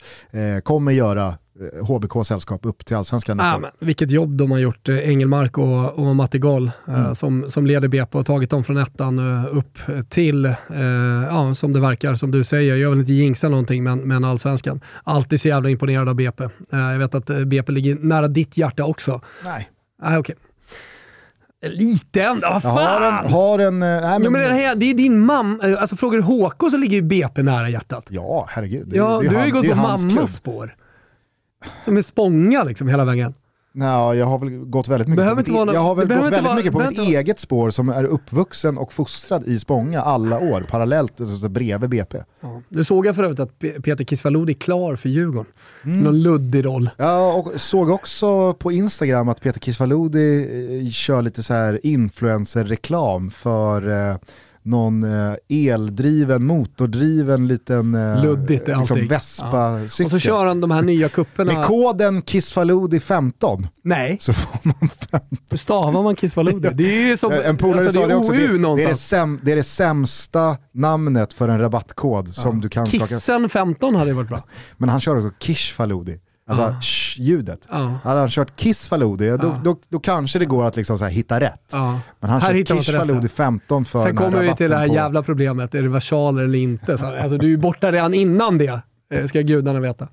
kommer 0.64 0.92
göra 0.92 1.34
HBK 1.82 2.24
sällskap 2.26 2.66
upp 2.66 2.84
till 2.86 2.96
allsvenskan 2.96 3.36
nästa 3.36 3.48
Ja, 3.50 3.56
år. 3.56 3.60
men, 3.60 3.70
vilket 3.78 4.10
jobb 4.10 4.30
de 4.36 4.50
har 4.50 4.58
gjort, 4.58 4.88
eh, 4.88 4.98
Engelmark 4.98 5.58
och, 5.58 5.98
och 5.98 6.16
Matti 6.16 6.38
Goll, 6.38 6.70
eh, 6.88 6.94
Mm. 7.00 7.14
som, 7.14 7.50
som 7.50 7.66
leder 7.66 7.88
BP 7.88 8.18
och 8.18 8.26
tagit 8.26 8.50
dem 8.50 8.64
från 8.64 8.76
ettan 8.76 9.18
eh, 9.18 9.56
upp 9.56 9.78
till, 10.08 10.44
eh, 10.46 10.54
ja, 11.30 11.54
som 11.54 11.72
det 11.72 11.80
verkar, 11.80 12.14
som 12.14 12.30
du 12.30 12.44
säger, 12.44 12.76
jag 12.76 12.90
vill 12.90 13.00
inte 13.00 13.12
jinxa 13.12 13.48
någonting, 13.48 13.84
men, 13.84 13.98
men 13.98 14.24
allsvenskan. 14.24 14.80
Alltid 15.04 15.40
så 15.40 15.48
jävla 15.48 15.68
imponerad 15.70 16.08
av 16.08 16.14
BP. 16.14 16.44
Eh, 16.44 16.50
jag 16.78 16.98
vet 16.98 17.14
att 17.14 17.30
eh, 17.30 17.44
BP 17.44 17.72
ligger 17.72 17.94
nära 18.00 18.28
ditt 18.28 18.56
hjärta 18.56 18.84
också. 18.84 19.20
Nej. 19.44 19.70
Nej, 20.02 20.18
okej. 20.18 20.34
Lite 21.66 22.22
ändå, 22.22 22.48
vad 22.52 22.62
fan! 22.62 22.72
har 22.76 23.00
en... 23.08 23.32
Har 23.32 23.58
en 23.58 23.82
eh, 23.82 23.88
nej, 23.88 24.12
Jo, 24.16 24.30
men, 24.30 24.32
men 24.32 24.42
det, 24.42 24.54
här, 24.62 24.74
det 24.74 24.86
är 24.90 24.94
din 24.94 25.20
mamma, 25.20 25.68
eh, 25.68 25.80
alltså 25.80 25.96
frågar 25.96 26.18
du 26.18 26.24
HK 26.24 26.70
så 26.70 26.76
ligger 26.76 26.96
ju 26.96 27.02
BP 27.02 27.42
nära 27.42 27.68
hjärtat. 27.68 28.06
Ja, 28.08 28.46
herregud. 28.48 28.86
Det, 28.88 28.96
Ja, 28.96 29.18
det 29.20 29.26
är 29.26 29.30
du 29.30 29.36
har 29.36 29.46
ju 29.46 29.52
gått 29.52 29.68
på 29.70 29.76
mammas 29.76 30.02
klubb. 30.12 30.28
spår. 30.28 30.74
Som 31.84 31.96
är 31.96 32.02
Spånga 32.02 32.64
liksom 32.64 32.88
hela 32.88 33.04
vägen. 33.04 33.34
Nej, 33.72 34.18
jag 34.18 34.26
har 34.26 34.38
väl 34.38 34.50
gått 34.58 34.88
väldigt 34.88 35.08
mycket 35.08 35.16
Behöver 35.16 35.42
på 35.42 35.50
mitt, 35.50 35.58
någon- 35.58 35.74
jag 35.74 35.80
har 35.80 35.94
väl 35.94 36.08
gått 36.08 36.16
väldigt 36.18 36.42
vara- 36.44 36.54
mycket 36.54 36.72
på 36.72 36.78
mitt 36.78 36.90
inte 36.90 37.02
eget 37.02 37.38
spår 37.40 37.70
som 37.70 37.88
är 37.88 38.04
uppvuxen 38.04 38.78
och 38.78 38.92
fostrad 38.92 39.46
i 39.46 39.58
Spånga 39.58 40.00
alla 40.00 40.38
år, 40.40 40.66
parallellt 40.70 41.20
alltså, 41.20 41.48
bredvid 41.48 41.90
BP. 41.90 42.18
Ja. 42.40 42.60
Du 42.68 42.84
såg 42.84 43.06
jag 43.06 43.16
för 43.16 43.22
övrigt 43.22 43.40
att 43.40 43.58
Peter 43.58 44.04
Kisvalodi 44.04 44.52
är 44.52 44.54
klar 44.54 44.96
för 44.96 45.08
Djurgården. 45.08 45.52
Mm. 45.84 46.00
Någon 46.00 46.22
luddig 46.22 46.64
roll. 46.64 46.90
Ja, 46.96 47.32
och 47.34 47.60
såg 47.60 47.90
också 47.90 48.54
på 48.54 48.72
Instagram 48.72 49.28
att 49.28 49.40
Peter 49.42 49.60
Kisvalodi 49.60 50.38
eh, 50.86 50.90
kör 50.90 51.22
lite 51.22 51.42
så 51.42 51.54
här 51.54 51.80
influencer-reklam 51.86 53.30
för 53.30 54.08
eh, 54.10 54.16
någon 54.62 55.02
eh, 55.02 55.34
eldriven, 55.48 56.44
motordriven 56.44 57.48
liten 57.48 57.94
eh, 57.94 58.22
Luddigt 58.22 58.68
är 58.68 58.76
liksom. 58.76 59.06
Vespa-cykel. 59.06 60.04
Och 60.04 60.10
så 60.10 60.18
kör 60.18 60.46
han 60.46 60.60
de 60.60 60.70
här 60.70 60.82
nya 60.82 61.08
kupperna. 61.08 61.52
Med 61.52 61.64
koden 61.64 62.22
KISFALODI15 62.22 63.68
Nej, 63.82 64.16
så 64.20 64.32
får 64.32 64.58
man 64.62 64.90
hur 65.50 65.58
stavar 65.58 66.02
man 66.02 66.16
Kisvalodi? 66.16 66.68
Det 66.74 66.84
är 66.84 67.06
ju 67.06 67.16
som 67.16 67.32
En 67.32 67.56
polare 67.56 67.84
alltså, 67.84 68.00
sa 68.00 68.06
det 68.06 68.14
också, 68.14 68.32
OU 68.32 68.36
det, 68.36 68.76
det, 68.76 68.82
är 68.82 68.88
det, 68.88 68.94
säm, 68.94 69.40
det 69.42 69.52
är 69.52 69.56
det 69.56 69.62
sämsta 69.62 70.56
namnet 70.72 71.32
för 71.32 71.48
en 71.48 71.60
rabattkod 71.60 72.28
som 72.28 72.60
du 72.60 72.68
kan 72.68 72.86
skaka. 72.86 73.06
Kissen 73.06 73.48
15 73.48 73.94
hade 73.94 74.12
varit 74.12 74.28
bra. 74.28 74.44
Men 74.76 74.88
han 74.88 75.00
kör 75.00 75.16
också 75.16 75.30
Kish 75.38 75.74
Faludi, 75.74 76.20
alltså 76.50 76.62
Ah. 76.62 76.80
sh-ljudet. 76.80 77.68
Ja. 77.70 77.92
Hade 78.04 78.20
han 78.20 78.28
kört 78.28 78.56
Kiss 78.56 78.88
Faludi, 78.88 79.28
då, 79.30 79.36
Ja. 79.36 79.60
då, 79.64 79.76
då 79.88 79.98
kanske 79.98 80.38
det 80.38 80.44
går 80.44 80.64
att 80.66 80.76
liksom 80.76 80.98
så 80.98 81.04
här 81.04 81.10
hitta 81.12 81.40
rätt. 81.40 81.62
Ja. 81.72 82.00
Men 82.20 82.30
han 82.30 82.40
Här 82.40 82.64
kör 82.64 82.74
rätt, 82.76 82.96
Faludi 82.96 83.26
ja. 83.26 83.28
15 83.28 83.84
för 83.84 84.00
Sen 84.02 84.16
kommer 84.16 84.38
vi 84.42 84.54
till 84.54 84.70
det 84.70 84.76
här 84.76 84.88
på- 84.88 84.94
jävla 84.94 85.22
problemet, 85.22 85.74
är 85.74 85.82
det 85.82 85.88
versaler 85.88 86.42
eller 86.42 86.58
inte? 86.58 86.98
Så, 86.98 87.06
alltså, 87.06 87.38
du 87.38 87.46
är 87.46 87.50
ju 87.50 87.56
borta 87.56 87.92
redan 87.92 88.14
innan 88.14 88.58
det, 88.58 88.80
eh, 89.14 89.26
ska 89.26 89.40
gudarna 89.40 89.80
veta. 89.80 90.08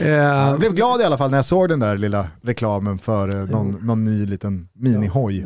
Eh, 0.00 0.08
Jag 0.08 0.58
blev 0.58 0.74
glad 0.74 1.00
i 1.00 1.04
alla 1.04 1.18
fall 1.18 1.30
när 1.30 1.38
jag 1.38 1.44
såg 1.44 1.68
den 1.68 1.80
där 1.80 1.96
lilla 1.98 2.26
reklamen 2.42 2.98
för 2.98 3.36
eh, 3.36 3.50
någon, 3.50 3.70
någon 3.86 4.04
ny 4.04 4.26
liten 4.26 4.68
minihoj. 4.74 5.42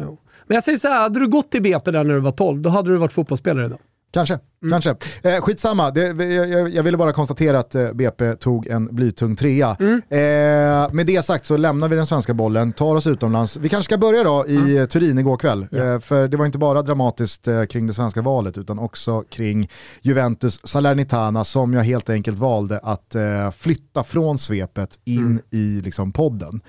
Men 0.46 0.54
jag 0.54 0.64
säger 0.64 0.78
så 0.78 0.88
här, 0.88 1.00
hade 1.02 1.20
du 1.20 1.28
gått 1.28 1.50
till 1.50 1.62
BP 1.62 1.90
där 1.90 2.04
när 2.04 2.14
du 2.14 2.20
var 2.20 2.32
12, 2.32 2.60
då 2.62 2.70
hade 2.70 2.90
du 2.90 2.96
varit 2.96 3.12
fotbollsspelare 3.12 3.66
idag. 3.66 3.78
Kanske, 4.12 4.38
Mm. 4.62 4.70
kanske. 4.80 4.90
Eh, 5.30 5.40
skitsamma, 5.40 5.90
det, 5.90 6.24
jag, 6.34 6.68
jag- 6.70 6.82
ville 6.82 6.96
bara 6.96 7.12
konstatera 7.12 7.58
att 7.58 7.74
eh, 7.74 7.92
BP 7.92 8.34
tog 8.34 8.66
en 8.66 8.94
blytung 8.96 9.36
trea. 9.36 9.76
Mm. 9.80 9.94
Eh, 10.08 10.92
med 10.92 11.06
det 11.06 11.24
sagt 11.24 11.46
så 11.46 11.56
lämnar 11.56 11.88
vi 11.88 11.96
den 11.96 12.06
svenska 12.06 12.34
bollen, 12.34 12.72
tar 12.72 12.94
oss 12.96 13.06
utomlands. 13.06 13.56
Vi 13.56 13.68
kanske 13.68 13.84
ska 13.84 13.98
börja 13.98 14.24
då 14.24 14.44
i 14.48 14.56
Mm. 14.56 14.76
eh, 14.78 14.86
Turin 14.86 15.18
igår 15.18 15.36
kväll. 15.36 15.66
Eh, 15.72 15.98
för 16.00 16.28
det 16.28 16.36
var 16.36 16.46
inte 16.46 16.58
bara 16.58 16.82
dramatiskt 16.82 17.48
eh, 17.48 17.64
kring 17.64 17.86
det 17.86 17.92
svenska 17.92 18.22
valet 18.22 18.58
utan 18.58 18.78
också 18.78 19.24
kring 19.30 19.68
Juventus 20.02 20.60
Salernitana 20.64 21.44
som 21.44 21.72
jag 21.74 21.82
helt 21.82 22.10
enkelt 22.10 22.38
valde 22.38 22.78
att 22.82 23.16
flytta 23.56 24.04
från 24.04 24.38
svepet 24.38 24.98
in 25.04 25.18
Mm. 25.18 25.40
i 25.50 25.80
liksom, 25.84 26.12
podden. 26.12 26.60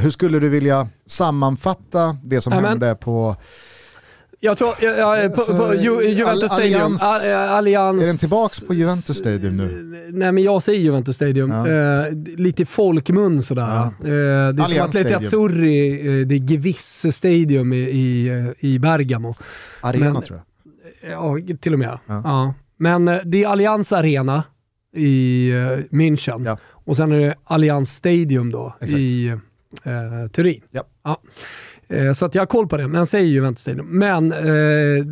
Hur 0.00 0.10
skulle 0.10 0.38
du 0.38 0.48
vilja 0.48 0.88
sammanfatta 1.06 2.16
det 2.24 2.40
som 2.40 2.52
Ja, 2.52 2.60
men- 2.60 2.68
hände 2.70 2.94
på 2.94 3.36
Jag 4.40 4.58
tror, 4.58 4.74
jag, 4.80 4.98
jag, 4.98 5.34
på, 5.34 5.44
på, 5.44 5.74
Ju, 5.74 6.08
Juventus 6.08 6.42
All- 6.42 6.48
Stadium. 6.48 6.94
Eh, 6.94 7.52
Allians... 7.52 8.02
Är 8.02 8.06
den 8.06 8.16
tillbaks 8.16 8.64
på 8.64 8.74
Juventus 8.74 9.16
Stadium 9.18 9.56
nu? 9.56 9.82
Nej 10.12 10.32
men 10.32 10.42
jag 10.44 10.62
säger 10.62 10.80
Juventus 10.80 11.16
Stadium. 11.16 11.50
Ja. 11.50 11.68
Eh, 11.68 12.12
lite 12.36 12.66
folkmun 12.66 13.42
sådär. 13.42 13.62
Ja. 13.62 13.84
Eh, 13.86 13.92
det 14.08 14.10
är 14.12 14.52
som 14.52 14.64
Allianz 14.64 14.88
Atleti 14.96 15.08
Stadium. 15.10 15.26
Azzurri, 15.26 16.20
eh, 16.20 16.26
det 16.26 16.34
är 16.34 16.50
Gevisse 16.50 17.12
Stadium 17.12 17.72
i, 17.72 17.76
i, 17.76 18.28
eh, 18.28 18.70
i 18.70 18.78
Bergamo. 18.78 19.34
Arena 19.80 20.12
Men- 20.12 20.22
tror 20.22 20.38
jag. 20.38 20.44
Ja, 21.12 21.38
till 21.60 21.72
och 21.72 21.78
med. 21.78 21.98
Ja. 22.06 22.20
Ja. 22.24 22.54
Men 22.76 23.08
eh, 23.08 23.18
det 23.24 23.44
är 23.44 23.48
Allianz 23.48 23.92
Arena 23.92 24.42
i 24.96 25.48
eh, 25.50 25.56
München. 25.96 26.46
Ja. 26.46 26.58
Och 26.70 26.96
sen 26.96 27.12
är 27.12 27.18
det 27.20 27.34
Allianz 27.44 27.90
Stadium 27.94 28.50
då 28.52 28.74
Exakt. 28.80 28.98
i 28.98 29.28
eh, 29.84 30.28
Turin. 30.32 30.60
Ja. 30.70 31.20
Eh, 31.88 32.12
Så 32.12 32.26
att 32.26 32.34
jag 32.34 32.42
har 32.42 32.46
koll 32.46 32.68
på 32.68 32.76
det, 32.76 32.88
men 32.88 32.98
jag 32.98 33.08
säger 33.08 33.26
Juventus 33.26 33.60
Stadium. 33.62 33.86
Men 33.86 34.32
eh, 34.32 35.04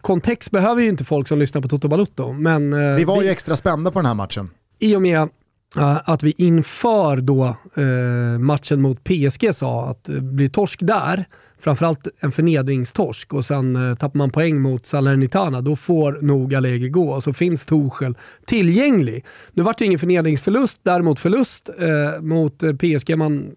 kontext 0.00 0.50
behöver 0.50 0.82
ju 0.82 0.88
inte 0.88 1.04
folk 1.04 1.28
som 1.28 1.38
lyssnar 1.38 1.60
på 1.62 1.68
Toto 1.68 1.88
Balutto. 1.88 2.32
Men 2.32 2.72
eh, 2.72 2.94
Vi 2.94 3.04
var 3.04 3.22
ju 3.22 3.28
extra 3.28 3.56
spända 3.56 3.90
på 3.90 3.98
den 3.98 4.06
här 4.06 4.14
matchen. 4.14 4.50
i 4.78 4.96
och 4.96 5.02
med 5.02 5.28
eh, 5.76 5.98
att 6.10 6.22
vi 6.22 6.34
inför 6.38 7.16
då 7.16 7.44
eh, 7.76 8.38
matchen 8.38 8.80
mot 8.80 9.04
PSG 9.04 9.54
sa 9.54 9.90
att 9.90 10.02
blir 10.08 10.48
torsk 10.48 10.80
där, 10.82 11.24
framförallt 11.60 12.08
en 12.20 12.32
förnedringstorsk 12.32 13.32
och 13.32 13.44
sen 13.44 13.90
eh, 13.90 13.96
tappar 13.96 14.18
man 14.18 14.30
poäng 14.30 14.60
mot 14.60 14.86
Salernitana, 14.86 15.60
då 15.60 15.76
får 15.76 16.18
nog 16.22 16.54
Allegri 16.54 16.88
gå 16.88 17.10
och 17.10 17.22
så 17.22 17.32
finns 17.32 17.66
Torshäll 17.66 18.16
tillgänglig. 18.44 19.24
Nu 19.52 19.62
vart 19.62 19.78
det 19.78 19.84
ingen 19.84 19.98
förnedringsförlust, 19.98 20.78
däremot 20.82 21.18
förlust 21.18 21.70
eh, 21.78 22.22
mot 22.22 22.62
eh, 22.62 22.72
PSG. 22.72 23.18
Man, 23.18 23.50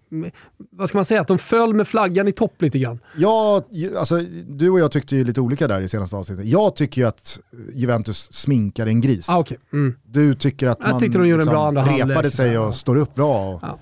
vad 0.70 0.88
ska 0.88 0.98
man 0.98 1.04
säga, 1.04 1.20
att 1.20 1.28
de 1.28 1.38
föll 1.38 1.74
med 1.74 1.88
flaggan 1.88 2.28
i 2.28 2.32
topp 2.32 2.62
lite 2.62 2.78
grann. 2.78 2.98
Ja, 3.16 3.64
alltså, 3.98 4.20
du 4.48 4.70
och 4.70 4.80
jag 4.80 4.92
tyckte 4.92 5.16
ju 5.16 5.24
lite 5.24 5.40
olika 5.40 5.68
där 5.68 5.80
i 5.80 5.88
senaste 5.88 6.16
avsnittet. 6.16 6.46
Jag 6.46 6.76
tycker 6.76 7.00
ju 7.00 7.08
att 7.08 7.40
Juventus 7.72 8.32
sminkar 8.32 8.86
en 8.86 9.00
gris. 9.00 9.28
Ah, 9.28 9.40
okay. 9.40 9.56
mm. 9.72 9.94
Du 10.04 10.34
tycker 10.34 10.68
att 10.68 10.78
jag 10.80 10.90
man 10.90 11.00
tyckte 11.00 11.18
de 11.18 11.28
gjorde 11.28 11.44
liksom 11.44 11.56
en 11.66 11.74
bra 11.74 11.82
andra 11.82 12.08
repade 12.08 12.30
sig 12.30 12.58
och 12.58 12.66
ja. 12.66 12.72
står 12.72 12.96
upp 12.96 13.14
bra. 13.14 13.54
Och 13.54 13.60
Ja. 13.62 13.78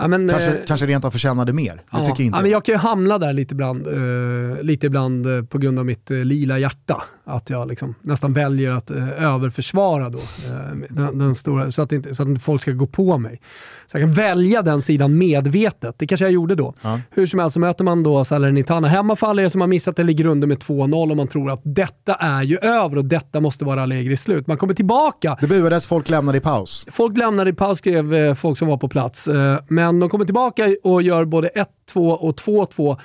Ja, 0.00 0.08
men, 0.08 0.28
kanske, 0.28 0.50
eh, 0.50 0.64
kanske 0.66 0.86
rent 0.86 1.04
av 1.04 1.10
förtjänade 1.10 1.52
mer. 1.52 1.74
Det 1.74 1.82
ja. 1.90 2.04
tycker 2.04 2.24
inte 2.24 2.38
ja, 2.38 2.42
men 2.42 2.50
jag 2.50 2.64
kan 2.64 2.72
ju 2.72 2.78
hamna 2.78 3.18
där 3.18 3.32
lite 3.32 3.54
ibland, 3.54 3.86
eh, 3.86 4.62
lite 4.62 4.86
ibland 4.86 5.26
eh, 5.26 5.44
på 5.44 5.58
grund 5.58 5.78
av 5.78 5.86
mitt 5.86 6.10
eh, 6.10 6.16
lila 6.16 6.58
hjärta. 6.58 7.02
Att 7.30 7.50
jag 7.50 7.68
liksom 7.68 7.94
nästan 8.00 8.32
väljer 8.32 8.72
att 8.72 8.90
eh, 8.90 9.24
överförsvara 9.24 10.08
då, 10.08 10.18
eh, 10.18 10.76
den, 10.88 11.18
den 11.18 11.34
stora, 11.34 11.72
så, 11.72 11.82
att 11.82 11.92
inte, 11.92 12.14
så 12.14 12.22
att 12.22 12.28
inte 12.28 12.40
folk 12.40 12.62
ska 12.62 12.70
gå 12.70 12.86
på 12.86 13.18
mig. 13.18 13.40
Så 13.86 13.98
jag 13.98 14.02
kan 14.02 14.12
välja 14.12 14.62
den 14.62 14.82
sidan 14.82 15.18
medvetet. 15.18 15.94
Det 15.98 16.06
kanske 16.06 16.24
jag 16.24 16.32
gjorde 16.32 16.54
då. 16.54 16.74
Ja. 16.82 17.00
Hur 17.10 17.26
som 17.26 17.40
helst 17.40 17.54
så 17.54 17.60
möter 17.60 17.84
man 17.84 18.02
då 18.02 18.24
Salernitana 18.24 18.88
hemma 18.88 19.16
för 19.16 19.26
alla 19.26 19.42
er 19.42 19.48
som 19.48 19.60
har 19.60 19.68
missat 19.68 19.96
det, 19.96 20.02
ligger 20.02 20.24
under 20.24 20.48
med 20.48 20.58
2-0 20.58 21.10
och 21.10 21.16
man 21.16 21.28
tror 21.28 21.50
att 21.50 21.60
detta 21.62 22.14
är 22.14 22.42
ju 22.42 22.58
över 22.58 22.98
och 22.98 23.04
detta 23.04 23.40
måste 23.40 23.64
vara 23.64 23.82
Allegris 23.82 24.22
slut. 24.22 24.46
Man 24.46 24.56
kommer 24.56 24.74
tillbaka 24.74 25.36
Det 25.40 25.46
buades, 25.46 25.86
folk 25.86 26.08
lämnade 26.08 26.38
i 26.38 26.40
paus. 26.40 26.86
Folk 26.90 27.16
lämnade 27.16 27.50
i 27.50 27.52
paus, 27.52 27.78
skrev 27.78 28.14
eh, 28.14 28.34
folk 28.34 28.58
som 28.58 28.68
var 28.68 28.76
på 28.76 28.88
plats. 28.88 29.28
Eh, 29.28 29.58
men 29.68 30.00
de 30.00 30.08
kommer 30.08 30.24
tillbaka 30.24 30.76
och 30.82 31.02
gör 31.02 31.24
både 31.24 31.50
1-2 31.94 32.12
och 32.12 32.40
2-2. 32.40 32.98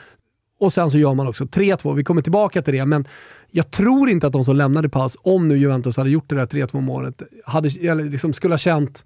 Och 0.59 0.73
sen 0.73 0.91
så 0.91 0.97
gör 0.97 1.13
man 1.13 1.27
också 1.27 1.43
3-2. 1.43 1.95
Vi 1.95 2.03
kommer 2.03 2.21
tillbaka 2.21 2.61
till 2.61 2.73
det, 2.73 2.85
men 2.85 3.07
jag 3.55 3.71
tror 3.71 4.09
inte 4.09 4.27
att 4.27 4.33
de 4.33 4.45
som 4.45 4.55
lämnade 4.55 4.89
paus, 4.89 5.17
om 5.21 5.47
nu 5.47 5.57
Juventus 5.57 5.97
hade 5.97 6.09
gjort 6.09 6.29
det 6.29 6.35
där 6.35 6.45
3-2 6.45 6.81
målet, 6.81 7.21
hade, 7.45 7.69
eller 7.69 8.03
liksom 8.03 8.33
skulle 8.33 8.53
ha 8.53 8.57
känt 8.57 9.05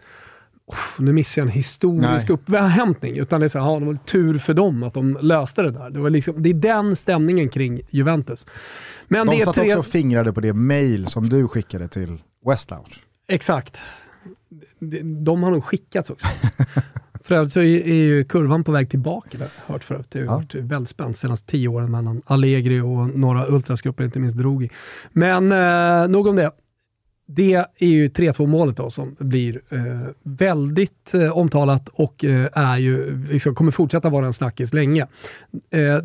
"Uff, 0.72 0.96
nu 1.00 1.14
missar 1.14 1.42
jag 1.42 1.48
en 1.48 1.52
historisk 1.54 2.30
Nej. 2.30 2.34
upphämtning. 2.34 3.18
Utan 3.18 3.40
det 3.40 3.46
är 3.46 3.50
så 3.50 3.60
här, 3.60 3.66
ja, 3.66 3.80
det 3.80 3.86
var 3.86 3.94
tur 4.06 4.38
för 4.40 4.54
dem 4.54 4.84
att 4.84 4.94
de 4.94 5.18
löste 5.22 5.62
det 5.62 5.72
där. 5.72 5.90
Det, 5.90 6.00
var 6.00 6.10
liksom, 6.10 6.44
det 6.44 6.50
är 6.50 6.54
den 6.54 6.96
stämningen 6.96 7.50
kring 7.50 7.82
Juventus. 7.90 8.48
Men 9.08 9.28
De 9.28 9.36
det 9.38 9.44
satt 9.46 9.56
tre... 9.56 9.68
också 9.68 9.80
och 9.80 9.86
fingrade 9.86 10.34
på 10.34 10.42
det 10.42 10.54
mail 10.54 11.08
som 11.08 11.30
du 11.30 11.48
skickade 11.48 11.88
till 11.88 12.18
West 12.46 12.72
Lounge. 12.72 12.96
Exakt. 13.28 13.82
De, 14.80 15.24
de 15.24 15.44
har 15.44 15.52
nog 15.52 15.64
skickats 15.64 16.10
också. 16.10 16.28
för 17.30 17.36
övrigt 17.36 17.52
så 17.54 17.60
är, 17.60 17.88
är 17.88 17.94
ju 17.94 18.24
kurvan 18.24 18.64
på 18.64 18.72
väg 18.72 18.90
tillbaka, 18.90 19.38
där, 19.38 19.40
har 19.40 19.52
jag 19.68 19.74
hört 19.74 19.84
förut. 19.84 20.06
Det 20.10 20.20
har 20.20 20.26
Ja. 20.26 20.36
varit 20.36 20.56
väldigt 20.56 20.90
spänt 20.90 21.16
de 21.16 21.20
senaste 21.20 21.48
tio 21.52 21.68
åren 21.68 21.92
mellan 21.92 22.22
Allegri 22.26 22.82
och 22.82 23.18
några 23.20 23.48
ultrasgrupper, 23.48 24.04
inte 24.04 24.20
minst 24.20 24.38
Drogi. 24.38 24.70
Men 25.12 25.52
eh, 25.52 26.08
nog 26.12 26.28
om 26.28 26.36
det. 26.36 26.52
Det 27.28 27.54
är 27.54 27.88
ju 27.88 28.08
3-2 28.08 28.46
målet 28.46 28.78
då 28.78 28.90
som 28.90 29.16
blir 29.20 29.62
eh, 29.70 29.80
väldigt 30.24 31.14
eh, 31.14 31.38
omtalat 31.38 31.90
och 31.90 32.26
eh, 32.26 32.48
är 32.54 32.78
ju, 32.78 33.24
liksom, 33.32 33.56
kommer 33.56 33.72
fortsätta 33.72 34.10
vara 34.10 34.26
en 34.26 34.34
snackis 34.34 34.74
länge. 34.74 35.08
Eh, 35.72 36.00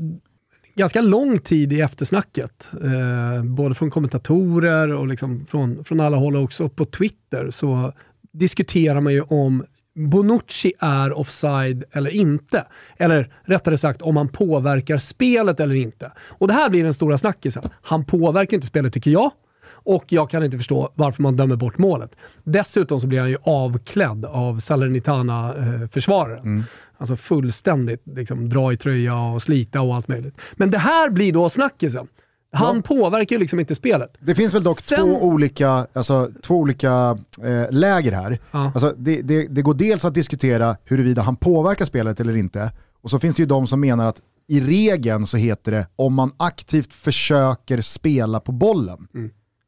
ganska 0.75 1.01
lång 1.01 1.39
tid 1.39 1.73
i 1.73 1.81
eftersnacket, 1.81 2.69
eh, 2.83 3.45
både 3.45 3.75
från 3.75 3.91
kommentatorer 3.91 4.93
och 4.95 5.07
liksom 5.07 5.47
från, 5.51 5.85
från 5.85 6.01
alla 6.01 6.17
håll 6.17 6.37
och 6.37 6.43
också 6.43 6.69
på 6.69 6.85
Twitter 6.85 7.51
så 7.51 7.93
diskuterar 8.33 9.01
man 9.01 9.13
ju 9.13 9.21
om 9.21 9.65
Bonucci 9.95 10.73
är 10.79 11.19
offside 11.19 11.85
eller 11.93 12.11
inte. 12.11 12.67
Eller 12.97 13.33
rättare 13.43 13.79
sagt 13.79 14.03
om 14.03 14.17
han 14.17 14.29
påverkar 14.29 14.99
spelet 14.99 15.61
eller 15.61 15.75
inte. 15.75 16.13
Och 16.29 16.49
det 16.49 16.55
här 16.55 16.71
blir 16.71 16.85
den 16.85 16.95
stora 16.95 17.19
snackisen. 17.19 17.63
Han 17.83 18.05
påverkar 18.05 18.57
inte 18.57 18.67
spelet 18.67 18.93
tycker 18.93 19.11
jag. 19.11 19.31
Och 19.67 20.05
jag 20.09 20.31
kan 20.31 20.45
inte 20.45 20.57
förstå 20.57 20.93
varför 20.95 21.23
man 21.23 21.37
dömer 21.37 21.57
bort 21.57 21.79
målet. 21.79 22.17
Dessutom 22.45 23.01
så 23.01 23.07
blir 23.07 23.21
han 23.21 23.31
ju 23.31 23.37
avklädd 23.43 24.25
av 24.25 24.61
Salernitana-försvararen. 24.61 26.65
Alltså 26.99 27.17
fullständigt 27.17 28.03
liksom, 28.05 28.49
dra 28.49 28.73
i 28.73 28.77
tröja 28.77 29.17
och 29.17 29.43
slita 29.43 29.81
och 29.81 29.95
allt 29.95 30.09
möjligt. 30.09 30.41
Men 30.53 30.71
det 30.71 30.79
här 30.79 31.11
blir 31.11 31.33
då 31.33 31.51
snackisen. 31.51 32.09
Han 32.55 32.77
Ja. 32.77 32.83
påverkar 32.83 33.37
ju 33.37 33.41
liksom 33.41 33.61
inte 33.61 33.75
spelet. 33.75 34.17
Det 34.21 34.35
finns 34.35 34.55
väl 34.55 34.63
dock 34.63 34.81
Sen- 34.81 34.99
två 34.99 35.23
olika, 35.25 35.87
alltså, 35.93 36.31
två 36.43 36.57
olika 36.57 37.19
eh, 37.43 37.71
läger 37.71 38.13
här. 38.13 38.39
Ja. 38.51 38.65
Alltså, 38.75 38.95
det, 38.99 39.23
det, 39.23 39.47
det 39.47 39.63
går 39.63 39.75
dels 39.75 40.05
att 40.05 40.15
diskutera 40.15 40.77
huruvida 40.85 41.23
han 41.23 41.37
påverkar 41.37 41.85
spelet 41.85 42.21
eller 42.21 42.37
inte. 42.37 42.73
Och 43.03 43.11
så 43.11 43.19
finns 43.19 43.37
det 43.37 43.43
ju 43.43 43.47
de 43.47 43.67
som 43.67 43.81
menar 43.81 44.07
att 44.07 44.21
i 44.49 44.61
regeln 44.61 45.27
så 45.27 45.37
heter 45.37 45.73
det 45.73 45.87
om 45.97 46.15
man 46.15 46.31
aktivt 46.37 46.93
försöker 46.93 47.81
spela 47.81 48.41
på 48.41 48.53
bollen. 48.53 49.07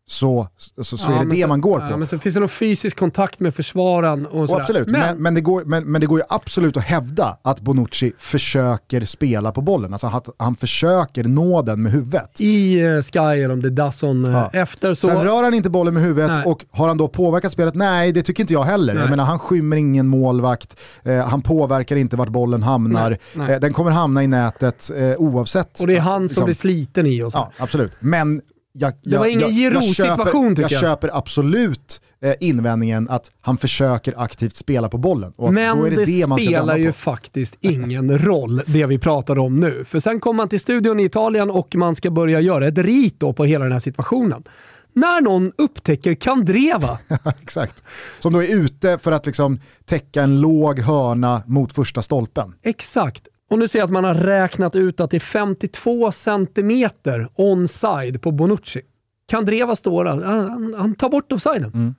Så, 0.09 0.49
så, 0.77 0.85
så 0.85 1.07
Mm. 1.07 1.15
Ja, 1.15 1.17
är 1.17 1.19
det 1.25 1.29
men 1.29 1.37
det 1.37 1.43
så- 1.43 1.49
man 1.49 1.61
går 1.61 1.79
på. 1.81 1.87
Ja, 1.91 1.97
men 1.97 2.09
så 2.09 2.19
finns 2.19 2.35
det 2.35 2.41
någon 2.41 2.49
fysisk 2.49 2.97
kontakt 2.99 3.41
med 3.41 3.55
försvararen 3.55 4.27
och 4.27 4.51
Och 4.51 4.61
absolut, 4.61 4.89
men, 4.89 5.23
men, 5.23 5.35
det 5.35 5.41
går, 5.41 5.65
men, 5.65 5.85
men 5.85 6.01
det 6.01 6.07
går 6.07 6.19
ju 6.19 6.25
absolut 6.29 6.77
att 6.77 6.83
hävda 6.83 7.39
att 7.43 7.61
Bonucci 7.61 8.13
försöker 8.19 9.05
spela 9.05 9.53
på 9.53 9.61
bollen. 9.61 9.93
Alltså 9.93 10.07
att 10.07 10.29
han 10.39 10.57
försöker 10.57 11.25
nå 11.25 11.63
den 11.63 11.83
med 11.83 11.93
huvudet. 11.93 12.41
i 12.41 12.81
eh, 12.81 13.03
Sky, 13.03 13.19
eller 13.19 13.51
om 13.53 13.63
det 13.63 13.69
är 13.69 13.71
Dazon 13.71 14.25
eh, 14.25 14.31
Ja. 14.33 14.51
efter, 14.53 14.95
så... 14.95 15.07
Sen 15.07 15.23
rör 15.25 15.43
han 15.43 15.55
inte 15.55 15.71
bollen 15.71 15.95
med 15.95 16.03
huvudet 16.03 16.31
Nej. 16.37 16.45
och 16.47 16.65
har 16.71 16.89
han 16.89 16.97
då 16.97 17.09
påverkat 17.09 17.53
spelet? 17.53 17.75
Nej, 17.75 18.13
det 18.13 18.23
tycker 18.23 18.43
inte 18.43 18.53
jag 18.53 18.65
heller. 18.65 18.95
Nej. 18.95 19.03
Jag 19.03 19.11
menar, 19.11 19.25
han 19.25 19.39
skymmer 19.39 19.77
ingen 19.77 20.07
målvakt, 20.07 20.77
eh, 21.05 21.27
han 21.27 21.43
påverkar 21.43 21.97
inte 21.97 22.17
vart 22.17 22.29
bollen 22.29 22.63
hamnar. 22.63 23.17
Nej, 23.35 23.61
den 23.61 23.73
kommer 23.73 23.91
hamna 23.91 24.23
i 24.23 24.27
nätet 24.27 24.91
oavsett. 25.19 25.81
och 25.81 25.87
det 25.87 25.97
är 25.97 26.01
han 26.01 26.19
som 26.21 26.23
liksom. 26.29 26.45
blir 26.45 26.55
sliten 26.55 27.07
i 27.07 27.23
och 27.23 27.33
så. 27.33 27.39
Ja, 27.39 27.53
absolut. 27.59 27.93
Men 28.01 28.41
jag, 28.79 28.93
Det 29.03 29.19
var 29.19 29.27
ingen 29.27 29.51
Giroud-situation, 29.51 30.25
köper, 30.25 30.49
tycker 30.49 30.63
jag 30.63 30.71
jag. 30.71 30.81
köper 30.81 31.11
absolut 31.13 32.01
eh, 32.23 32.35
invändningen 32.41 33.09
att 33.11 33.31
han 33.41 33.57
försöker 33.57 34.15
aktivt 34.17 34.57
spela 34.57 34.89
på 34.89 34.99
bollen. 34.99 35.33
Men 35.39 35.83
det, 35.83 36.05
det, 36.05 36.07
spelar 36.07 36.77
ju 36.77 36.93
på. 36.93 36.99
faktiskt 36.99 37.57
ingen 37.61 38.19
roll, 38.19 38.63
det 38.67 38.87
vi 38.87 38.99
pratar 38.99 39.39
om 39.39 39.61
nu. 39.61 39.85
För 39.85 40.01
sen 40.01 40.21
kommer 40.21 40.37
man 40.37 40.49
till 40.49 40.61
studion 40.61 41.01
i 41.01 41.05
Italien 41.05 41.51
och 41.51 41.75
man 41.75 41.97
ska 41.97 42.11
börja 42.11 42.41
göra 42.41 42.67
ett 42.67 42.79
rit 42.79 43.21
då 43.21 43.33
på 43.33 43.45
hela 43.45 43.65
den 43.65 43.73
här 43.73 43.81
situationen. 43.81 44.45
När 44.93 45.21
någon 45.21 45.53
upptäcker 45.59 46.15
Kandreva, 46.15 46.99
Exakt. 47.43 47.83
Som 48.21 48.33
då 48.33 48.43
är 48.43 48.55
ute 48.55 48.99
för 48.99 49.13
att 49.13 49.27
liksom 49.27 49.61
täcka 49.85 50.23
en 50.23 50.41
låg 50.41 50.79
hörna 50.81 51.43
mot 51.47 51.73
första 51.73 52.03
stolpen. 52.03 52.55
exakt. 52.63 53.29
Och 53.51 53.59
nu 53.59 53.69
ser 53.69 53.83
att 53.83 53.91
man 53.91 54.05
har 54.05 54.15
räknat 54.15 54.77
ut 54.77 55.01
att 55.01 55.11
det 55.11 55.17
är 55.17 55.21
52 55.21 56.13
centimeter 56.13 57.29
onside 57.35 58.23
på 58.23 58.33
Bonucci. 58.33 58.81
Kandreva 59.29 59.77
står 59.77 60.05
där, 60.05 60.23
han, 60.25 60.75
han 60.79 60.95
tar 60.95 61.09
bort 61.09 61.33
offsiden. 61.33 61.71
Mm. 61.75 61.95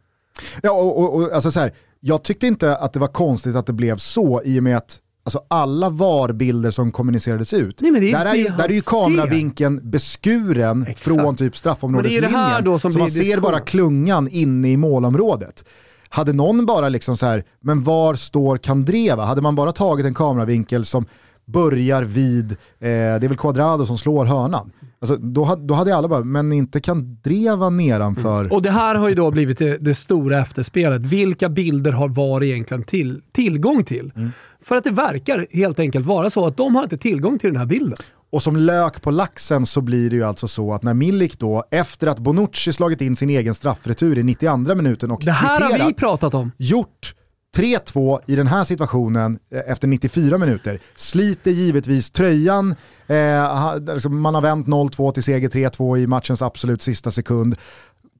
Ja, 0.62 0.72
och, 0.72 1.00
och, 1.00 1.16
och, 1.16 1.32
alltså 1.32 1.52
så 1.52 1.60
här, 1.60 1.72
jag 2.00 2.24
tyckte 2.24 2.48
inte 2.48 2.78
att 2.78 2.94
det 2.94 3.00
var 3.00 3.08
konstigt 3.08 3.56
att 3.56 3.66
det 3.66 3.74
blev 3.74 3.98
så 3.98 4.42
i 4.46 4.60
och 4.60 4.64
med 4.64 4.78
att 4.78 5.00
alltså, 5.24 5.42
alla 5.48 5.90
VAR-bilder 5.90 6.72
som 6.72 6.92
kommunicerades 6.92 7.54
ut, 7.54 7.82
Nej, 7.82 8.10
är 8.10 8.14
där, 8.14 8.26
är 8.26 8.36
ju, 8.36 8.44
där 8.44 8.64
är 8.64 8.70
ju 8.70 8.82
ser. 8.82 8.92
kameravinkeln 8.92 9.90
beskuren 9.90 10.82
Exakt. 10.82 11.00
från 11.00 11.36
typ 11.36 11.58
straffområdeslinjen. 11.58 12.80
som 12.80 12.92
så 12.92 13.00
man 13.00 13.12
ser 13.12 13.40
bara 13.40 13.60
klungan 13.60 14.28
inne 14.28 14.72
i 14.72 14.78
målområdet. 14.78 15.66
Hade 16.10 16.34
någon 16.34 16.66
bara 16.66 16.90
liksom 16.90 17.18
så 17.18 17.26
här, 17.26 17.44
men 17.60 17.84
var 17.84 18.16
står 18.16 18.58
Kandreva? 18.58 19.26
Hade 19.26 19.42
man 19.42 19.56
bara 19.56 19.72
tagit 19.72 20.06
en 20.06 20.14
kameravinkel 20.14 20.86
som 20.86 21.06
börjar 21.48 22.04
vid, 22.04 22.52
eh, 22.52 22.58
det 22.80 22.88
är 22.90 23.28
väl 23.28 23.38
Quadrado 23.38 23.86
som 23.86 23.98
slår 23.98 24.26
hörnan. 24.26 24.72
Alltså, 25.00 25.16
då, 25.16 25.56
då 25.56 25.74
hade 25.74 25.96
alla 25.96 26.08
bara, 26.08 26.24
men 26.24 26.52
inte 26.52 26.82
Kandreva 26.82 27.70
nedanför. 27.70 28.54
Och 28.54 28.62
det 28.62 28.72
här 28.72 28.96
har 28.96 29.10
ju 29.10 29.16
då 29.16 29.32
blivit 29.32 29.58
det, 29.58 29.78
det 29.78 29.96
stora 29.96 30.42
efterspelet. 30.42 31.02
Vilka 31.02 31.50
bilder 31.50 31.92
har 31.92 32.10
VAR 32.10 32.44
egentligen 32.44 32.84
till, 32.84 33.22
tillgång 33.32 33.84
till? 33.84 34.12
Mm. 34.16 34.32
För 34.62 34.76
att 34.76 34.84
det 34.84 34.92
verkar 34.92 35.48
helt 35.52 35.80
enkelt 35.80 36.06
vara 36.06 36.30
så 36.30 36.48
att 36.48 36.58
de 36.58 36.76
har 36.76 36.84
inte 36.84 36.98
tillgång 36.98 37.40
till 37.40 37.50
den 37.50 37.60
här 37.60 37.66
bilden. 37.66 37.98
Och 38.30 38.44
som 38.44 38.58
lök 38.58 39.02
på 39.02 39.12
laxen 39.12 39.66
så 39.66 39.82
blir 39.82 40.10
det 40.10 40.16
ju 40.16 40.24
alltså 40.24 40.48
så 40.48 40.74
att 40.74 40.84
när 40.84 40.94
Milik 40.94 41.40
då, 41.40 41.64
efter 41.72 42.08
att 42.08 42.20
Bonucci 42.20 42.74
slagit 42.74 43.02
in 43.02 43.16
sin 43.16 43.30
egen 43.30 43.56
straffretur 43.56 44.18
i 44.18 44.24
92 44.24 44.76
minuten 44.76 45.12
och 45.12 45.22
Det 45.26 45.32
här 45.32 45.62
har 45.62 45.88
vi 45.88 45.94
pratat 45.94 46.34
om. 46.34 46.52
gjort 46.58 47.14
3-2 47.56 48.20
i 48.26 48.36
den 48.36 48.48
här 48.48 48.64
situationen 48.64 49.40
eh, 49.52 49.62
efter 49.68 49.88
94 49.88 50.38
minuter. 50.38 50.80
Sliter 50.96 51.52
givetvis 51.52 52.10
tröjan, 52.10 52.76
eh, 53.08 53.46
alltså, 53.46 54.10
man 54.10 54.36
har 54.36 54.42
vänt 54.42 54.68
0-2 54.68 55.12
till 55.12 55.24
seger 55.24 55.50
3-2 55.50 55.98
i 55.98 56.08
matchens 56.08 56.42
absolut 56.42 56.82
sista 56.82 57.12
sekund. 57.12 57.56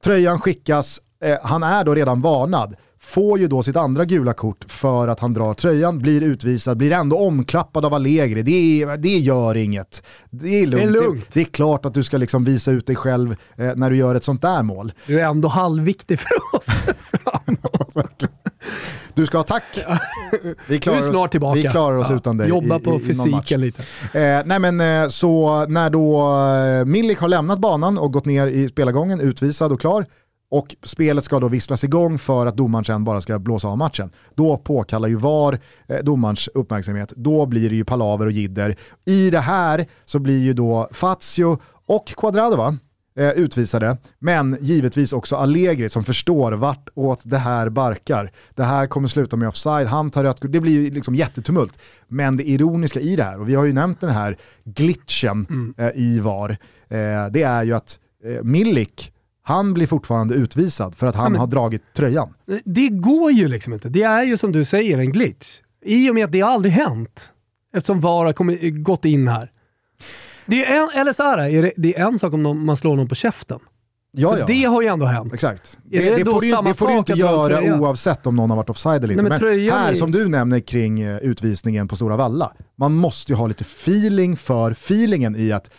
Tröjan 0.04 0.40
skickas, 0.40 1.00
eh, 1.24 1.38
han 1.42 1.62
är 1.62 1.84
då 1.84 1.94
redan 1.94 2.20
varnad. 2.20 2.76
Får 3.00 3.38
ju 3.38 3.48
då 3.48 3.62
sitt 3.62 3.76
andra 3.76 4.04
gula 4.04 4.32
kort 4.32 4.64
för 4.68 5.08
att 5.08 5.20
han 5.20 5.34
drar 5.34 5.54
tröjan, 5.54 5.98
blir 5.98 6.22
utvisad, 6.22 6.76
blir 6.76 6.92
ändå 6.92 7.18
omklappad 7.18 7.84
av 7.84 7.94
Allegri. 7.94 8.42
Det, 8.42 8.82
är, 8.82 8.96
det 8.96 9.18
gör 9.18 9.56
inget. 9.56 10.02
Det 10.30 10.62
är 10.62 10.66
lugnt. 10.66 10.92
Det 10.92 10.98
är 10.98 11.02
lugnt. 11.02 11.24
Det, 11.32 11.40
det 11.40 11.40
är 11.40 11.52
klart 11.52 11.86
att 11.86 11.94
du 11.94 12.02
ska 12.02 12.16
liksom 12.16 12.44
visa 12.44 12.70
ut 12.70 12.86
dig 12.86 12.96
själv 12.96 13.36
eh, 13.56 13.72
när 13.76 13.90
du 13.90 13.96
gör 13.96 14.14
ett 14.14 14.24
sånt 14.24 14.42
där 14.42 14.62
mål. 14.62 14.92
Du 15.06 15.20
är 15.20 15.24
ändå 15.24 15.48
halvviktig 15.48 16.20
för 16.20 16.56
oss. 16.56 16.66
Du 19.18 19.26
ska 19.26 19.38
ha 19.38 19.44
tack. 19.44 19.84
Vi 20.66 20.78
Du 20.78 20.90
är 20.90 21.10
snart 21.10 21.24
oss, 21.24 21.30
tillbaka. 21.30 21.60
Vi 21.60 21.68
klarar 21.68 21.96
oss 21.96 22.06
Ja, 22.10 22.16
utan 22.16 22.36
dig 22.36 22.48
Jobba 22.48 22.76
i, 22.76 22.80
på 22.80 23.00
i, 23.00 23.04
fysiken 23.04 23.60
lite. 23.60 23.82
Eh, 24.12 24.42
nej 24.44 24.58
men 24.58 24.80
eh, 24.80 25.08
så 25.08 25.64
när 25.66 25.90
då 25.90 26.20
eh, 26.80 26.84
Milik 26.84 27.18
har 27.18 27.28
lämnat 27.28 27.58
banan 27.58 27.98
och 27.98 28.12
gått 28.12 28.24
ner 28.24 28.46
i 28.46 28.68
spelargången, 28.68 29.20
utvisad 29.20 29.72
och 29.72 29.80
klar, 29.80 30.06
och 30.50 30.76
spelet 30.82 31.24
ska 31.24 31.40
då 31.40 31.48
visslas 31.48 31.84
igång 31.84 32.18
för 32.18 32.46
att 32.46 32.56
domaren 32.56 32.84
sen 32.84 33.04
bara 33.04 33.20
ska 33.20 33.38
blåsa 33.38 33.68
av 33.68 33.78
matchen. 33.78 34.10
Då 34.34 34.56
påkallar 34.56 35.08
ju 35.08 35.16
VAR 35.16 35.58
eh, 35.86 35.98
domarens 35.98 36.48
uppmärksamhet, 36.54 37.12
då 37.16 37.46
blir 37.46 37.70
det 37.70 37.76
ju 37.76 37.84
palaver 37.84 38.26
och 38.26 38.32
jidder. 38.32 38.76
I 39.04 39.30
det 39.30 39.40
här 39.40 39.86
så 40.04 40.18
blir 40.18 40.38
ju 40.38 40.52
då 40.52 40.88
Fazio 40.92 41.58
och 41.86 42.06
Quadrado 42.06 42.56
va? 42.56 42.76
Eh, 43.18 43.30
utvisade, 43.30 43.96
men 44.18 44.56
givetvis 44.60 45.12
också 45.12 45.36
Allegri 45.36 45.88
som 45.88 46.04
förstår 46.04 46.52
vart 46.52 46.88
åt 46.94 47.20
det 47.22 47.38
här 47.38 47.68
barkar. 47.68 48.32
Det 48.54 48.64
här 48.64 48.86
kommer 48.86 49.08
sluta 49.08 49.36
med 49.36 49.48
offside, 49.48 49.86
han 49.86 50.10
tar 50.10 50.24
rött 50.24 50.38
det 50.40 50.60
blir 50.60 50.72
ju 50.72 50.90
liksom 50.90 51.14
jättetumult. 51.14 51.78
Men 52.08 52.36
det 52.36 52.48
ironiska 52.48 53.00
i 53.00 53.16
det 53.16 53.22
här, 53.22 53.40
och 53.40 53.48
vi 53.48 53.54
har 53.54 53.64
ju 53.64 53.72
nämnt 53.72 54.00
den 54.00 54.10
här 54.10 54.36
glitchen 54.64 55.74
eh, 55.78 55.90
i 55.94 56.20
VAR, 56.20 56.50
eh, 56.88 57.26
det 57.30 57.42
är 57.42 57.62
ju 57.62 57.72
att 57.72 57.98
eh, 58.24 58.42
Milik, 58.42 59.12
han 59.48 59.74
blir 59.74 59.86
fortfarande 59.86 60.34
utvisad 60.34 60.94
för 60.94 61.06
att 61.06 61.14
han 61.14 61.32
men- 61.32 61.40
har 61.40 61.46
dragit 61.46 61.82
tröjan. 61.96 62.34
Det 62.64 62.88
går 62.88 63.32
ju 63.32 63.48
liksom 63.48 63.72
inte. 63.72 63.88
Det 63.88 64.02
är 64.02 64.22
ju 64.22 64.36
som 64.36 64.52
du 64.52 64.64
säger 64.64 64.98
en 64.98 65.12
glitch. 65.12 65.58
I 65.84 66.10
och 66.10 66.14
med 66.14 66.24
att 66.24 66.32
det 66.32 66.42
aldrig 66.42 66.72
hänt. 66.72 67.30
Eftersom 67.74 68.00
VAR 68.00 68.24
har 68.24 68.32
kommit, 68.32 68.60
gått 68.84 69.04
in 69.04 69.28
här. 69.28 69.50
Det 70.46 70.64
är 70.64 70.82
en, 70.82 71.00
eller 71.00 71.12
så 71.12 71.22
här, 71.22 71.38
är 71.38 71.62
det, 71.62 71.72
det 71.76 71.96
är 71.98 72.06
en 72.06 72.18
sak 72.18 72.32
om 72.32 72.42
någon, 72.42 72.64
man 72.64 72.76
slår 72.76 72.96
någon 72.96 73.08
på 73.08 73.14
käften. 73.14 73.58
Ja, 74.12 74.38
ja. 74.38 74.46
Det 74.46 74.64
har 74.64 74.82
ju 74.82 74.88
ändå 74.88 75.06
hänt. 75.06 75.32
Exakt. 75.34 75.78
Är 75.90 75.98
Det, 75.98 76.10
det 76.10 76.16
det, 76.24 76.30
får 76.30 76.40
du, 76.40 76.46
ju- 76.46 76.56
det 76.64 76.74
får 76.74 76.86
du 76.88 76.94
inte 76.96 77.12
göra 77.12 77.78
oavsett 77.80 78.26
om 78.26 78.36
någon 78.36 78.50
har 78.50 78.56
varit 78.56 78.70
offside 78.70 79.04
eller 79.04 79.12
inte. 79.14 79.22
men 79.22 79.28
Men, 79.30 79.38
tröjan 79.38 79.78
här 79.78 79.90
är- 79.90 79.94
som 79.94 80.12
du 80.12 80.28
nämner 80.28 80.60
kring 80.60 81.00
eh, 81.00 81.18
utvisningen 81.18 81.88
på 81.88 81.96
Stora 81.96 82.16
Valla, 82.16 82.52
man 82.76 82.94
måste 82.94 83.32
ju 83.32 83.36
ha 83.36 83.46
lite 83.46 83.64
feeling 83.64 84.36
för 84.36 84.70
feelingen 84.70 85.36
i 85.36 85.52
att 85.52 85.70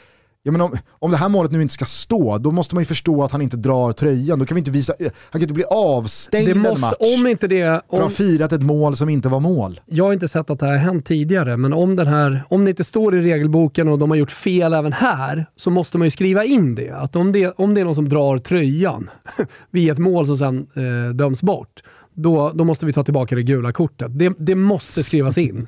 Ja, 0.44 0.52
men 0.52 0.62
om, 0.62 0.78
om 0.90 1.12
det 1.12 1.18
här 1.18 1.30
målet 1.30 1.52
nu 1.52 1.62
inte 1.62 1.74
ska 1.74 1.86
stå, 1.86 2.38
då 2.38 2.52
måste 2.52 2.76
man 2.76 2.82
ju 2.82 2.86
förstå 2.86 3.24
att 3.24 3.32
han 3.32 3.42
inte 3.42 3.58
drar 3.58 3.92
tröjan. 3.92 4.40
Då 4.40 4.46
kan 4.46 4.56
vi 4.56 4.60
inte 4.60 4.72
visa, 4.72 4.94
han 5.00 5.12
kan 5.32 5.42
inte 5.42 5.54
bli 5.54 5.64
avstängd 5.64 6.48
Det 6.48 6.52
en 6.52 6.60
måste, 6.60 6.82
match 6.82 6.94
om 7.00 7.28
inte 7.28 7.48
det... 7.48 7.64
för 7.66 7.76
att 7.76 8.00
ha 8.00 8.06
Om, 8.06 8.12
firat 8.12 8.54
ett 8.54 8.62
mål 8.62 8.96
som 8.96 9.10
inte 9.10 9.30
var 9.30 9.40
mål. 9.40 9.80
jag 9.86 10.06
har 10.06 10.14
inte 10.14 10.28
sett 10.28 10.50
att 10.50 10.60
det 10.60 10.66
här 10.66 10.74
har 10.74 10.80
hänt 10.80 11.06
tidigare, 11.06 11.58
men 11.58 11.74
om, 11.74 11.96
den 11.96 12.08
här, 12.08 12.44
om 12.50 12.66
det 12.66 12.70
inte 12.70 12.84
står 12.84 13.16
i 13.18 13.22
regelboken 13.22 13.88
och 13.88 14.00
de 14.00 14.10
har 14.10 14.18
gjort 14.18 14.32
fel 14.32 14.74
även 14.74 14.94
här, 14.94 15.46
så 15.56 15.70
måste 15.70 15.98
man 15.98 16.08
ju 16.08 16.12
skriva 16.12 16.44
in 16.46 16.76
det. 16.76 16.90
Att 16.92 17.16
om 17.16 17.32
det, 17.32 17.48
om 17.52 17.74
det 17.74 17.82
är 17.82 17.86
någon 17.86 17.96
som 17.96 18.10
drar 18.10 18.38
tröjan 18.38 19.10
vid 19.72 19.92
ett 19.92 19.98
mål 20.00 20.26
som 20.26 20.38
sen 20.38 20.68
eh, 20.76 21.14
döms 21.16 21.42
bort, 21.42 21.84
då, 22.14 22.52
då 22.56 22.64
måste 22.64 22.86
vi 22.86 22.94
ta 22.94 23.04
tillbaka 23.04 23.36
det 23.36 23.44
gula 23.44 23.72
kortet. 23.72 24.20
Det, 24.20 24.34
det 24.38 24.56
måste 24.56 25.04
skrivas 25.04 25.38
in. 25.38 25.68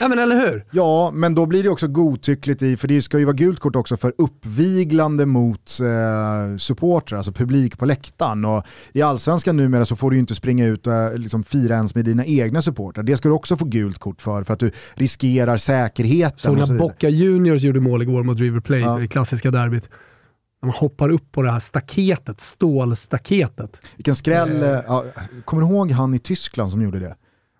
Ja 0.00 0.08
men 0.08 0.18
eller 0.18 0.36
hur? 0.36 0.64
Ja, 0.70 1.10
men 1.14 1.34
då 1.34 1.46
blir 1.46 1.62
det 1.62 1.68
också 1.68 1.88
godtyckligt 1.88 2.62
i, 2.62 2.76
för 2.76 2.88
det 2.88 3.02
ska 3.02 3.18
ju 3.18 3.24
vara 3.24 3.36
gult 3.36 3.60
kort 3.60 3.76
också 3.76 3.96
för 3.96 4.12
uppviglande 4.18 5.26
mot 5.26 5.78
eh, 5.80 6.56
supportrar, 6.56 7.16
alltså 7.18 7.32
publik 7.32 7.78
på 7.78 7.86
läktaren. 7.86 8.44
Och 8.44 8.64
I 8.92 9.02
allsvenskan 9.02 9.56
numera 9.56 9.84
så 9.84 9.96
får 9.96 10.10
du 10.10 10.16
ju 10.16 10.20
inte 10.20 10.34
springa 10.34 10.66
ut 10.66 10.86
och 10.86 10.92
eh, 10.92 11.14
liksom 11.18 11.44
fira 11.44 11.74
ens 11.74 11.94
med 11.94 12.04
dina 12.04 12.24
egna 12.26 12.62
supportrar. 12.62 13.02
Det 13.04 13.16
ska 13.16 13.28
du 13.28 13.34
också 13.34 13.56
få 13.56 13.64
gult 13.64 13.98
kort 13.98 14.22
för, 14.22 14.44
för 14.44 14.54
att 14.54 14.60
du 14.60 14.70
riskerar 14.94 15.56
säkerheten. 15.56 16.50
Och 16.50 16.56
när 16.58 16.66
så. 16.66 16.74
Boca 16.74 17.08
Juniors 17.08 17.62
gjorde 17.62 17.80
mål 17.80 18.02
igår 18.02 18.22
mot 18.22 18.38
River 18.38 18.60
Plate 18.60 18.80
Ja. 18.80 18.98
i 18.98 19.02
det 19.02 19.08
klassiska 19.08 19.50
derbyt. 19.50 19.90
När 20.62 20.66
man 20.66 20.76
hoppar 20.76 21.08
upp 21.08 21.32
på 21.32 21.42
det 21.42 21.50
här 21.50 21.60
staketet, 21.60 22.40
stålstaketet. 22.40 23.80
Vilken 23.96 24.14
skräll, 24.14 24.62
eh, 24.62 24.68
ja, 24.68 25.04
kommer 25.44 25.62
du 25.62 25.68
ihåg 25.68 25.90
han 25.90 26.14
i 26.14 26.18
Tyskland 26.18 26.70
som 26.70 26.82
gjorde 26.82 26.98
det? 26.98 27.14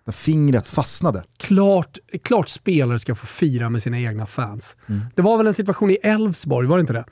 Där 0.05 0.13
fingret 0.13 0.67
fastnade. 0.67 1.23
Klart, 1.37 1.97
klart 2.23 2.49
spelare 2.49 2.99
ska 2.99 3.15
få 3.15 3.25
fira 3.25 3.69
med 3.69 3.81
sina 3.83 3.99
egna 3.99 4.25
fans. 4.25 4.75
Det 5.15 5.21
var 5.21 5.37
väl 5.37 5.47
en 5.47 5.53
situation 5.53 5.89
i 5.91 5.97
Elfsborg, 6.03 6.67
var 6.67 6.77
det 6.77 6.81
inte 6.81 6.93
det? 6.93 7.05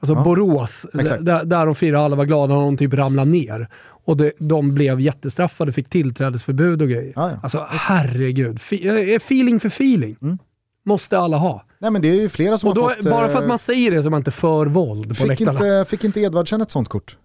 Alltså 0.00 0.14
Ja, 0.14 0.24
Borås, 0.24 0.86
där, 0.92 1.44
där 1.44 1.66
de 1.66 1.74
firade 1.74 2.04
alla 2.04 2.16
var 2.16 2.24
glada 2.24 2.54
och 2.54 2.62
de 2.62 2.76
typ 2.76 2.94
ramlade 2.94 3.30
ner. 3.30 3.68
Och 4.04 4.16
det, 4.16 4.32
de 4.38 4.74
blev 4.74 5.00
jättestraffade, 5.00 5.72
fick 5.72 5.88
tillträdesförbud 5.88 6.82
och 6.82 6.88
grejer. 6.88 7.12
Ja, 7.16 7.30
ja. 7.30 7.36
Alltså 7.42 7.66
herregud, 7.70 8.60
Fe, 8.60 8.76
eh, 8.76 9.16
feeling 9.16 9.60
för 9.60 9.68
feeling. 9.68 10.16
Mm. 10.22 10.38
Måste 10.84 11.18
alla 11.18 11.36
ha. 11.36 11.64
Nej 11.78 11.90
men 11.90 12.02
det 12.02 12.08
är 12.08 12.14
ju 12.14 12.28
flera 12.28 12.58
som 12.58 12.68
Och 12.68 12.74
då, 12.74 12.82
har 12.82 12.94
fått... 12.94 13.04
bara 13.04 13.28
för 13.28 13.36
att 13.36 13.42
eh, 13.42 13.48
man 13.48 13.58
säger 13.58 13.90
det 13.90 14.02
så 14.02 14.08
är 14.08 14.10
man 14.10 14.20
inte 14.20 14.30
för 14.30 14.66
våld 14.66 15.08
på 15.08 15.14
fick, 15.14 15.26
läktarna. 15.26 15.50
inte, 15.50 15.84
fick 15.90 16.04
inte 16.04 16.20
Edvardsen 16.20 16.60
ett 16.60 16.70
sånt 16.70 16.88
kort? 16.88 17.16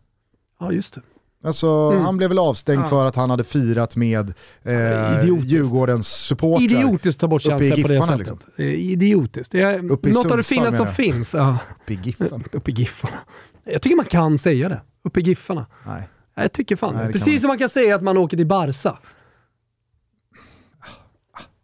Ja, 0.60 0.72
just 0.72 0.93
det. 0.93 1.01
Alltså, 1.44 1.68
Mm. 1.92 2.04
Han 2.04 2.18
blev 2.18 2.30
väl 2.30 2.40
avstängd 2.40 2.82
Ja. 2.86 2.90
för 2.90 3.06
att 3.06 3.16
han 3.16 3.30
hade 3.30 3.44
firat 3.44 3.96
med 3.96 4.34
eh, 4.64 5.20
Idiotiskt. 5.20 5.52
Djurgårdens 5.52 6.08
supportrar. 6.08 6.64
Idiotiskt 6.64 7.18
att 7.18 7.20
ta 7.20 7.28
bort 7.28 7.42
känslor 7.42 7.70
på 7.82 7.88
det 7.88 7.94
Giffarna, 7.94 8.18
sättet. 8.18 8.20
liksom. 8.20 8.40
Eh, 8.58 8.66
Idiotiskt. 8.66 9.52
Det 9.52 9.62
är 9.62 9.82
något 10.14 10.32
av 10.32 10.38
det 10.38 10.44
finaste 10.44 10.78
som 10.78 10.88
finns. 10.88 11.34
Ja. 11.34 11.58
Uppe 11.84 11.94
i 11.94 12.00
Giffen. 12.04 12.44
Uppe 12.52 12.72
i 12.72 12.74
Giffarna. 12.74 13.18
Jag 13.64 13.82
tycker 13.82 13.96
man 13.96 14.06
kan 14.06 14.38
säga 14.38 14.70
det. 14.70 14.82
Uppe 15.04 15.20
i 15.20 15.24
Giffarna. 15.24 15.66
Nej. 15.86 16.10
Ja, 16.36 16.42
Jag 16.42 16.54
tycker 16.54 16.76
fan 16.76 16.90
Nej, 16.94 17.00
det. 17.00 17.04
man 17.06 17.12
Precis 17.12 17.28
inte. 17.28 17.40
som 17.42 17.48
man 17.48 17.58
kan 17.58 17.70
säga 17.70 17.96
att 17.96 18.04
man 18.04 18.18
åker 18.18 18.38
till 18.38 18.48
Barca. 18.48 18.98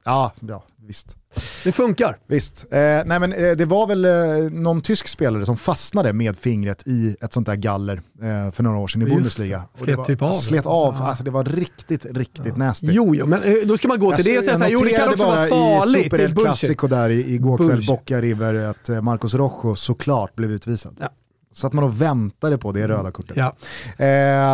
Ja, 0.05 0.31
ja, 0.39 0.63
visst. 0.87 1.15
Det 1.63 1.71
funkar. 1.71 2.17
Visst. 2.27 2.65
Eh, 2.71 2.77
nej 2.79 3.19
men 3.19 3.33
eh, 3.33 3.51
det 3.51 3.65
var 3.65 3.87
väl 3.87 4.05
eh, 4.05 4.51
någon 4.51 4.81
tysk 4.81 5.07
spelare 5.07 5.45
som 5.45 5.57
fastnade 5.57 6.13
med 6.13 6.37
fingret 6.37 6.83
i 6.87 7.15
ett 7.21 7.33
sånt 7.33 7.45
där 7.47 7.55
galler 7.55 8.01
eh, 8.21 8.51
för 8.51 8.63
några 8.63 8.77
år 8.77 8.87
sedan 8.87 9.01
i 9.01 9.05
Just 9.05 9.15
Bundesliga. 9.15 9.63
Och 9.73 9.79
Slet 9.79 9.97
var, 9.97 10.05
typ 10.05 10.21
av. 10.21 10.31
Slet 10.31 10.65
av. 10.65 10.95
Ja. 10.99 11.07
Alltså 11.07 11.23
det 11.23 11.31
var 11.31 11.43
riktigt, 11.43 12.05
riktigt 12.05 12.45
ja. 12.45 12.55
nasty. 12.55 12.87
Jo, 12.91 13.15
jo, 13.15 13.25
men 13.25 13.43
eh, 13.43 13.53
då 13.65 13.77
ska 13.77 13.87
man 13.87 13.99
gå 13.99 14.15
till 14.15 14.25
det 14.25 14.37
och 14.37 14.43
säga 14.43 14.57
såhär, 14.57 14.71
jo 14.71 14.79
det 14.83 14.89
kan 14.89 15.09
också 15.09 15.25
vara 15.25 15.47
farligt. 15.47 15.97
i 15.97 16.03
Super 16.03 16.17
Det 16.17 16.23
är 16.23 16.27
El 16.27 16.33
bullshit. 16.33 16.59
Clasico 16.59 16.87
där 16.87 17.09
i- 17.09 17.33
igår 17.33 17.57
kväll. 17.57 17.83
Boca 17.87 18.21
River, 18.21 18.53
att 18.55 18.89
eh, 18.89 19.01
Marcos 19.01 19.33
Rojo 19.33 19.75
såklart 19.75 20.35
blev 20.35 20.51
utvisad. 20.51 20.97
Ja. 20.99 21.09
Så 21.51 21.67
att 21.67 21.73
man 21.73 21.83
och 21.83 22.01
väntade 22.01 22.57
på 22.57 22.71
det 22.71 22.87
röda 22.87 23.11
kortet. 23.11 23.37
Ja. 23.37 23.55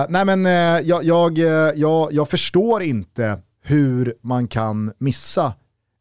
Nej 0.09 0.25
men 0.25 0.45
jag, 0.85 1.03
jag, 1.03 1.37
jag, 1.75 2.13
jag 2.13 2.29
förstår 2.29 2.83
inte 2.83 3.39
hur 3.63 4.15
man 4.21 4.47
kan 4.47 4.91
missa 4.97 5.53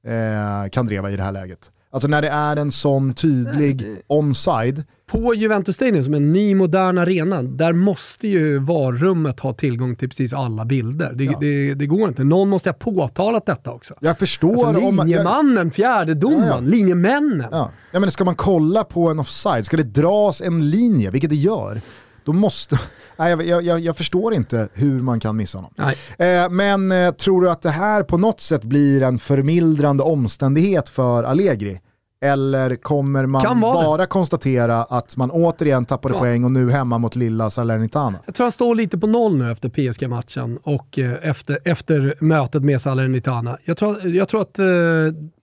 eh, 0.09 0.69
Kandreva 0.71 1.11
i 1.11 1.17
det 1.17 1.23
här 1.23 1.33
läget. 1.33 1.71
Alltså 1.91 2.09
när 2.09 2.23
det 2.23 2.29
är 2.29 2.57
en 2.57 2.73
sån 2.73 3.15
tydlig 3.15 3.97
onside, 4.07 4.85
På 5.11 5.35
Juventus 5.35 5.75
Stadium, 5.77 6.05
som 6.05 6.13
är 6.15 6.17
en 6.17 6.33
ny 6.33 6.55
modern 6.55 6.99
arena, 6.99 7.43
där 7.43 7.73
måste 7.73 8.29
ju 8.29 8.59
varummet 8.59 9.41
ha 9.41 9.53
tillgång 9.53 9.97
till 9.97 10.09
precis 10.09 10.33
alla 10.33 10.65
bilder. 10.65 11.13
Det, 11.15 11.25
Ja. 11.25 11.39
det, 11.41 11.75
det 11.75 11.87
går 11.87 12.09
inte. 12.09 12.25
Någon 12.25 12.49
måste 12.49 12.69
ha 12.69 12.75
påtalat 12.75 13.47
detta 13.47 13.71
också. 13.73 13.95
jag 14.01 14.19
förstår 14.19 14.67
Alltså, 14.69 14.87
om... 14.89 14.97
Jag, 14.97 15.07
linjemannen, 15.07 15.71
fjärdedomaren, 15.71 16.47
Ja, 16.47 16.55
ja. 16.55 16.61
linjemännen. 16.61 17.47
ja. 17.51 17.71
Ja, 17.93 18.01
men 18.01 18.11
ska 18.11 18.25
man 18.25 18.35
kolla 18.35 18.85
på 18.85 19.09
en 19.09 19.19
offside, 19.19 19.67
ska 19.67 19.77
det 19.77 19.83
dras 19.83 20.41
en 20.41 20.71
linje, 20.71 21.11
vilket 21.11 21.31
det 21.31 21.37
gör, 21.37 21.81
då 22.29 22.33
måste... 22.33 22.81
Nej, 23.17 23.31
jag, 23.31 23.63
jag, 23.65 23.81
jag, 23.81 23.97
förstår 23.97 24.35
inte 24.35 24.69
hur 24.73 25.01
man 25.01 25.21
kan 25.21 25.37
missa 25.37 25.59
honom. 25.59 25.73
Nej. 25.77 25.97
Eh, 26.19 26.51
men 26.51 26.93
eh, 26.93 27.11
tror 27.11 27.43
du 27.43 27.51
att 27.51 27.63
det 27.63 27.71
här 27.71 28.03
på 28.03 28.19
något 28.19 28.41
sätt 28.41 28.65
blir 28.65 29.03
en 29.03 29.19
förmildrande 29.19 30.03
omständighet 30.03 30.89
för 30.89 31.25
Allegri? 31.25 31.81
Eller 32.21 32.77
kommer 32.77 33.27
man 33.27 33.61
bara 33.61 34.07
konstatera 34.07 34.85
att 34.85 35.17
man 35.17 35.31
återigen 35.31 35.87
tappade 35.87 36.15
Ja. 36.15 36.21
poäng 36.21 36.45
och 36.45 36.51
nu 36.53 36.71
hemma 36.71 36.99
mot 36.99 37.17
lilla 37.17 37.51
Salernitana? 37.51 38.19
Jag 38.27 38.35
tror 38.35 38.45
han 38.45 38.53
står 38.53 38.75
lite 38.75 38.99
på 38.99 39.07
noll 39.07 39.37
nu 39.37 39.53
efter 39.53 39.69
PSG-matchen 39.69 40.59
och 40.63 40.99
eh, 40.99 41.13
efter, 41.23 41.59
efter 41.65 42.15
mötet 42.21 42.63
med 42.63 42.81
Salernitana. 42.81 43.59
Jag 43.65 43.77
tror, 43.77 44.07
jag 44.07 44.29
tror 44.29 44.41
att 44.43 44.59
eh, 44.59 44.67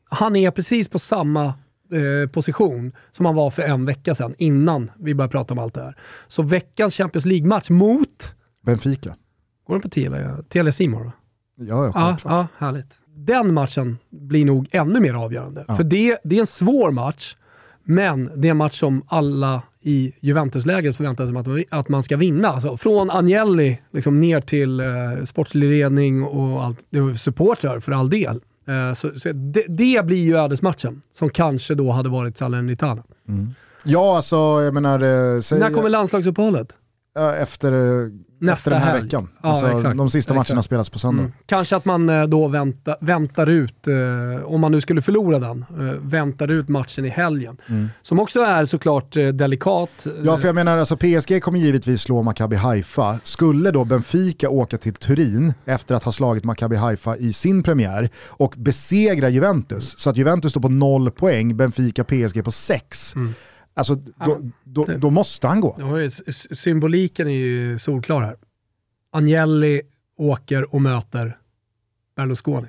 han 0.09 0.35
är 0.35 0.51
precis 0.51 0.89
på 0.89 0.99
samma 0.99 1.53
eh, 1.91 2.29
position 2.29 2.91
som 3.11 3.25
han 3.25 3.35
var 3.35 3.49
för 3.49 3.63
en 3.63 3.85
vecka 3.85 4.15
sedan, 4.15 4.35
innan 4.37 4.91
vi 4.99 5.13
började 5.13 5.31
prata 5.31 5.53
om 5.53 5.59
allt 5.59 5.73
det 5.73 5.83
här. 5.83 5.97
Så 6.27 6.43
veckans 6.43 6.95
Champions 6.95 7.25
League-match 7.25 7.69
mot, 7.69 8.35
Benfica. 8.65 9.15
går 9.67 9.73
den 9.73 9.81
på 9.81 9.89
Telia, 9.89 10.37
Telia 10.49 10.71
Simor 10.71 11.03
va? 11.03 11.11
Ja, 11.55 11.91
ja, 11.95 12.17
ja, 12.23 12.47
härligt. 12.57 12.99
Den 13.17 13.53
matchen 13.53 13.97
blir 14.09 14.45
nog 14.45 14.67
ännu 14.71 14.99
mer 14.99 15.13
avgörande. 15.13 15.65
Ja. 15.67 15.75
För 15.75 15.83
det, 15.83 16.17
det 16.23 16.35
är 16.35 16.39
en 16.39 16.47
svår 16.47 16.91
match, 16.91 17.35
men 17.83 18.31
det 18.35 18.47
är 18.47 18.51
en 18.51 18.57
match 18.57 18.79
som 18.79 19.03
alla 19.07 19.61
i 19.81 20.13
Juventus-lägret 20.19 20.95
förväntar 20.95 21.27
sig 21.27 21.65
att 21.69 21.79
att 21.79 21.89
man 21.89 22.03
ska 22.03 22.17
vinna. 22.17 22.47
Alltså, 22.47 22.77
från 22.77 23.11
Agnelli 23.11 23.81
liksom 23.91 24.19
ner 24.19 24.41
till 24.41 24.79
eh, 24.79 24.85
sportslig 25.25 25.69
ledning 25.69 26.23
och 26.23 26.63
allt, 26.63 26.79
supportrar 27.19 27.79
för 27.79 27.91
all 27.91 28.09
del. 28.09 28.41
Eh, 28.67 28.93
så, 28.93 29.19
så 29.19 29.31
det, 29.31 29.65
det 29.67 30.05
blir 30.05 30.23
ju 30.23 30.37
ödesmatchen, 30.37 31.01
som 31.13 31.29
kanske 31.29 31.75
då 31.75 31.91
hade 31.91 32.09
varit 32.09 32.37
Salernitana. 32.37 33.03
Ja, 33.83 34.15
alltså 34.15 34.35
jag 34.35 34.73
menar... 34.73 35.33
Eh, 35.35 35.39
säg, 35.41 35.59
När 35.59 35.71
kommer 35.71 35.89
landslagsuppehållet? 35.89 36.77
Efter, 37.19 37.71
Nästa 38.39 38.53
efter 38.53 38.71
den 38.71 38.81
här 38.81 38.91
helg. 38.91 39.03
veckan. 39.03 39.27
Ja, 39.43 39.49
alltså, 39.49 39.71
exakt. 39.71 39.97
de 39.97 40.09
sista 40.09 40.33
matcherna 40.33 40.43
Exakt. 40.43 40.65
spelas 40.65 40.89
på 40.89 40.99
söndag. 40.99 41.21
Mm. 41.23 41.33
Kanske 41.45 41.75
att 41.75 41.85
man 41.85 42.09
eh, 42.09 42.23
då 42.23 42.47
vänta, 42.47 42.95
väntar 43.01 43.49
ut, 43.49 43.87
eh, 43.87 44.45
om 44.45 44.61
man 44.61 44.71
nu 44.71 44.81
skulle 44.81 45.01
förlora 45.01 45.39
den, 45.39 45.65
eh, 45.69 45.99
väntar 46.01 46.51
ut 46.51 46.69
matchen 46.69 47.05
i 47.05 47.09
helgen. 47.09 47.57
Som 48.01 48.19
också 48.19 48.39
är 48.41 48.65
såklart 48.65 49.17
eh, 49.17 49.27
delikat. 49.27 50.05
Mm. 50.05 50.25
Ja, 50.25 50.37
för 50.37 50.47
jag 50.47 50.55
menar 50.55 50.77
alltså 50.77 50.97
PSG 50.97 51.41
kommer 51.41 51.59
givetvis 51.59 52.01
slå 52.01 52.21
Maccabi 52.23 52.55
Haifa. 52.55 53.19
Skulle 53.23 53.71
då 53.71 53.85
Benfica 53.85 54.49
åka 54.49 54.77
till 54.77 54.93
Turin 54.93 55.53
efter 55.65 55.95
att 55.95 56.03
ha 56.03 56.11
slagit 56.11 56.43
Maccabi 56.43 56.75
Haifa 56.75 57.17
i 57.17 57.33
sin 57.33 57.63
premiär 57.63 58.09
och 58.27 58.53
besegra 58.57 59.29
Juventus, 59.29 59.99
så 59.99 60.09
att 60.09 60.17
Juventus 60.17 60.51
står 60.51 60.61
på 60.61 60.69
noll 60.69 61.11
poäng, 61.11 61.57
Benfica 61.57 62.03
PSG 62.03 62.43
på 62.43 62.51
sex. 62.51 63.13
Alltså, 63.77 63.95
då, 63.95 64.41
då, 64.63 64.85
då 64.85 65.09
måste 65.09 65.47
han 65.47 65.61
gå. 65.61 65.75
Ja, 65.79 66.09
symboliken 66.55 67.27
är 67.27 67.31
ju 67.31 67.79
solklar 67.79 68.21
här. 68.21 68.35
Agnelli 69.11 69.81
åker 70.17 70.75
och 70.75 70.81
möter 70.81 71.37
Berlusconi. 72.15 72.67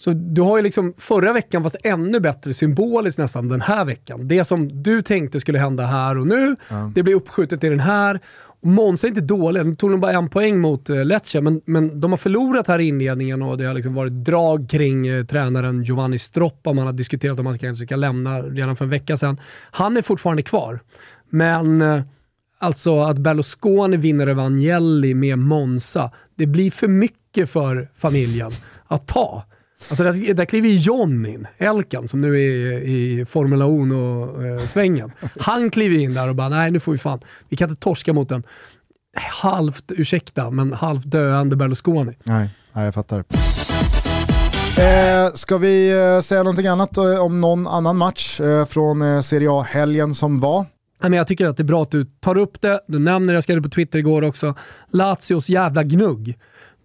Så 0.00 0.12
du 0.12 0.42
har 0.42 0.56
ju 0.56 0.62
liksom 0.62 0.94
förra 0.98 1.32
veckan, 1.32 1.62
fast 1.62 1.76
ännu 1.84 2.20
bättre 2.20 2.54
symboliskt 2.54 3.18
nästan, 3.18 3.48
den 3.48 3.60
här 3.60 3.84
veckan. 3.84 4.28
Det 4.28 4.44
som 4.44 4.82
du 4.82 5.02
tänkte 5.02 5.40
skulle 5.40 5.58
hända 5.58 5.86
här 5.86 6.18
och 6.18 6.26
nu, 6.26 6.56
det 6.94 7.02
blir 7.02 7.14
uppskjutet 7.14 7.60
till 7.60 7.70
den 7.70 7.80
här. 7.80 8.20
Och 8.60 8.68
Monza 8.68 9.06
är 9.06 9.08
inte 9.08 9.20
dåliga, 9.20 9.64
de 9.64 9.76
tog 9.76 9.90
nog 9.90 10.00
bara 10.00 10.12
en 10.12 10.28
poäng 10.28 10.58
mot 10.58 10.90
eh, 10.90 11.04
Lecce, 11.04 11.40
men, 11.40 11.60
men 11.64 12.00
de 12.00 12.12
har 12.12 12.16
förlorat 12.16 12.68
här 12.68 12.78
i 12.78 12.88
inledningen 12.88 13.42
och 13.42 13.58
det 13.58 13.64
har 13.64 13.74
liksom 13.74 13.94
varit 13.94 14.12
drag 14.12 14.68
kring 14.70 15.06
eh, 15.06 15.24
tränaren 15.24 15.82
Giovanni 15.82 16.18
Stroppa. 16.18 16.72
Man 16.72 16.86
har 16.86 16.92
diskuterat 16.92 17.38
om 17.38 17.46
han 17.46 17.58
kanske 17.58 17.86
ska 17.86 17.96
lämna 17.96 18.42
redan 18.42 18.76
för 18.76 18.84
en 18.84 18.90
vecka 18.90 19.16
sedan. 19.16 19.40
Han 19.70 19.96
är 19.96 20.02
fortfarande 20.02 20.42
kvar, 20.42 20.80
men 21.30 21.82
eh, 21.82 22.02
Alltså 22.60 23.00
att 23.00 23.18
Berlusconi 23.18 23.96
vinner 23.96 24.26
Evangeli 24.26 25.14
med 25.14 25.38
Monza, 25.38 26.10
det 26.34 26.46
blir 26.46 26.70
för 26.70 26.88
mycket 26.88 27.50
för 27.50 27.88
familjen 27.98 28.52
att 28.86 29.06
ta. 29.06 29.44
Alltså 29.90 30.04
där, 30.04 30.34
där 30.34 30.44
kliver 30.44 30.68
John 30.68 31.26
in, 31.26 31.46
Elkan, 31.58 32.08
som 32.08 32.20
nu 32.20 32.34
är 32.34 32.78
i 32.78 33.26
Formula 33.28 33.64
1-svängen. 33.64 35.12
Han 35.40 35.70
kliver 35.70 35.98
in 35.98 36.14
där 36.14 36.28
och 36.28 36.34
bara, 36.34 36.48
nej 36.48 36.70
nu 36.70 36.80
får 36.80 36.92
vi 36.92 36.98
fan, 36.98 37.20
vi 37.48 37.56
kan 37.56 37.70
inte 37.70 37.82
torska 37.82 38.12
mot 38.12 38.30
en 38.30 38.42
halvt, 39.16 39.84
ursäkta, 39.88 40.50
men 40.50 40.72
halvt 40.72 41.10
döende 41.10 41.56
Berlusconi. 41.56 42.12
Nej, 42.24 42.50
nej 42.72 42.84
jag 42.84 42.94
fattar. 42.94 43.24
Eh, 44.78 45.32
ska 45.34 45.58
vi 45.58 45.90
eh, 45.90 46.20
säga 46.20 46.42
någonting 46.42 46.66
annat 46.66 46.96
eh, 46.96 47.18
om 47.18 47.40
någon 47.40 47.66
annan 47.66 47.96
match 47.96 48.40
eh, 48.40 48.66
från 48.66 49.02
eh, 49.02 49.20
Serie 49.20 49.48
A-helgen 49.52 50.14
som 50.14 50.40
var? 50.40 50.66
Men 51.00 51.12
jag 51.12 51.26
tycker 51.26 51.46
att 51.46 51.56
det 51.56 51.62
är 51.62 51.64
bra 51.64 51.82
att 51.82 51.90
du 51.90 52.04
tar 52.04 52.38
upp 52.38 52.60
det. 52.60 52.80
Du 52.88 52.98
nämner 52.98 53.32
det, 53.32 53.36
jag 53.36 53.42
skrev 53.44 53.56
det 53.56 53.62
på 53.62 53.74
Twitter 53.74 53.98
igår 53.98 54.24
också, 54.24 54.54
Lazios 54.92 55.48
jävla 55.48 55.82
gnugg. 55.82 56.38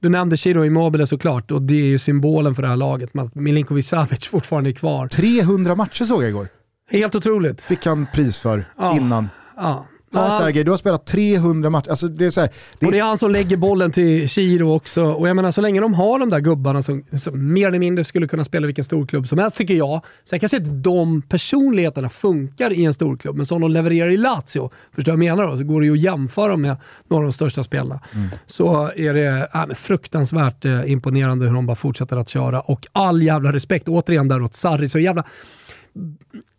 Du 0.04 0.10
nämnde 0.10 0.38
Ciro 0.38 0.66
Immobile 0.66 1.08
såklart 1.08 1.52
och 1.52 1.62
det 1.62 1.74
är 1.74 1.86
ju 1.86 2.00
symbolen 2.00 2.56
för 2.56 2.62
det 2.62 2.68
här 2.68 2.76
laget. 2.76 3.10
Milinkovic 3.34 3.88
Savic 3.88 4.24
fortfarande 4.32 4.70
är 4.70 4.74
kvar. 4.74 5.08
300 5.08 5.76
matcher 5.76 6.04
såg 6.04 6.24
jag 6.24 6.30
igår. 6.30 6.48
Helt 6.90 7.16
otroligt. 7.16 7.62
Fick 7.62 7.86
han 7.86 8.08
pris 8.14 8.40
för 8.40 8.66
Ja. 8.78 8.98
innan. 8.98 9.30
Ja. 9.58 9.86
Ja, 10.14 10.40
Sergej, 10.40 10.64
du 10.64 10.72
har 10.72 10.78
spelat 10.78 11.06
300 11.06 11.70
matcher. 11.70 11.90
Alltså, 11.90 12.08
det 12.08 12.26
är 12.26 12.32
så 12.32 12.42
här, 12.42 12.50
det 12.80 12.86
och 12.86 12.92
det 12.92 13.00
är 13.00 13.04
han 13.04 13.18
som 13.18 13.32
lägger 13.32 13.58
bollen 13.58 13.92
till 13.92 14.30
Chiro 14.30 14.76
också. 14.76 15.04
Och 15.04 15.30
jag 15.30 15.36
menar, 15.36 15.52
så 15.52 15.62
länge 15.62 15.82
de 15.82 15.94
har 15.94 16.20
de 16.20 16.30
där 16.30 16.40
gubbarna 16.40 16.84
som, 16.84 17.04
som 17.22 17.54
mer 17.54 17.68
eller 17.68 17.80
mindre 17.80 18.04
skulle 18.04 18.28
kunna 18.28 18.44
spela 18.44 18.68
vilken 18.68 18.84
storklubb 18.84 19.28
som 19.28 19.38
helst, 19.38 19.58
tycker 19.58 19.74
jag. 19.74 20.02
Sen 20.26 20.40
kanske 20.40 20.58
inte 20.58 20.70
de 20.70 21.22
personligheterna 21.22 22.10
funkar 22.10 22.74
i 22.74 22.86
en 22.86 22.94
storklubb, 22.94 23.36
men 23.36 23.46
som 23.46 23.62
de 23.62 23.72
levererar 23.72 24.10
i 24.10 24.18
Lazio, 24.18 24.44
förstår 24.44 24.72
du 24.96 25.18
vad 25.18 25.26
jag 25.26 25.38
menar 25.38 25.52
då? 25.52 25.58
Så 25.58 25.64
går 25.64 25.82
det 25.82 25.88
ju 25.88 25.94
att 25.94 26.00
jämföra 26.00 26.58
med 26.58 26.78
några 27.08 27.22
av 27.22 27.28
de 27.28 27.34
största 27.34 27.64
spelarna. 27.64 28.00
Så 28.46 28.92
är 28.96 29.14
det 29.14 29.50
äh, 29.54 29.76
fruktansvärt 29.76 30.66
eh, 30.66 30.92
imponerande 30.92 31.46
hur 31.46 31.54
de 31.54 31.66
bara 31.66 31.76
fortsätter 31.76 32.18
att 32.18 32.30
köra. 32.30 32.62
Och 32.62 32.88
all 32.92 33.22
jävla 33.22 33.54
respekt, 33.54 33.88
återigen 33.88 34.28
där 34.28 34.42
åt 34.42 34.56
Sarri, 34.56 34.90
så 34.90 35.00
jävla 35.00 35.24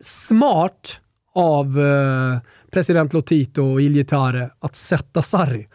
smart 0.01 1.01
av 1.35 1.81
eh, 1.81 2.39
president 2.75 3.12
Lotito 3.12 3.62
och 3.62 3.81
Iljetare 3.83 4.51
att 4.61 4.77
sätta 4.77 5.22
Sarri. 5.22 5.68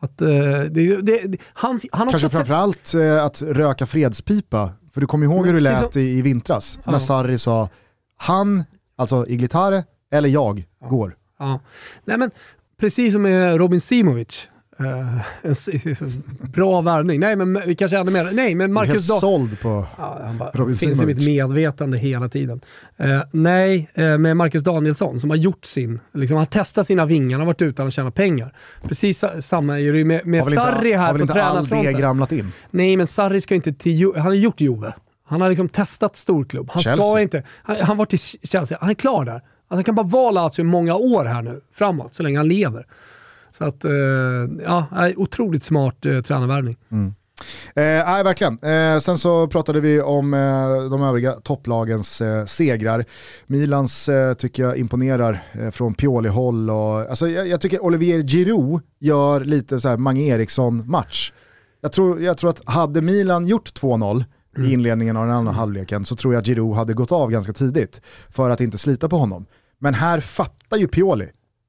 Att, 0.00 0.22
eh, 0.22 0.28
det, 0.70 0.96
det, 1.02 1.36
han, 1.52 1.78
han 1.92 2.08
Kanske 2.08 2.28
framförallt 2.28 2.94
eh, 2.94 3.24
att 3.24 3.42
röka 3.42 3.86
fredspipa. 3.86 4.70
För 4.92 5.00
du 5.00 5.06
kommer 5.06 5.24
ihåg 5.26 5.36
Men 5.36 5.54
hur 5.54 5.60
det 5.60 5.66
precis 5.66 5.82
lät 5.82 5.92
som- 5.92 6.02
i, 6.02 6.04
i 6.18 6.22
vintras 6.22 6.78
när 6.84 6.92
Ja. 6.92 7.00
Sarri 7.00 7.38
sa 7.38 7.68
han, 8.16 8.64
alltså 8.96 9.26
Iglitare 9.28 9.84
eller 10.12 10.28
jag, 10.28 10.64
går. 10.88 11.16
Ja. 11.38 11.60
Nej, 12.04 12.18
men, 12.18 12.30
precis 12.80 13.12
som 13.12 13.22
med 13.22 13.56
Robin 13.56 13.80
Simovic. 13.80 14.48
Eh, 14.78 15.20
en, 15.42 16.22
bra 16.40 16.80
värvning. 16.80 17.20
Nej, 17.20 17.36
men 17.36 17.62
vi 17.66 17.74
kanske 17.76 17.98
ännu 17.98 18.10
mer. 18.10 18.30
Nej, 18.32 18.54
men 18.54 18.72
Marcus 18.72 18.92
helt 18.94 19.08
Dahl. 19.08 19.20
såld 19.20 19.60
på... 19.60 19.86
Ja, 19.98 20.20
han 20.24 20.38
bara, 20.38 20.50
Robin 20.54 20.76
finns 20.76 21.02
i 21.02 21.06
mitt 21.06 21.24
medvetande 21.24 21.98
hela 21.98 22.28
tiden. 22.28 22.60
Eh, 22.96 23.20
nej, 23.30 23.90
eh, 23.94 24.18
med 24.18 24.36
Marcus 24.36 24.62
Danielsson 24.62 25.20
som 25.20 25.30
har 25.30 25.36
gjort 25.36 25.64
sin, 25.64 26.00
liksom, 26.12 26.36
han 26.36 26.46
testar 26.50 26.82
sina 26.82 27.06
vingar, 27.06 27.30
han 27.38 27.40
har 27.40 27.46
varit 27.46 27.62
utan 27.62 27.86
att 27.86 27.94
tjäna 27.94 28.10
pengar. 28.10 28.52
Precis 28.88 29.18
sa- 29.18 29.40
samma 29.42 29.80
är 29.80 29.92
det 29.92 30.04
med, 30.04 30.26
med 30.26 30.40
Har 30.40 30.50
väl 30.50 30.54
Sarri 30.54 30.88
inte, 30.88 30.98
har 30.98 31.06
här 31.06 31.12
väl 31.12 31.20
på 31.20 31.22
inte 31.22 31.42
all 31.44 31.52
tränarfronten. 31.66 31.92
deg 31.94 32.02
ramlat 32.02 32.32
in? 32.32 32.52
Nej, 32.70 32.96
men 32.96 33.06
Sarri 33.06 33.40
ska 33.40 33.54
inte 33.54 33.72
till 33.72 34.12
Han 34.14 34.22
har 34.22 34.32
gjort 34.34 34.60
Juve. 34.60 34.92
Han 35.26 35.40
har 35.40 35.48
liksom 35.48 35.68
testat 35.68 36.16
storklubb. 36.16 36.70
Han 36.72 36.82
ska 36.82 36.90
Chelsea. 36.90 37.20
inte... 37.20 37.42
Han, 37.62 37.76
han 37.80 37.96
var 37.96 38.06
till 38.06 38.18
Chelsea. 38.18 38.78
Han 38.80 38.90
är 38.90 38.94
klar 38.94 39.24
där. 39.24 39.32
Alltså, 39.34 39.44
han 39.68 39.84
kan 39.84 39.94
bara 39.94 40.06
vara 40.06 40.30
Lazio 40.30 40.60
i 40.60 40.64
många 40.64 40.94
år 40.94 41.24
här 41.24 41.42
nu, 41.42 41.60
framåt, 41.74 42.14
så 42.14 42.22
länge 42.22 42.38
han 42.38 42.48
lever. 42.48 42.86
Så 43.58 43.64
att, 43.64 43.84
eh, 43.84 43.92
ja, 44.64 44.86
otroligt 45.16 45.64
smart 45.64 46.06
eh, 46.06 46.20
tränarvärvning. 46.20 46.76
Eh, 47.74 48.06
nej, 48.06 48.24
verkligen. 48.24 48.58
Eh, 48.62 48.98
sen 48.98 49.18
så 49.18 49.48
pratade 49.48 49.80
vi 49.80 50.00
om 50.00 50.34
eh, 50.34 50.90
de 50.90 51.02
övriga 51.02 51.32
topplagens 51.32 52.20
eh, 52.20 52.44
segrar. 52.44 53.04
Milans 53.46 54.08
eh, 54.08 54.34
tycker 54.34 54.62
jag 54.62 54.76
imponerar 54.76 55.42
från 55.70 55.94
Pioli-håll. 55.94 56.70
Och, 56.70 56.98
alltså, 56.98 57.28
jag, 57.28 57.48
jag 57.48 57.60
tycker 57.60 57.84
Olivier 57.84 58.22
Giroud 58.22 58.82
gör 58.98 59.40
lite 59.44 59.80
så 59.80 59.88
här 59.88 59.96
Mange 59.96 60.22
Eriksson-match. 60.22 61.32
Jag 61.80 61.92
tror, 61.92 62.22
jag 62.22 62.38
tror 62.38 62.50
att 62.50 62.62
hade 62.64 63.02
Milan 63.02 63.46
gjort 63.46 63.80
2-0 63.80 64.24
i 64.58 64.72
inledningen 64.72 65.16
av 65.16 65.26
den 65.26 65.36
andra 65.36 65.52
halvleken 65.52 66.04
så 66.04 66.16
tror 66.16 66.34
jag 66.34 66.40
att 66.40 66.46
Giroud 66.46 66.76
hade 66.76 66.94
gått 66.94 67.12
av 67.12 67.30
ganska 67.30 67.52
tidigt 67.52 68.00
för 68.28 68.50
att 68.50 68.60
inte 68.60 68.78
slita 68.78 69.08
på 69.08 69.16
honom. 69.16 69.46
Men 69.78 69.94
här 69.94 70.20
fattar 70.20 70.76
ju 70.76 70.88
Pioli 70.88 71.28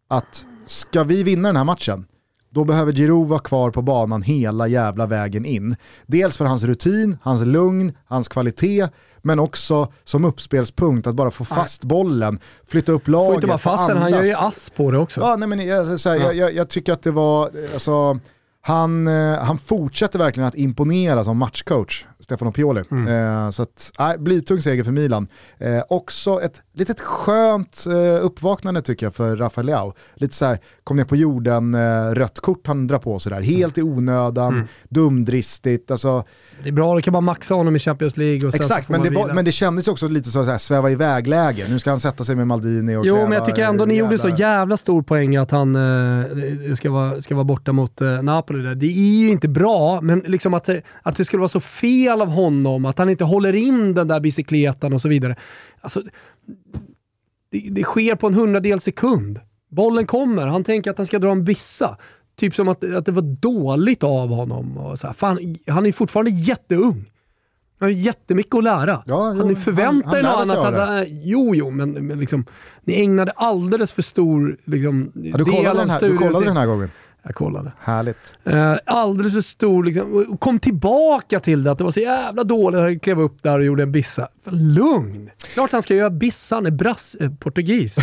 att 0.09 0.45
ska 0.65 1.03
vi 1.03 1.23
vinna 1.23 1.49
den 1.49 1.55
här 1.55 1.63
matchen, 1.63 2.05
då 2.49 2.63
behöver 2.63 2.93
Giroud 2.93 3.27
vara 3.27 3.39
kvar 3.39 3.71
på 3.71 3.81
banan 3.81 4.21
hela 4.21 4.67
jävla 4.67 5.05
vägen 5.05 5.45
in. 5.45 5.75
Dels 6.05 6.37
för 6.37 6.45
hans 6.45 6.63
rutin, 6.63 7.17
hans 7.21 7.45
lugn, 7.45 7.93
hans 8.05 8.27
kvalitet, 8.27 8.87
men 9.21 9.39
också 9.39 9.91
som 10.03 10.25
uppspelspunkt 10.25 11.07
att 11.07 11.15
bara 11.15 11.31
få 11.31 11.45
fast 11.45 11.83
bollen, 11.83 12.39
flytta 12.67 12.91
upp 12.91 13.07
laget, 13.07 13.27
Får 13.27 13.35
inte 13.35 13.47
bara 13.47 13.57
fast 13.57 13.87
den, 13.87 13.97
han 13.97 14.11
gör 14.11 14.23
ju 14.23 14.33
ass 14.33 14.69
på 14.69 14.91
det 14.91 14.97
också. 14.97 15.21
Ja, 15.21 15.35
nej, 15.35 15.49
men 15.49 15.67
jag, 15.67 15.99
så 15.99 16.09
här, 16.09 16.15
jag, 16.15 16.35
jag, 16.35 16.53
jag 16.53 16.69
tycker 16.69 16.93
att 16.93 17.03
det 17.03 17.11
var, 17.11 17.51
alltså, 17.73 18.19
han, 18.61 19.07
eh, 19.07 19.39
han 19.39 19.57
fortsätter 19.57 20.19
verkligen 20.19 20.47
att 20.47 20.55
imponera 20.55 21.23
som 21.23 21.37
matchcoach, 21.37 22.05
Stefano 22.19 22.51
Pioli. 22.51 22.79
Eh, 22.79 23.49
så 23.49 23.63
att, 23.63 23.91
nej, 23.99 24.17
blytung 24.17 24.61
seger 24.61 24.83
för 24.83 24.91
Milan. 24.91 25.27
Eh, 25.57 25.83
också 25.89 26.41
ett 26.41 26.61
litet 26.75 26.99
skönt 26.99 27.85
eh, 27.87 28.25
uppvaknande 28.25 28.81
tycker 28.81 29.05
jag 29.05 29.15
för 29.15 29.35
Rafael 29.35 29.65
Leao. 29.67 29.93
Lite 30.15 30.35
så 30.35 30.45
här, 30.45 30.57
kom 30.83 30.97
ner 30.97 31.03
på 31.05 31.15
jorden, 31.15 31.73
eh, 31.73 32.11
rött 32.11 32.39
kort 32.39 32.67
han 32.67 32.87
drar 32.87 32.99
på 32.99 33.19
sådär, 33.19 33.41
helt 33.41 33.77
i 33.77 33.81
onödan, 33.81 34.67
dumdristigt. 34.89 35.91
Alltså, 35.91 36.23
Det 36.63 36.69
är 36.69 36.73
bra, 36.73 36.95
du 36.95 37.01
kan 37.01 37.13
bara 37.13 37.21
maxa 37.21 37.53
honom 37.53 37.75
i 37.75 37.79
Champions 37.79 38.17
League 38.17 38.47
och 38.47 38.55
exakt, 38.55 38.89
men 38.89 39.01
det, 39.03 39.09
var, 39.09 39.33
men 39.33 39.45
det 39.45 39.51
kändes 39.51 39.87
också 39.87 40.07
lite 40.07 40.29
så 40.29 40.43
här, 40.43 40.57
sväva 40.57 40.91
iväg-läge. 40.91 41.65
Nu 41.69 41.79
ska 41.79 41.89
han 41.89 41.99
sätta 41.99 42.23
sig 42.23 42.35
med 42.35 42.47
Maldini 42.47 42.95
och 42.95 43.05
Jo, 43.05 43.15
men 43.15 43.31
jag 43.31 43.45
tycker 43.45 43.63
ändå 43.63 43.83
eh, 43.83 43.87
ni 43.87 43.95
gjorde 43.95 44.17
så 44.17 44.29
jävla- 44.29 44.77
stor 44.77 45.01
poäng 45.01 45.35
att 45.35 45.51
han 45.51 45.75
eh, 45.75 46.75
ska, 46.75 46.91
vara, 46.91 47.21
ska 47.21 47.35
vara 47.35 47.43
borta 47.43 47.71
mot 47.71 48.01
eh, 48.01 48.21
Napoli. 48.21 48.63
Där. 48.63 48.75
Det 48.75 48.85
är 48.85 49.19
ju 49.21 49.29
inte 49.29 49.47
bra, 49.47 50.01
men 50.01 50.19
liksom 50.19 50.53
att, 50.53 50.65
det- 50.65 50.81
att 51.03 51.15
det 51.17 51.25
skulle 51.25 51.39
vara 51.39 51.49
så 51.49 51.59
fel 51.59 52.21
av 52.21 52.27
honom, 52.29 52.85
att 52.85 52.97
han 52.97 53.09
inte 53.09 53.23
håller 53.23 53.53
in 53.55 53.93
den 53.93 54.07
där 54.07 54.19
bicykletan 54.19 54.93
och 54.93 55.01
så 55.01 55.07
vidare. 55.09 55.35
Alltså, 55.81 56.01
det, 57.51 57.67
det 57.71 57.83
sker 57.83 58.15
på 58.15 58.27
en 58.27 58.33
hundradel 58.33 58.81
sekund. 58.81 59.39
Bollen 59.69 60.07
kommer, 60.07 60.47
han 60.47 60.63
tänker 60.63 60.91
att 60.91 60.97
han 60.97 61.05
ska 61.05 61.19
dra 61.19 61.31
en 61.31 61.43
bissa. 61.43 61.97
Typ 62.35 62.55
som 62.55 62.67
att, 62.67 62.93
att 62.93 63.05
det 63.05 63.11
var 63.11 63.21
dåligt 63.21 64.03
av 64.03 64.29
honom. 64.29 64.77
Och 64.77 64.99
så 64.99 65.07
här. 65.07 65.13
Fan, 65.13 65.55
han 65.67 65.85
är 65.85 65.91
fortfarande 65.91 66.31
jätteung. 66.31 67.11
Han 67.79 67.87
har 67.87 67.93
jättemycket 67.93 68.55
att 68.55 68.63
lära. 68.63 68.91
Ja, 68.91 69.03
jo, 69.07 69.15
han 69.15 69.39
han- 69.39 69.55
förväntar 69.55 70.17
er 70.17 70.23
något 70.23 70.65
annat. 70.65 70.89
Att, 70.89 71.07
jo, 71.09 71.55
jo, 71.55 71.69
men, 71.71 71.91
men 71.91 72.19
liksom, 72.19 72.45
ni 72.83 73.01
ägnade 73.01 73.31
alldeles 73.31 73.91
för 73.91 74.01
stor 74.01 74.57
liksom, 74.65 75.11
Ja, 75.15 75.37
du, 75.37 75.43
del 75.43 75.53
kollade 75.53 75.69
av 75.69 75.77
den 75.77 75.89
här, 75.89 75.99
du 75.99 76.17
kollade 76.17 76.45
den 76.45 76.57
här 76.57 76.65
gången? 76.65 76.89
Jag 77.25 77.35
kollade. 77.35 77.71
Härligt. 77.79 78.33
Eh, 78.43 78.75
alldeles 78.85 79.33
för 79.33 79.41
stor, 79.41 79.83
liksom, 79.83 80.37
kom 80.39 80.59
tillbaka 80.59 81.39
till 81.39 81.63
det, 81.63 81.71
att 81.71 81.77
det 81.77 81.83
var 81.83 81.91
så 81.91 81.99
jävla 81.99 82.43
dåligt. 82.43 82.79
Han 82.79 82.99
klev 82.99 83.21
upp 83.21 83.43
där 83.43 83.59
och 83.59 83.65
gjorde 83.65 83.83
en 83.83 83.91
bissa. 83.91 84.27
Lugn! 84.49 85.29
Klart 85.53 85.71
han 85.71 85.81
ska 85.81 85.95
göra 85.95 86.09
bissa, 86.09 86.55
han 86.55 86.65
är 86.65 86.71
brass, 86.71 87.15
eh, 87.19 87.31
portugis. 87.31 87.95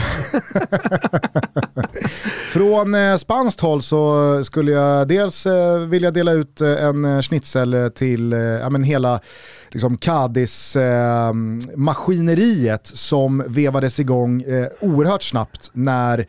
Från 2.52 2.94
eh, 2.94 3.16
spanskt 3.16 3.60
håll 3.60 3.82
så 3.82 4.44
skulle 4.44 4.72
jag 4.72 5.08
dels 5.08 5.46
eh, 5.46 5.78
vilja 5.78 6.10
dela 6.10 6.32
ut 6.32 6.60
eh, 6.60 6.84
en 6.84 7.04
eh, 7.04 7.20
schnitzel 7.20 7.90
till 7.94 8.32
eh, 8.32 8.38
ja, 8.38 8.70
men 8.70 8.84
hela 8.84 9.20
liksom 9.70 9.98
Cadiz-maskineriet 9.98 12.86
som 12.86 13.44
vevades 13.46 14.00
igång 14.00 14.42
eh, 14.42 14.66
oerhört 14.80 15.22
snabbt 15.22 15.70
när 15.72 16.26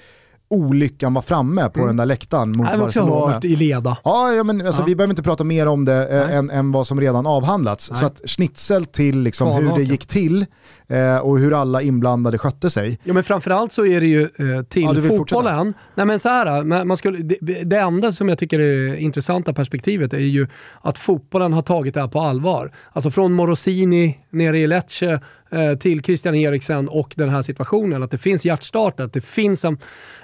olyckan 0.49 1.13
var 1.13 1.21
framme 1.21 1.69
på 1.69 1.85
den 1.87 1.97
där 1.97 2.05
läktaren 2.05 2.49
mot 2.51 2.67
Jag 2.71 2.77
har 2.77 2.85
också 2.87 2.99
Barcelona. 2.99 3.33
hört 3.33 3.45
i 3.45 3.55
leda. 3.55 3.97
Ja, 4.03 4.31
ja 4.33 4.43
men 4.43 4.67
alltså, 4.67 4.81
Ja. 4.81 4.85
vi 4.85 4.95
behöver 4.95 5.11
inte 5.11 5.23
prata 5.23 5.43
mer 5.43 5.67
om 5.67 5.85
det 5.85 6.07
eh, 6.07 6.37
än, 6.37 6.49
än 6.49 6.71
vad 6.71 6.87
som 6.87 7.01
redan 7.01 7.25
avhandlats. 7.25 7.91
Nej. 7.91 7.99
Så 7.99 8.05
att 8.05 8.21
schnitzel 8.25 8.85
till 8.85 9.19
liksom, 9.19 9.47
hur 9.47 9.75
det 9.75 9.83
gick 9.83 10.05
till 10.05 10.45
eh, 10.87 11.17
och 11.17 11.39
hur 11.39 11.53
alla 11.61 11.81
inblandade 11.81 12.37
skötte 12.37 12.69
sig. 12.69 12.99
Ja 13.03 13.13
men 13.13 13.23
framförallt 13.23 13.71
så 13.71 13.85
är 13.85 14.01
det 14.01 14.07
ju 14.07 14.21
eh, 14.21 14.63
till 14.69 14.81
Ja, 14.83 15.17
fotbollen. 15.17 15.73
Nej 15.95 16.05
men 16.05 16.19
så 16.19 16.29
här, 16.29 16.63
man, 16.63 16.87
man 16.87 16.97
skulle, 16.97 17.17
det, 17.17 17.63
det 17.63 17.77
enda 17.79 18.11
som 18.11 18.29
jag 18.29 18.37
tycker 18.37 18.59
är 18.59 18.87
det 18.89 19.01
intressanta 19.01 19.53
perspektivet 19.53 20.13
är 20.13 20.17
ju 20.17 20.47
att 20.81 20.97
fotbollen 20.97 21.53
har 21.53 21.61
tagit 21.61 21.93
det 21.93 22.01
här 22.01 22.07
på 22.07 22.21
allvar. 22.21 22.71
Alltså 22.93 23.11
från 23.11 23.33
Morosini 23.33 24.17
nere 24.29 24.59
i 24.59 24.67
Lecce 24.67 25.19
eh, 25.51 25.75
till 25.79 26.03
Christian 26.03 26.35
Eriksen 26.35 26.89
och 26.89 27.13
den 27.17 27.29
här 27.29 27.41
situationen. 27.41 28.03
Att 28.03 28.11
det 28.11 28.17
finns 28.17 28.45
hjärtstarter, 28.45 29.03
att 29.03 29.13
det 29.13 29.21
finns 29.21 29.65
en, 29.65 29.77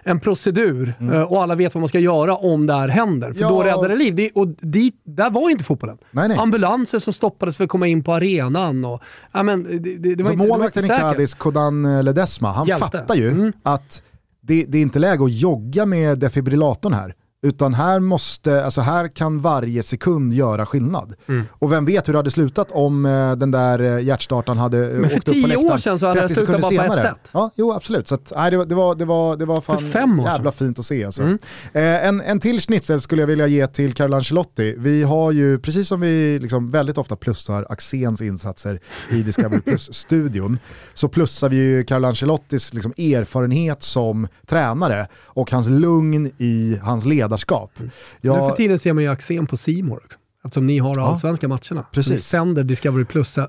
en 0.03 0.19
procedur 0.19 0.93
eh, 0.99 1.21
och 1.21 1.43
alla 1.43 1.55
vet 1.55 1.73
vad 1.75 1.81
man 1.81 1.87
ska 1.87 1.99
göra 1.99 2.35
om 2.35 2.65
det 2.65 2.73
här 2.73 2.87
händer. 2.87 3.33
För 3.33 3.41
Ja. 3.41 3.49
då 3.49 3.63
räddar 3.63 3.89
det 3.89 3.95
liv. 3.95 4.15
Det, 4.15 4.31
och 4.35 4.47
dit, 4.47 4.95
där 5.03 5.29
var 5.29 5.49
inte 5.49 5.63
fotbollen. 5.63 5.97
Nej, 6.11 6.27
nej. 6.27 6.37
Ambulanser 6.37 6.99
som 6.99 7.13
stoppades 7.13 7.57
för 7.57 7.63
att 7.63 7.69
komma 7.69 7.87
in 7.87 8.03
på 8.03 8.13
arenan. 8.13 8.85
Och, 8.85 9.01
ja, 9.31 9.43
men, 9.43 9.63
det, 9.63 9.77
det, 9.79 9.97
det 10.15 10.23
var 10.23 10.27
Så 10.27 10.33
inte, 10.33 10.33
det 10.33 10.37
var 10.37 10.47
målvakten 10.47 10.83
i 10.83 10.85
inte. 10.85 10.97
Cadiz, 10.99 11.33
Kodan 11.33 11.85
eh, 11.85 12.03
Ledesma, 12.03 12.51
han 12.51 12.67
Hjälte. 12.67 12.85
fattar 12.91 13.15
ju 13.15 13.31
Mm. 13.31 13.51
att 13.63 14.01
det, 14.41 14.65
det 14.67 14.77
är 14.77 14.81
inte 14.81 14.99
läge 14.99 15.23
att 15.23 15.31
jogga 15.33 15.85
med 15.85 16.19
defibrillatorn 16.19 16.93
här. 16.93 17.13
Utan 17.41 17.73
här, 17.73 17.99
måste, 17.99 18.65
alltså 18.65 18.81
här 18.81 19.07
kan 19.07 19.41
varje 19.41 19.83
sekund 19.83 20.33
göra 20.33 20.65
skillnad. 20.65 21.13
Mm. 21.27 21.45
Och 21.51 21.71
vem 21.71 21.85
vet 21.85 22.07
hur 22.07 22.13
det 22.13 22.19
hade 22.19 22.31
slutat 22.31 22.71
om 22.71 23.05
eh, 23.05 23.35
den 23.35 23.51
där 23.51 23.79
eh, 23.79 24.03
hjärtstartaren 24.03 24.57
hade 24.57 24.77
Men 24.77 25.09
för 25.09 25.17
åkt 25.17 25.27
upp 25.27 25.35
på 25.35 25.47
tio 25.47 25.57
år 25.57 25.61
läktaren 25.61 25.79
sedan 25.79 25.99
så 25.99 26.07
hade 26.07 26.21
det 26.21 26.27
30 26.27 26.35
slutat 26.35 26.61
bara 26.61 26.69
på 26.69 26.75
ett 26.75 26.81
senare. 26.81 27.01
sätt. 27.01 27.29
Ja, 27.31 27.51
jo 27.55 27.73
absolut. 27.73 28.07
Så 28.07 28.15
att, 28.15 28.33
nej, 28.35 28.51
det, 28.51 28.57
var, 28.57 28.65
det, 28.65 28.75
var, 28.75 28.95
det, 28.95 29.05
var, 29.05 29.37
det 29.37 29.45
var 29.45 29.61
fan 29.61 30.21
jävla 30.25 30.51
fint 30.51 30.79
att 30.79 30.85
se. 30.85 31.05
Alltså. 31.05 31.23
Mm. 31.23 31.37
Eh, 31.73 32.07
en, 32.07 32.21
en 32.21 32.39
till 32.39 32.61
schnitzel 32.61 33.01
skulle 33.01 33.21
jag 33.21 33.27
vilja 33.27 33.47
ge 33.47 33.67
till 33.67 33.93
Carlo 33.93 34.15
Ancelotti. 34.15 34.75
Vi 34.77 35.03
har 35.03 35.31
ju, 35.31 35.59
precis 35.59 35.87
som 35.87 36.01
vi 36.01 36.39
liksom 36.39 36.71
väldigt 36.71 36.97
ofta 36.97 37.15
plussar 37.15 37.65
Axéns 37.69 38.21
insatser 38.21 38.79
i 39.09 39.21
Discovery 39.21 39.61
Plus-studion, 39.61 40.59
så 40.93 41.07
plussar 41.07 41.49
vi 41.49 41.55
ju 41.55 41.83
Carlo 41.83 42.07
Ancelottis 42.07 42.73
liksom 42.73 42.91
erfarenhet 42.97 43.83
som 43.83 44.27
tränare 44.47 45.07
och 45.25 45.51
hans 45.51 45.69
lugn 45.69 46.31
i 46.37 46.79
hans 46.83 47.05
ledarskap. 47.30 47.71
Nu 47.77 47.89
för 48.21 48.27
Jag, 48.27 48.55
tiden 48.55 48.80
ser 48.80 48.93
man 48.93 49.03
ju 49.03 49.09
Axén 49.09 49.47
på 49.47 49.57
More 49.84 50.01
också. 50.05 50.19
Eftersom 50.43 50.67
ni 50.67 50.80
har 50.80 50.99
allsvenska 50.99 51.47
matcherna. 51.47 51.86
Precis. 51.91 52.11
Ni 52.11 52.19
sänder 52.19 52.63
Discovery 52.63 53.05
Plus 53.05 53.38
äh, 53.38 53.45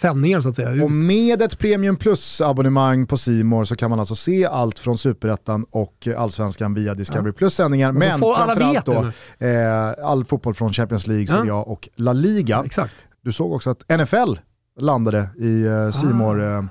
sändningar 0.00 0.40
så 0.40 0.48
att 0.48 0.56
säga. 0.56 0.84
och 0.84 0.90
med 0.90 1.42
ett 1.42 1.58
Premium 1.58 1.96
Plus-abonnemang 1.96 3.06
på 3.06 3.16
Simor 3.16 3.64
så 3.64 3.76
kan 3.76 3.90
man 3.90 3.98
alltså 3.98 4.14
se 4.14 4.46
allt 4.46 4.78
från 4.78 4.98
Superettan 4.98 5.66
och 5.70 6.08
Allsvenskan 6.16 6.74
via 6.74 6.94
Discovery 6.94 7.32
Plus-sändningar. 7.32 7.92
så 7.92 7.98
Men 7.98 8.20
får 8.20 8.34
alla 8.34 8.56
framförallt 8.56 8.86
då 9.38 9.46
eh, 9.46 10.06
all 10.10 10.24
fotboll 10.24 10.54
från 10.54 10.72
Champions 10.72 11.06
League, 11.06 11.26
Ja. 11.28 11.32
Serie 11.32 11.52
A 11.52 11.62
och 11.66 11.88
La 11.94 12.12
Liga. 12.12 12.62
Exakt. 12.66 12.94
Du 13.20 13.32
såg 13.32 13.52
också 13.52 13.70
att 13.70 13.98
NFL 14.00 14.38
landade 14.80 15.28
i 15.38 15.46
uh, 15.46 15.90
Simor 15.90 16.40
uh, 16.40 16.64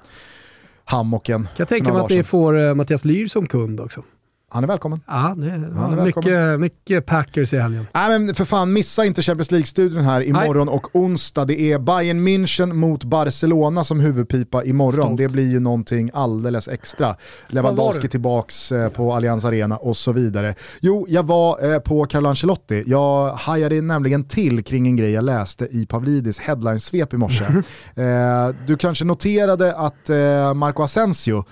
hammocken. 0.85 1.43
Kan 1.43 1.51
jag 1.57 1.67
tänka 1.67 1.93
mig 1.93 2.01
att 2.01 2.09
ni 2.09 2.23
får 2.23 2.57
uh, 2.57 2.73
Mattias 2.73 3.05
Lyr 3.05 3.27
som 3.27 3.47
kund 3.47 3.79
också. 3.79 4.03
Han 4.49 4.63
är 4.63 4.67
välkommen. 4.67 5.01
Ja, 5.07 5.35
det 5.37 5.47
är 5.47 5.57
välkommen. 5.57 6.03
mycket, 6.03 6.59
mycket 6.59 7.05
Packers 7.05 7.53
i 7.53 7.57
helgen. 7.59 7.87
Nej 7.93 8.19
men 8.19 8.35
för 8.35 8.45
fan, 8.45 8.73
missa 8.73 9.05
inte 9.05 9.21
Champions 9.21 9.51
League-studion 9.51 10.03
här 10.03 10.21
imorgon 10.21 10.69
och 10.69 10.95
onsdag. 10.95 11.45
Det 11.45 11.61
är 11.61 11.79
Bayern 11.79 12.27
München 12.27 12.73
mot 12.73 13.03
Barcelona 13.03 13.83
som 13.83 13.99
huvudpipa 13.99 14.63
imorgon. 14.63 15.05
Stolt. 15.05 15.17
Det 15.17 15.27
blir 15.27 15.51
ju 15.51 15.59
någonting 15.59 16.11
alldeles 16.13 16.67
extra. 16.67 17.15
Lewandowski 17.47 18.07
tillbaks 18.07 18.71
eh, 18.71 18.89
på 18.89 19.13
Allianz 19.13 19.45
Arena 19.45 19.77
och 19.77 19.97
så 19.97 20.11
vidare. 20.11 20.55
Jo, 20.81 21.05
jag 21.09 21.23
var 21.23 21.73
eh, 21.73 21.79
på 21.79 22.05
Carlo 22.05 22.29
Ancelotti. 22.29 22.83
Jag 22.87 23.29
hajade 23.29 23.81
nämligen 23.81 24.23
till 24.27 24.63
kring 24.63 24.87
en 24.87 24.95
grej 24.95 25.11
jag 25.11 25.23
läste 25.23 25.65
i 25.65 25.85
Pavlidis 25.85 26.39
headlinesvep 26.39 27.13
i 27.13 27.17
morse. 27.17 27.45
eh, 27.45 28.55
du 28.67 28.77
kanske 28.77 29.05
noterade 29.05 29.75
att 29.75 30.09
Marco 30.55 30.83
Asensio 30.83 31.45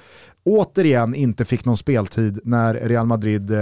återigen 0.46 1.16
inte 1.16 1.46
fick 1.46 1.66
någon 1.66 1.78
speltid 1.78 2.39
när 2.43 2.74
Real 2.74 3.06
Madrid 3.06 3.52
eh, 3.52 3.58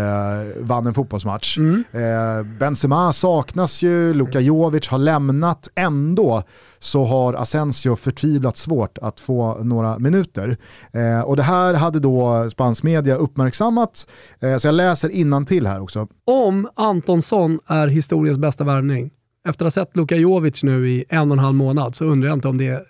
vann 0.59 0.87
en 0.87 0.93
fotbollsmatch. 0.93 1.57
Eh, 1.91 2.43
Benzema 2.59 3.13
saknas 3.13 3.81
ju, 3.81 4.13
Luka 4.13 4.39
Jovic 4.39 4.87
har 4.87 4.97
lämnat, 4.97 5.69
ändå 5.75 6.43
så 6.79 7.03
har 7.03 7.33
Asensio 7.33 7.95
förtvivlat 7.95 8.57
svårt 8.57 8.97
att 8.97 9.19
få 9.19 9.63
några 9.63 9.99
minuter. 9.99 10.57
Eh, 10.91 11.21
och 11.21 11.35
det 11.35 11.43
här 11.43 11.73
hade 11.73 11.99
då 11.99 12.49
spansk 12.49 12.83
media 12.83 13.15
uppmärksammat, 13.15 14.07
eh, 14.39 14.57
så 14.57 14.67
jag 14.67 14.75
läser 14.75 15.45
till 15.45 15.67
här 15.67 15.81
också. 15.81 16.07
Om 16.25 16.69
Antonsson 16.75 17.59
är 17.67 17.87
historiens 17.87 18.37
bästa 18.37 18.63
värvning, 18.63 19.11
efter 19.47 19.65
att 19.65 19.75
ha 19.75 19.85
sett 19.85 19.97
Luka 19.97 20.15
Jovic 20.15 20.63
nu 20.63 20.89
i 20.89 21.05
en 21.09 21.31
och 21.31 21.37
en 21.37 21.43
halv 21.43 21.55
månad, 21.55 21.95
så 21.95 22.05
undrar 22.05 22.29
jag 22.29 22.37
inte 22.37 22.47
om 22.47 22.57
det 22.57 22.67
är 22.67 22.81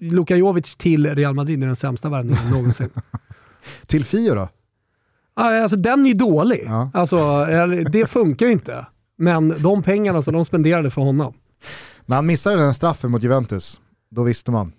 Luka 0.00 0.36
Jovic 0.36 0.76
till 0.76 1.14
Real 1.14 1.34
Madrid 1.34 1.62
är 1.62 1.66
den 1.66 1.76
sämsta 1.76 2.08
värvningen 2.08 2.50
någonsin. 2.50 2.90
Till 3.86 4.04
Fio 4.04 4.34
då? 4.34 4.48
Alltså 5.34 5.76
den 5.76 6.04
är 6.04 6.08
ju 6.08 6.14
dålig. 6.14 6.64
Ja. 6.66 6.90
Alltså, 6.94 7.16
eller, 7.48 7.84
det 7.84 8.06
funkar 8.06 8.46
ju 8.46 8.52
inte. 8.52 8.86
Men 9.16 9.62
de 9.62 9.82
pengarna 9.82 10.22
som 10.22 10.34
de 10.34 10.44
spenderade 10.44 10.90
för 10.90 11.02
honom. 11.02 11.34
När 12.06 12.16
han 12.16 12.26
missade 12.26 12.56
den 12.56 12.74
straffen 12.74 13.10
mot 13.10 13.22
Juventus, 13.22 13.80
då 14.10 14.22
visste 14.22 14.50
man. 14.50 14.72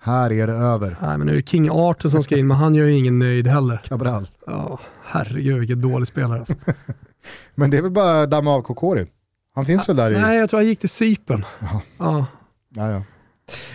Här 0.00 0.32
är 0.32 0.46
det 0.46 0.52
över. 0.52 0.96
Nej, 1.02 1.18
men 1.18 1.26
nu 1.26 1.32
är 1.32 1.36
det 1.36 1.48
King 1.48 1.70
Arthur 1.70 2.08
som 2.08 2.22
ska 2.22 2.38
in, 2.38 2.46
men 2.46 2.56
han 2.56 2.74
gör 2.74 2.86
ju 2.86 2.98
ingen 2.98 3.18
nöjd 3.18 3.46
heller. 3.46 3.80
Cabral. 3.84 4.28
Ja, 4.46 4.80
herregud 5.04 5.58
vilken 5.58 5.80
dålig 5.80 6.08
spelare 6.08 6.38
alltså. 6.38 6.54
Men 7.54 7.70
det 7.70 7.76
är 7.78 7.82
väl 7.82 7.90
bara 7.90 8.22
att 8.22 8.30
damma 8.30 8.50
av 8.50 8.62
Kokori. 8.62 9.06
Han 9.54 9.66
finns 9.66 9.88
väl 9.88 9.96
där 9.96 10.10
i... 10.10 10.20
Nej, 10.20 10.38
jag 10.38 10.50
tror 10.50 10.60
han 10.60 10.66
gick 10.66 10.80
till 10.80 10.88
Cypern. 10.88 11.44
Ja. 11.98 12.26
Ja, 12.68 12.90
ja. 12.90 13.02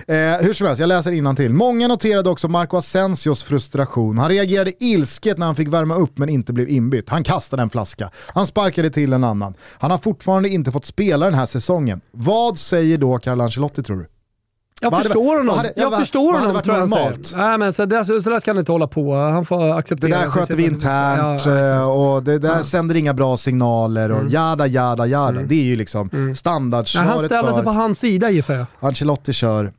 Eh, 0.08 0.16
hur 0.16 0.54
som 0.54 0.68
helst, 0.68 0.80
jag 0.80 0.88
läser 0.88 1.36
till. 1.36 1.54
Många 1.54 1.88
noterade 1.88 2.30
också 2.30 2.48
Marco 2.48 2.78
Asensios 2.78 3.44
frustration. 3.44 4.18
Han 4.18 4.30
reagerade 4.30 4.84
ilsket 4.84 5.38
när 5.38 5.46
han 5.46 5.56
fick 5.56 5.68
värma 5.68 5.96
upp 5.96 6.18
men 6.18 6.30
inte 6.30 6.54
blev 6.54 6.70
inbytt. 6.70 7.10
Han 7.10 7.24
kastade 7.24 7.62
en 7.62 7.70
flaska. 7.70 8.12
Han 8.14 8.48
sparkade 8.48 8.90
till 8.90 9.14
en 9.14 9.24
annan. 9.24 9.54
Han 9.62 9.92
har 9.92 9.98
fortfarande 9.98 10.50
inte 10.50 10.72
fått 10.72 10.86
spela 10.86 11.26
den 11.26 11.34
här 11.34 11.46
säsongen. 11.46 12.02
Vad 12.12 12.58
säger 12.58 12.98
då 12.98 13.18
Carlo 13.18 13.44
Ancelotti 13.44 13.84
tror 13.84 13.98
du? 13.98 14.08
Jag 14.84 14.92
hade- 14.92 15.04
förstår 15.04 15.38
honom. 15.38 15.58
hade- 15.58 15.74
ja, 15.76 15.82
jag 15.84 15.90
vad- 15.90 16.00
förstår 16.00 16.34
hade 16.34 16.46
honom 16.48 16.62
tror 16.62 16.78
jag 16.78 16.90
normalt? 16.90 17.34
Nej, 17.38 17.58
men 17.58 17.74
så, 17.74 17.86
där, 17.86 18.04
så, 18.04 18.30
där 18.30 18.40
ska 18.40 18.52
han 18.52 18.60
inte 18.60 18.72
hålla 18.72 18.88
på. 18.88 19.16
Han 19.16 19.46
får 19.46 19.64
Det 19.64 19.76
acceptera. 19.76 20.20
där 20.20 20.30
sköter 20.30 20.56
vi 20.56 20.64
internt 20.66 21.46
Ja, 21.46 21.58
eh, 21.78 21.90
och 21.92 22.24
det 22.24 22.40
där 22.40 22.58
Ja. 22.58 22.64
sänder 22.64 22.96
inga 22.96 23.14
bra 23.14 23.38
signaler 23.38 24.12
och 24.12 24.20
Mm. 24.20 24.32
jada 24.32 24.68
jada 24.68 25.06
jada. 25.08 25.30
Mm. 25.30 25.48
Det 25.48 25.56
är 25.56 25.64
ju 25.64 25.76
liksom 25.76 26.02
Mm. 26.02 26.10
Nej, 26.14 26.26
han 26.28 26.36
standardsvaret 26.36 27.26
ställer 27.26 27.52
sig 27.52 27.64
på 27.64 27.70
hans 27.72 28.00
sida 28.00 28.30
gissar 28.30 28.54
jag. 28.54 28.66
Ancelotti 28.80 29.34
kör, 29.34 29.74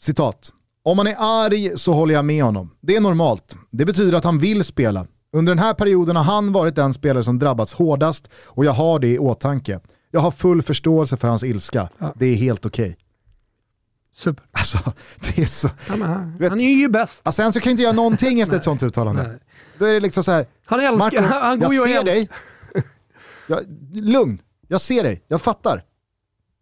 citat, 0.00 0.50
om 0.84 0.96
man 0.96 1.06
är 1.06 1.16
arg 1.18 1.72
så 1.78 1.92
håller 1.92 2.14
jag 2.14 2.24
med 2.24 2.44
honom. 2.44 2.70
Det 2.80 2.96
är 2.96 3.00
normalt. 3.00 3.56
Det 3.70 3.84
betyder 3.84 4.18
att 4.18 4.24
han 4.24 4.38
vill 4.38 4.64
spela. 4.64 5.06
Under 5.32 5.50
den 5.54 5.58
här 5.64 5.74
perioden 5.74 6.16
har 6.16 6.24
han 6.24 6.52
varit 6.52 6.74
den 6.74 6.94
spelare 6.94 7.24
som 7.24 7.38
drabbats 7.38 7.74
hårdast 7.74 8.28
och 8.46 8.64
jag 8.64 8.72
har 8.72 8.98
det 8.98 9.08
i 9.08 9.18
åtanke. 9.18 9.80
Jag 10.10 10.20
har 10.20 10.30
full 10.30 10.62
förståelse 10.62 11.16
för 11.16 11.28
hans 11.28 11.44
ilska. 11.44 11.88
Ja. 11.98 12.12
Det 12.16 12.26
är 12.26 12.34
helt 12.34 12.66
okej. 12.66 12.96
Super. 14.12 14.44
Alltså, 14.52 14.78
det 15.20 15.42
är 15.42 15.46
så... 15.46 15.70
Han, 15.88 16.36
Vet- 16.38 16.50
han 16.50 16.60
är 16.60 16.74
ju 16.74 16.88
bäst. 16.88 17.22
Alltså, 17.24 17.42
sen 17.42 17.52
så 17.52 17.60
kan 17.60 17.70
inte 17.70 17.82
göra 17.82 17.92
någonting 17.92 18.40
efter 18.40 18.56
ett 18.56 18.64
sånt 18.70 18.82
uttalande. 18.82 19.28
Nej. 19.28 19.38
Då 19.78 19.84
är 19.84 19.94
det 19.94 20.00
liksom 20.00 20.24
så 20.24 20.32
här, 20.32 20.46
Han 20.64 20.80
älskar, 20.80 21.20
Marco, 21.22 21.34
han 21.34 21.58
går 21.60 21.74
jag 21.74 21.84
ser 21.84 21.90
älskar. 21.90 22.04
dig. 22.04 22.28
Jag, 23.46 23.60
lugn, 23.92 24.42
jag 24.68 24.80
ser 24.80 25.02
dig, 25.02 25.24
jag 25.28 25.40
fattar. 25.42 25.84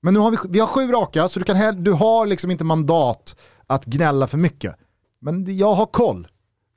Men 0.01 0.15
nu 0.15 0.21
har 0.21 0.31
vi, 0.31 0.37
vi 0.49 0.61
har 0.61 0.67
sju 0.67 0.93
raka, 0.93 1.29
så 1.29 1.39
du, 1.39 1.45
kan, 1.45 1.85
du 1.85 1.93
har 1.93 2.27
liksom 2.27 2.51
inte 2.51 2.65
mandat 2.65 3.37
att 3.67 3.85
gnälla 3.85 4.27
för 4.27 4.39
mycket. 4.39 4.75
Men 5.21 5.57
jag 5.57 5.75
har 5.75 5.87
koll. 5.87 6.29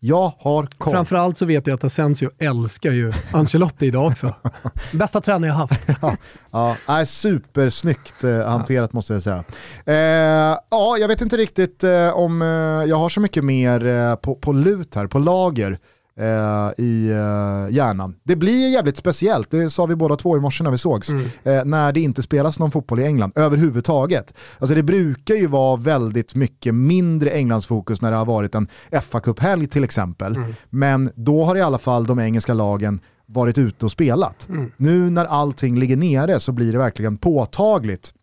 Jag 0.03 0.33
har 0.39 0.67
koll. 0.77 0.93
Framförallt 0.93 1.37
så 1.37 1.45
vet 1.45 1.67
jag 1.67 1.75
att 1.75 1.83
Asensio 1.83 2.29
älskar 2.37 2.91
ju 2.91 3.13
Ancelotti 3.31 3.85
idag 3.85 4.07
också. 4.07 4.35
Bästa 4.93 5.21
tränare 5.21 5.47
jag 5.49 5.55
haft. 5.55 5.89
Ja, 6.51 6.75
nej, 6.87 7.05
supersnyggt 7.05 8.23
eh, 8.23 8.47
hanterat 8.47 8.93
måste 8.93 9.13
jag 9.13 9.23
säga. 9.23 9.43
Eh, 9.85 10.57
ja, 10.69 10.97
jag 10.99 11.07
vet 11.07 11.21
inte 11.21 11.37
riktigt 11.37 11.83
eh, 11.83 12.09
om 12.09 12.41
eh, 12.41 12.47
jag 12.89 12.95
har 12.95 13.09
så 13.09 13.19
mycket 13.19 13.43
mer 13.43 13.85
eh, 13.85 14.15
på, 14.15 14.35
på 14.35 14.53
lut 14.53 14.95
här, 14.95 15.07
på 15.07 15.19
lager. 15.19 15.79
Eh, 16.19 16.85
i 16.85 17.09
eh, 17.09 17.75
hjärnan. 17.75 18.15
Det 18.23 18.35
blir 18.35 18.69
jävligt 18.69 18.97
speciellt, 18.97 19.51
det 19.51 19.69
sa 19.69 19.85
vi 19.85 19.95
båda 19.95 20.15
två 20.15 20.37
i 20.37 20.39
morse 20.39 20.63
när 20.63 20.71
vi 20.71 20.77
sågs, 20.77 21.09
Mm. 21.09 21.25
eh, 21.43 21.65
när 21.65 21.91
det 21.91 21.99
inte 21.99 22.21
spelas 22.21 22.59
någon 22.59 22.71
fotboll 22.71 22.99
i 22.99 23.03
England 23.05 23.31
överhuvudtaget. 23.35 24.33
Alltså 24.59 24.75
det 24.75 24.83
brukar 24.83 25.35
ju 25.35 25.47
vara 25.47 25.75
väldigt 25.77 26.35
mycket 26.35 26.75
mindre 26.75 27.29
Englandsfokus 27.29 28.01
när 28.01 28.11
det 28.11 28.17
har 28.17 28.25
varit 28.25 28.55
en 28.55 28.67
fa 29.09 29.19
Cup-helg 29.19 29.67
till 29.67 29.83
exempel. 29.83 30.35
Mm. 30.35 30.53
Men 30.69 31.11
då 31.15 31.43
har 31.43 31.55
i 31.55 31.61
alla 31.61 31.77
fall 31.77 32.05
de 32.05 32.19
engelska 32.19 32.53
lagen 32.53 32.99
varit 33.25 33.57
ute 33.57 33.85
och 33.85 33.91
spelat. 33.91 34.49
Mm. 34.49 34.71
Nu 34.77 35.09
när 35.09 35.25
allting 35.25 35.79
ligger 35.79 35.97
nere 35.97 36.39
så 36.39 36.51
blir 36.51 36.71
det 36.71 36.77
verkligen 36.77 37.17
påtagligt 37.17 38.13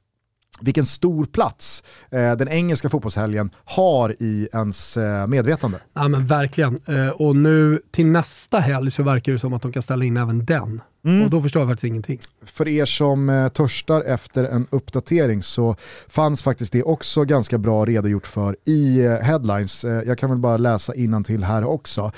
vilken 0.61 0.87
stor 0.87 1.27
plats 1.27 1.83
eh, 2.11 2.33
den 2.33 2.49
engelska 2.49 2.89
fotbollshelgen 2.89 3.51
har 3.65 4.17
i 4.19 4.49
ens 4.53 4.97
eh, 4.97 5.27
medvetande. 5.27 5.79
Ja 5.95 6.09
men 6.09 6.27
verkligen. 6.27 6.81
Eh, 6.87 7.09
och 7.09 7.37
nu 7.37 7.81
till 7.91 8.07
nästa 8.07 8.59
helg 8.59 8.91
så 8.91 9.03
verkar 9.03 9.33
det 9.33 9.39
som 9.39 9.53
att 9.53 9.63
de 9.63 9.73
kan 9.73 9.83
ställa 9.83 10.05
in 10.05 10.17
även 10.17 10.45
den. 10.45 10.81
Mm. 11.09 11.25
Och 11.25 11.31
då 11.31 11.43
förstår 11.43 11.63
jag 11.63 11.69
faktiskt 11.69 11.85
ingenting. 11.85 12.19
För 12.45 12.69
er 12.69 12.85
som 12.85 13.29
eh, 13.29 13.49
törstar 13.49 14.01
efter 14.01 14.45
en 14.45 14.67
uppdatering 14.71 15.43
så 15.43 15.77
fanns 16.09 16.43
faktiskt 16.43 16.73
det 16.73 16.83
också 16.83 17.25
ganska 17.25 17.59
bra 17.59 17.85
redogjort 17.85 18.27
för 18.27 18.57
i 18.65 19.05
eh, 19.05 19.13
headlines. 19.13 19.85
Eh, 19.85 20.03
jag 20.07 20.19
kan 20.19 20.31
väl 20.31 20.39
bara 20.39 20.57
läsa 20.57 20.93
till 21.27 21.45
här 21.45 21.65
också. 21.65 22.13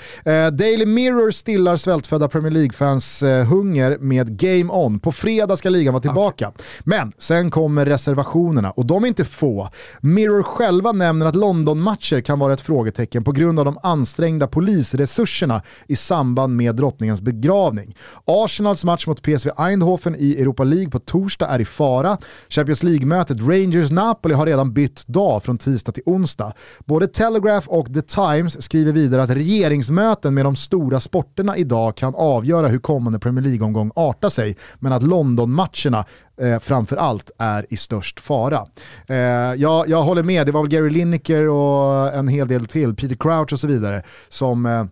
Daily 0.53 0.85
Mirror 0.85 1.31
stillar 1.31 1.77
svältfödda 1.77 2.27
Premier 2.27 2.51
League-fans 2.51 3.23
hunger 3.49 3.97
med 3.97 4.37
Game 4.37 4.71
On. 4.73 4.99
På 4.99 5.11
fredag 5.11 5.57
ska 5.57 5.69
ligan 5.69 5.93
vara 5.93 6.01
tillbaka. 6.01 6.51
Men 6.83 7.13
sen 7.17 7.51
kommer 7.51 7.85
reservationerna 7.85 8.71
och 8.71 8.85
de 8.85 9.03
är 9.03 9.07
inte 9.07 9.25
få. 9.25 9.69
Mirror 10.01 10.43
själva 10.43 10.91
nämner 10.91 11.25
att 11.25 11.35
London-matcher 11.35 12.21
kan 12.21 12.39
vara 12.39 12.53
ett 12.53 12.61
frågetecken 12.61 13.23
på 13.23 13.31
grund 13.31 13.59
av 13.59 13.65
de 13.65 13.77
ansträngda 13.83 14.47
polisresurserna 14.47 15.61
i 15.87 15.95
samband 15.95 16.55
med 16.55 16.75
drottningens 16.75 17.21
begravning. 17.21 17.95
Arsenals 18.25 18.80
match 18.83 19.07
mot 19.07 19.21
PSV 19.21 19.49
Eindhoven 19.57 20.15
i 20.15 20.41
Europa 20.41 20.63
League 20.63 20.89
på 20.89 20.99
torsdag 20.99 21.47
är 21.47 21.61
i 21.61 21.65
fara. 21.65 22.17
Champions 22.49 22.83
League-mötet 22.83 23.37
Rangers-Napoli 23.37 24.33
har 24.33 24.45
redan 24.45 24.73
bytt 24.73 25.07
dag 25.07 25.43
från 25.43 25.57
tisdag 25.57 25.91
till 25.91 26.03
onsdag. 26.05 26.53
Både 26.85 27.07
Telegraph 27.07 27.67
och 27.67 27.93
The 27.93 28.01
Times 28.01 28.63
skriver 28.63 28.91
vidare 28.91 29.23
att 29.23 29.29
regeringsmöten 29.29 30.33
med 30.33 30.45
de 30.45 30.55
stora 30.55 30.99
sporterna 30.99 31.57
idag 31.57 31.97
kan 31.97 32.15
avgöra 32.15 32.67
hur 32.67 32.79
kommande 32.79 33.19
Premier 33.19 33.43
League-omgång 33.43 33.91
artar 33.95 34.29
sig, 34.29 34.57
men 34.79 34.93
att 34.93 35.03
London-matcherna 35.03 36.05
eh, 36.41 36.59
framför 36.59 36.97
allt 36.97 37.31
är 37.37 37.65
i 37.69 37.77
störst 37.77 38.19
fara. 38.19 38.65
Eh, 39.07 39.15
jag, 39.55 39.89
jag 39.89 40.03
håller 40.03 40.23
med, 40.23 40.45
det 40.45 40.51
var 40.51 40.61
väl 40.61 40.71
Gary 40.71 40.89
Lineker 40.89 41.47
och 41.49 42.13
en 42.13 42.27
hel 42.27 42.47
del 42.47 42.65
till, 42.65 42.95
Peter 42.95 43.15
Crouch 43.15 43.53
och 43.53 43.59
så 43.59 43.67
vidare, 43.67 44.03
som 44.29 44.65
eh, 44.65 44.85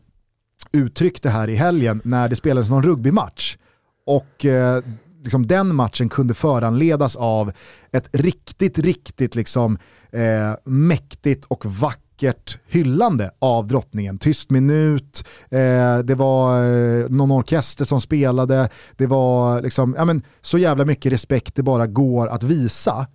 uttryckte 0.72 1.30
här 1.30 1.48
i 1.48 1.56
helgen 1.56 2.02
när 2.04 2.30
det 2.30 2.36
spelades 2.36 2.70
någon 2.70 2.84
rugbymatch. 2.84 3.58
Och 4.10 4.46
eh, 4.46 4.84
liksom 5.24 5.48
den 5.48 5.76
matchen 5.76 6.10
kunde 6.10 6.34
föranledas 6.34 7.16
av 7.16 7.52
ett 7.92 8.10
riktigt, 8.12 8.80
riktigt 8.80 9.36
liksom, 9.36 9.78
eh, 10.12 10.54
mäktigt 10.66 11.46
och 11.46 11.66
vackert 11.66 12.58
hyllande 12.68 13.32
av 13.40 13.68
drottningen. 13.68 14.18
Tyst 14.18 14.50
minut, 14.50 15.24
eh, 15.50 16.00
det 16.00 16.16
var 16.16 16.64
eh, 16.64 17.10
någon 17.10 17.32
orkester 17.32 17.86
som 17.86 18.02
spelade, 18.02 18.70
det 18.98 19.08
var 19.08 19.62
liksom, 19.62 19.96
ja, 19.98 20.06
men, 20.06 20.22
så 20.42 20.58
jävla 20.58 20.86
mycket 20.86 21.14
respekt 21.14 21.56
det 21.56 21.64
bara 21.64 21.88
går 21.88 22.28
att 22.28 22.44
visa. 22.44 23.08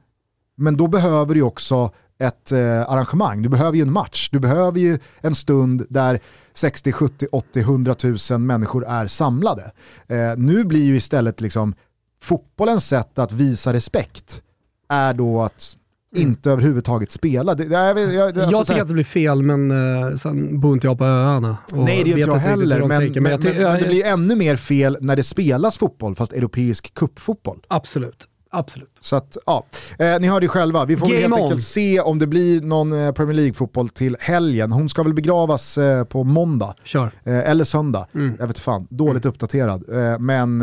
Men 0.56 0.76
då 0.76 0.86
behöver 0.86 1.34
du 1.34 1.40
ju 1.40 1.46
också 1.46 1.90
ett 2.18 2.52
eh, 2.52 2.90
arrangemang, 2.90 3.42
du 3.42 3.48
behöver 3.48 3.76
ju 3.76 3.82
en 3.82 3.92
match, 3.92 4.28
du 4.32 4.38
behöver 4.38 4.80
ju 4.80 4.98
en 5.20 5.34
stund 5.34 5.86
där 5.88 6.20
60, 6.52 6.92
70, 6.92 7.26
80, 7.32 7.60
100 7.60 7.94
000 8.30 8.40
människor 8.40 8.86
är 8.86 9.06
samlade. 9.06 9.72
Eh, 10.08 10.16
nu 10.36 10.64
blir 10.64 10.84
ju 10.84 10.96
istället 10.96 11.40
liksom 11.40 11.74
fotbollens 12.22 12.86
sätt 12.88 13.18
att 13.18 13.32
visa 13.32 13.72
respekt 13.72 14.42
är 14.88 15.14
då 15.14 15.42
att 15.42 15.76
inte 16.16 16.50
överhuvudtaget 16.50 17.10
spela. 17.10 17.54
Det, 17.54 17.64
jag, 17.64 17.94
vet- 17.94 18.12
jag, 18.14 18.26
alltså 18.26 18.50
jag 18.50 18.66
tycker 18.66 18.82
att 18.82 18.88
det 18.88 18.94
blir 18.94 19.04
fel, 19.04 19.42
men 19.42 19.70
uh, 19.70 20.16
sen 20.16 20.60
bor 20.60 20.74
inte 20.74 20.86
jag 20.86 20.98
på 20.98 21.04
öarna. 21.04 21.56
Nej 21.72 22.02
det 22.04 22.10
gör 22.10 22.18
inte 22.18 22.30
jag 22.30 22.36
heller, 22.36 22.78
men, 22.78 22.88
men, 22.88 23.12
jag 23.12 23.22
men, 23.22 23.40
men, 23.42 23.56
jag- 23.60 23.78
det 23.82 23.88
blir 23.88 24.04
ännu 24.04 24.36
mer 24.36 24.56
fel 24.56 24.98
när 25.00 25.16
det 25.16 25.22
spelas 25.22 25.78
fotboll, 25.78 26.14
fast 26.16 26.32
europeisk 26.32 26.94
cupfotboll. 26.94 27.64
Absolut, 27.68 28.28
absolut. 28.58 28.90
Så 29.00 29.16
att, 29.16 29.36
ja, 29.46 29.64
eh, 29.98 30.20
ni 30.20 30.28
hörde 30.28 30.44
ju 30.44 30.48
själva. 30.48 30.84
Vi 30.84 30.96
får 30.96 31.06
Game 31.06 31.18
helt 31.20 31.32
on. 31.34 31.42
enkelt 31.42 31.62
se 31.62 32.00
om 32.00 32.18
det 32.18 32.26
blir 32.26 32.60
någon 32.60 32.92
eh, 33.06 33.12
Premier 33.12 33.34
League-fotboll 33.36 33.88
till 33.88 34.16
helgen. 34.20 34.72
Hon 34.72 34.88
ska 34.88 35.02
väl 35.02 35.14
begravas 35.14 35.78
eh, 35.78 36.04
på 36.04 36.24
måndag. 36.24 36.74
Kör. 36.84 37.10
Eh, 37.24 37.50
eller 37.50 37.64
söndag, 37.64 38.06
Mm. 38.14 38.36
jag 38.40 38.46
vet 38.46 38.58
fan. 38.58 38.86
Dåligt 38.90 39.24
uppdaterad. 39.24 39.84
Eh, 39.92 40.18
men 40.18 40.58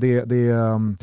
det, 0.00 0.24
det, 0.24 0.48
ehm, 0.50 0.96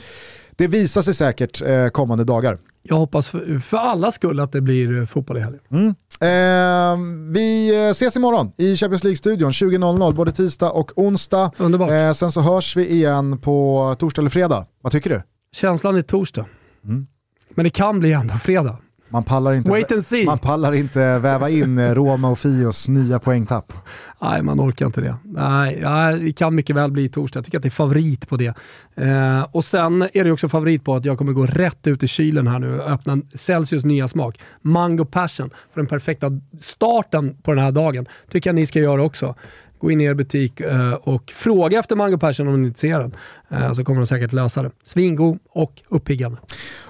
det 0.52 0.68
visar 0.68 1.02
sig 1.02 1.14
säkert 1.14 1.62
kommande 1.94 2.24
dagar. 2.24 2.58
Jag 2.84 2.96
hoppas 2.96 3.28
för, 3.28 3.60
för 3.60 3.78
alla 3.78 4.12
skull 4.12 4.40
att 4.40 4.52
det 4.52 4.62
blir 4.62 5.06
fotboll 5.06 5.38
i 5.38 5.40
helgen. 5.40 5.96
Eh, 6.22 6.98
vi 7.34 7.76
eh, 7.86 7.90
ses 7.90 8.16
imorgon 8.16 8.52
i 8.58 8.76
Champions 8.76 9.04
League-studion 9.04 9.52
20.00, 9.52 10.14
både 10.16 10.32
tisdag 10.32 10.72
och 10.72 10.92
onsdag. 10.96 11.52
Eh, 11.92 12.12
sen 12.14 12.32
så 12.32 12.42
hörs 12.42 12.76
vi 12.76 12.90
igen 12.90 13.38
på 13.38 13.96
torsdag 14.00 14.22
eller 14.22 14.30
fredag. 14.30 14.66
Vad 14.82 14.92
tycker 14.92 15.10
du? 15.10 15.22
Känslan 15.52 15.96
är 15.96 16.02
torsdag. 16.02 16.46
Mm. 16.84 17.08
Men 17.50 17.64
det 17.64 17.70
kan 17.70 18.00
bli 18.00 18.12
ändå 18.12 18.36
fredag. 18.36 18.78
Man 19.12 19.24
pallar 19.24 19.54
inte, 19.54 19.70
Wait 19.70 19.92
and 19.92 20.06
see. 20.06 20.26
man 20.26 20.40
pallar 20.40 20.74
inte 20.74 21.20
väva 21.20 21.50
in 21.50 21.78
eh, 21.78 21.96
Roma 21.96 22.30
och 22.30 22.40
Fios 22.40 22.88
nya 22.88 23.20
poängtapp. 23.20 23.74
Nej, 24.22 24.42
man 24.42 24.60
orkar 24.60 24.86
inte 24.86 25.02
det. 25.02 25.16
Nej, 25.24 25.84
det 26.20 26.34
kan 26.34 26.56
mycket 26.56 26.76
väl 26.76 26.92
bli 26.92 27.10
torsdag. 27.10 27.38
Jag 27.38 27.46
tycker 27.46 27.58
att 27.58 27.64
det 27.64 27.68
är 27.68 27.72
favorit 27.72 28.30
på 28.30 28.38
det. 28.38 28.54
Eh, 28.96 29.46
och 29.52 29.66
sen 29.66 30.02
är 30.14 30.24
det 30.24 30.32
också 30.32 30.50
favorit 30.50 30.84
på 30.84 30.96
att 30.96 31.06
jag 31.06 31.18
kommer 31.18 31.34
gå 31.34 31.46
rätt 31.46 31.88
ut 31.88 32.04
i 32.04 32.08
kylen 32.08 32.48
här 32.48 32.60
nu 32.60 32.80
och 32.80 32.92
öppna 32.92 33.18
Celsius 33.36 33.86
nya 33.86 34.08
smak. 34.08 34.40
Mango 34.62 35.06
Passion 35.06 35.50
för 35.74 35.82
den 35.82 35.88
perfekta 35.88 36.28
starten 36.62 37.36
på 37.44 37.54
den 37.54 37.64
här 37.64 37.72
dagen. 37.72 38.06
Tycker 38.30 38.50
jag 38.50 38.56
ni 38.56 38.66
ska 38.66 38.80
göra 38.80 39.04
också. 39.04 39.36
Gå 39.80 39.92
in 39.92 40.02
i 40.02 40.04
er 40.04 40.14
butik 40.14 40.60
eh, 40.60 40.94
och 40.94 41.32
fråga 41.36 41.80
efter 41.80 41.96
Mango 41.96 42.18
Passion 42.18 42.48
om 42.48 42.62
ni 42.62 42.68
inte 42.68 42.80
ser 42.80 43.00
den. 43.00 43.16
Eh, 43.52 43.74
så 43.74 43.84
kommer 43.84 44.02
de 44.02 44.08
säkert 44.08 44.34
lösa 44.34 44.62
det. 44.64 44.72
Svingod 44.84 45.40
och 45.50 45.82
uppiggande. 45.90 46.38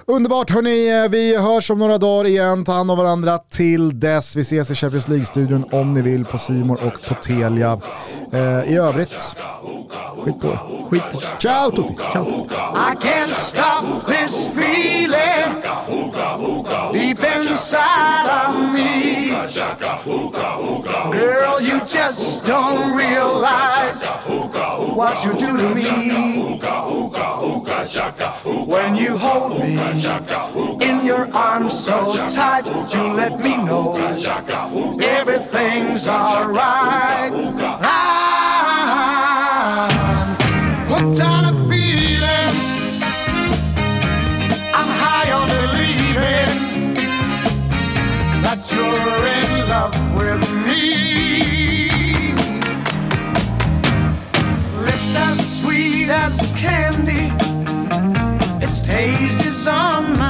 Underbart 0.06 0.50
hörni, 0.50 1.08
vi 1.08 1.36
hörs 1.36 1.70
om 1.70 1.78
några 1.78 1.98
dagar 1.98 2.26
igen. 2.26 2.64
Ta 2.64 2.72
hand 2.72 2.90
om 2.90 2.98
varandra 2.98 3.38
till 3.38 4.00
dess. 4.00 4.36
Vi 4.36 4.40
ses 4.40 4.70
i 4.70 4.74
Champions 4.74 5.08
League-studion 5.08 5.64
om 5.72 5.94
ni 5.94 6.02
vill 6.02 6.24
på 6.24 6.38
Simor 6.38 6.78
och 6.86 7.08
på 7.08 7.14
Telia. 7.14 7.80
Eh, 8.32 8.72
I 8.72 8.76
övrigt, 8.76 9.36
skit 10.24 10.40
på 10.40 10.46
er. 10.46 10.58
Skit 10.90 11.02
på 11.12 11.20
det. 11.20 11.26
Ciao 11.40 11.70
tutti! 11.70 11.94
Ciao. 12.12 12.24
I 12.74 12.94
can't 12.96 13.36
stop 13.36 14.06
this 14.06 14.48
feeling 14.48 15.62
deep 16.92 17.18
inside 17.36 18.26
of 18.46 18.72
me. 18.72 19.30
Girl, 21.12 21.60
you 21.60 21.80
just 21.86 22.44
don't 22.44 22.96
realize 22.96 24.08
what 24.96 25.24
you 25.24 25.32
do 25.32 25.56
to 25.56 25.74
me. 25.74 26.49
When 28.66 28.96
you 28.96 29.16
hold 29.16 29.60
me 29.60 29.78
in 30.80 31.04
your 31.04 31.32
arms 31.34 31.78
so 31.78 32.16
tight, 32.28 32.66
you 32.92 33.02
let 33.12 33.38
me 33.40 33.56
know 33.56 33.96
everything's 35.00 36.08
alright. 36.08 37.32
I'm 37.92 38.00
hooked 40.88 41.20
on 41.20 41.44
a 41.44 41.52
feeling. 41.68 42.54
I'm 44.74 44.88
high 45.02 45.30
on 45.32 45.48
believing 45.48 46.94
that 48.42 48.72
you're 48.72 49.26
in 49.36 49.68
love 49.68 49.94
with 50.16 50.42
me. 50.66 51.09
As 56.10 56.50
candy. 56.56 57.32
Its 58.64 58.80
taste 58.80 59.46
is 59.46 59.66
on 59.68 60.18
my 60.18 60.29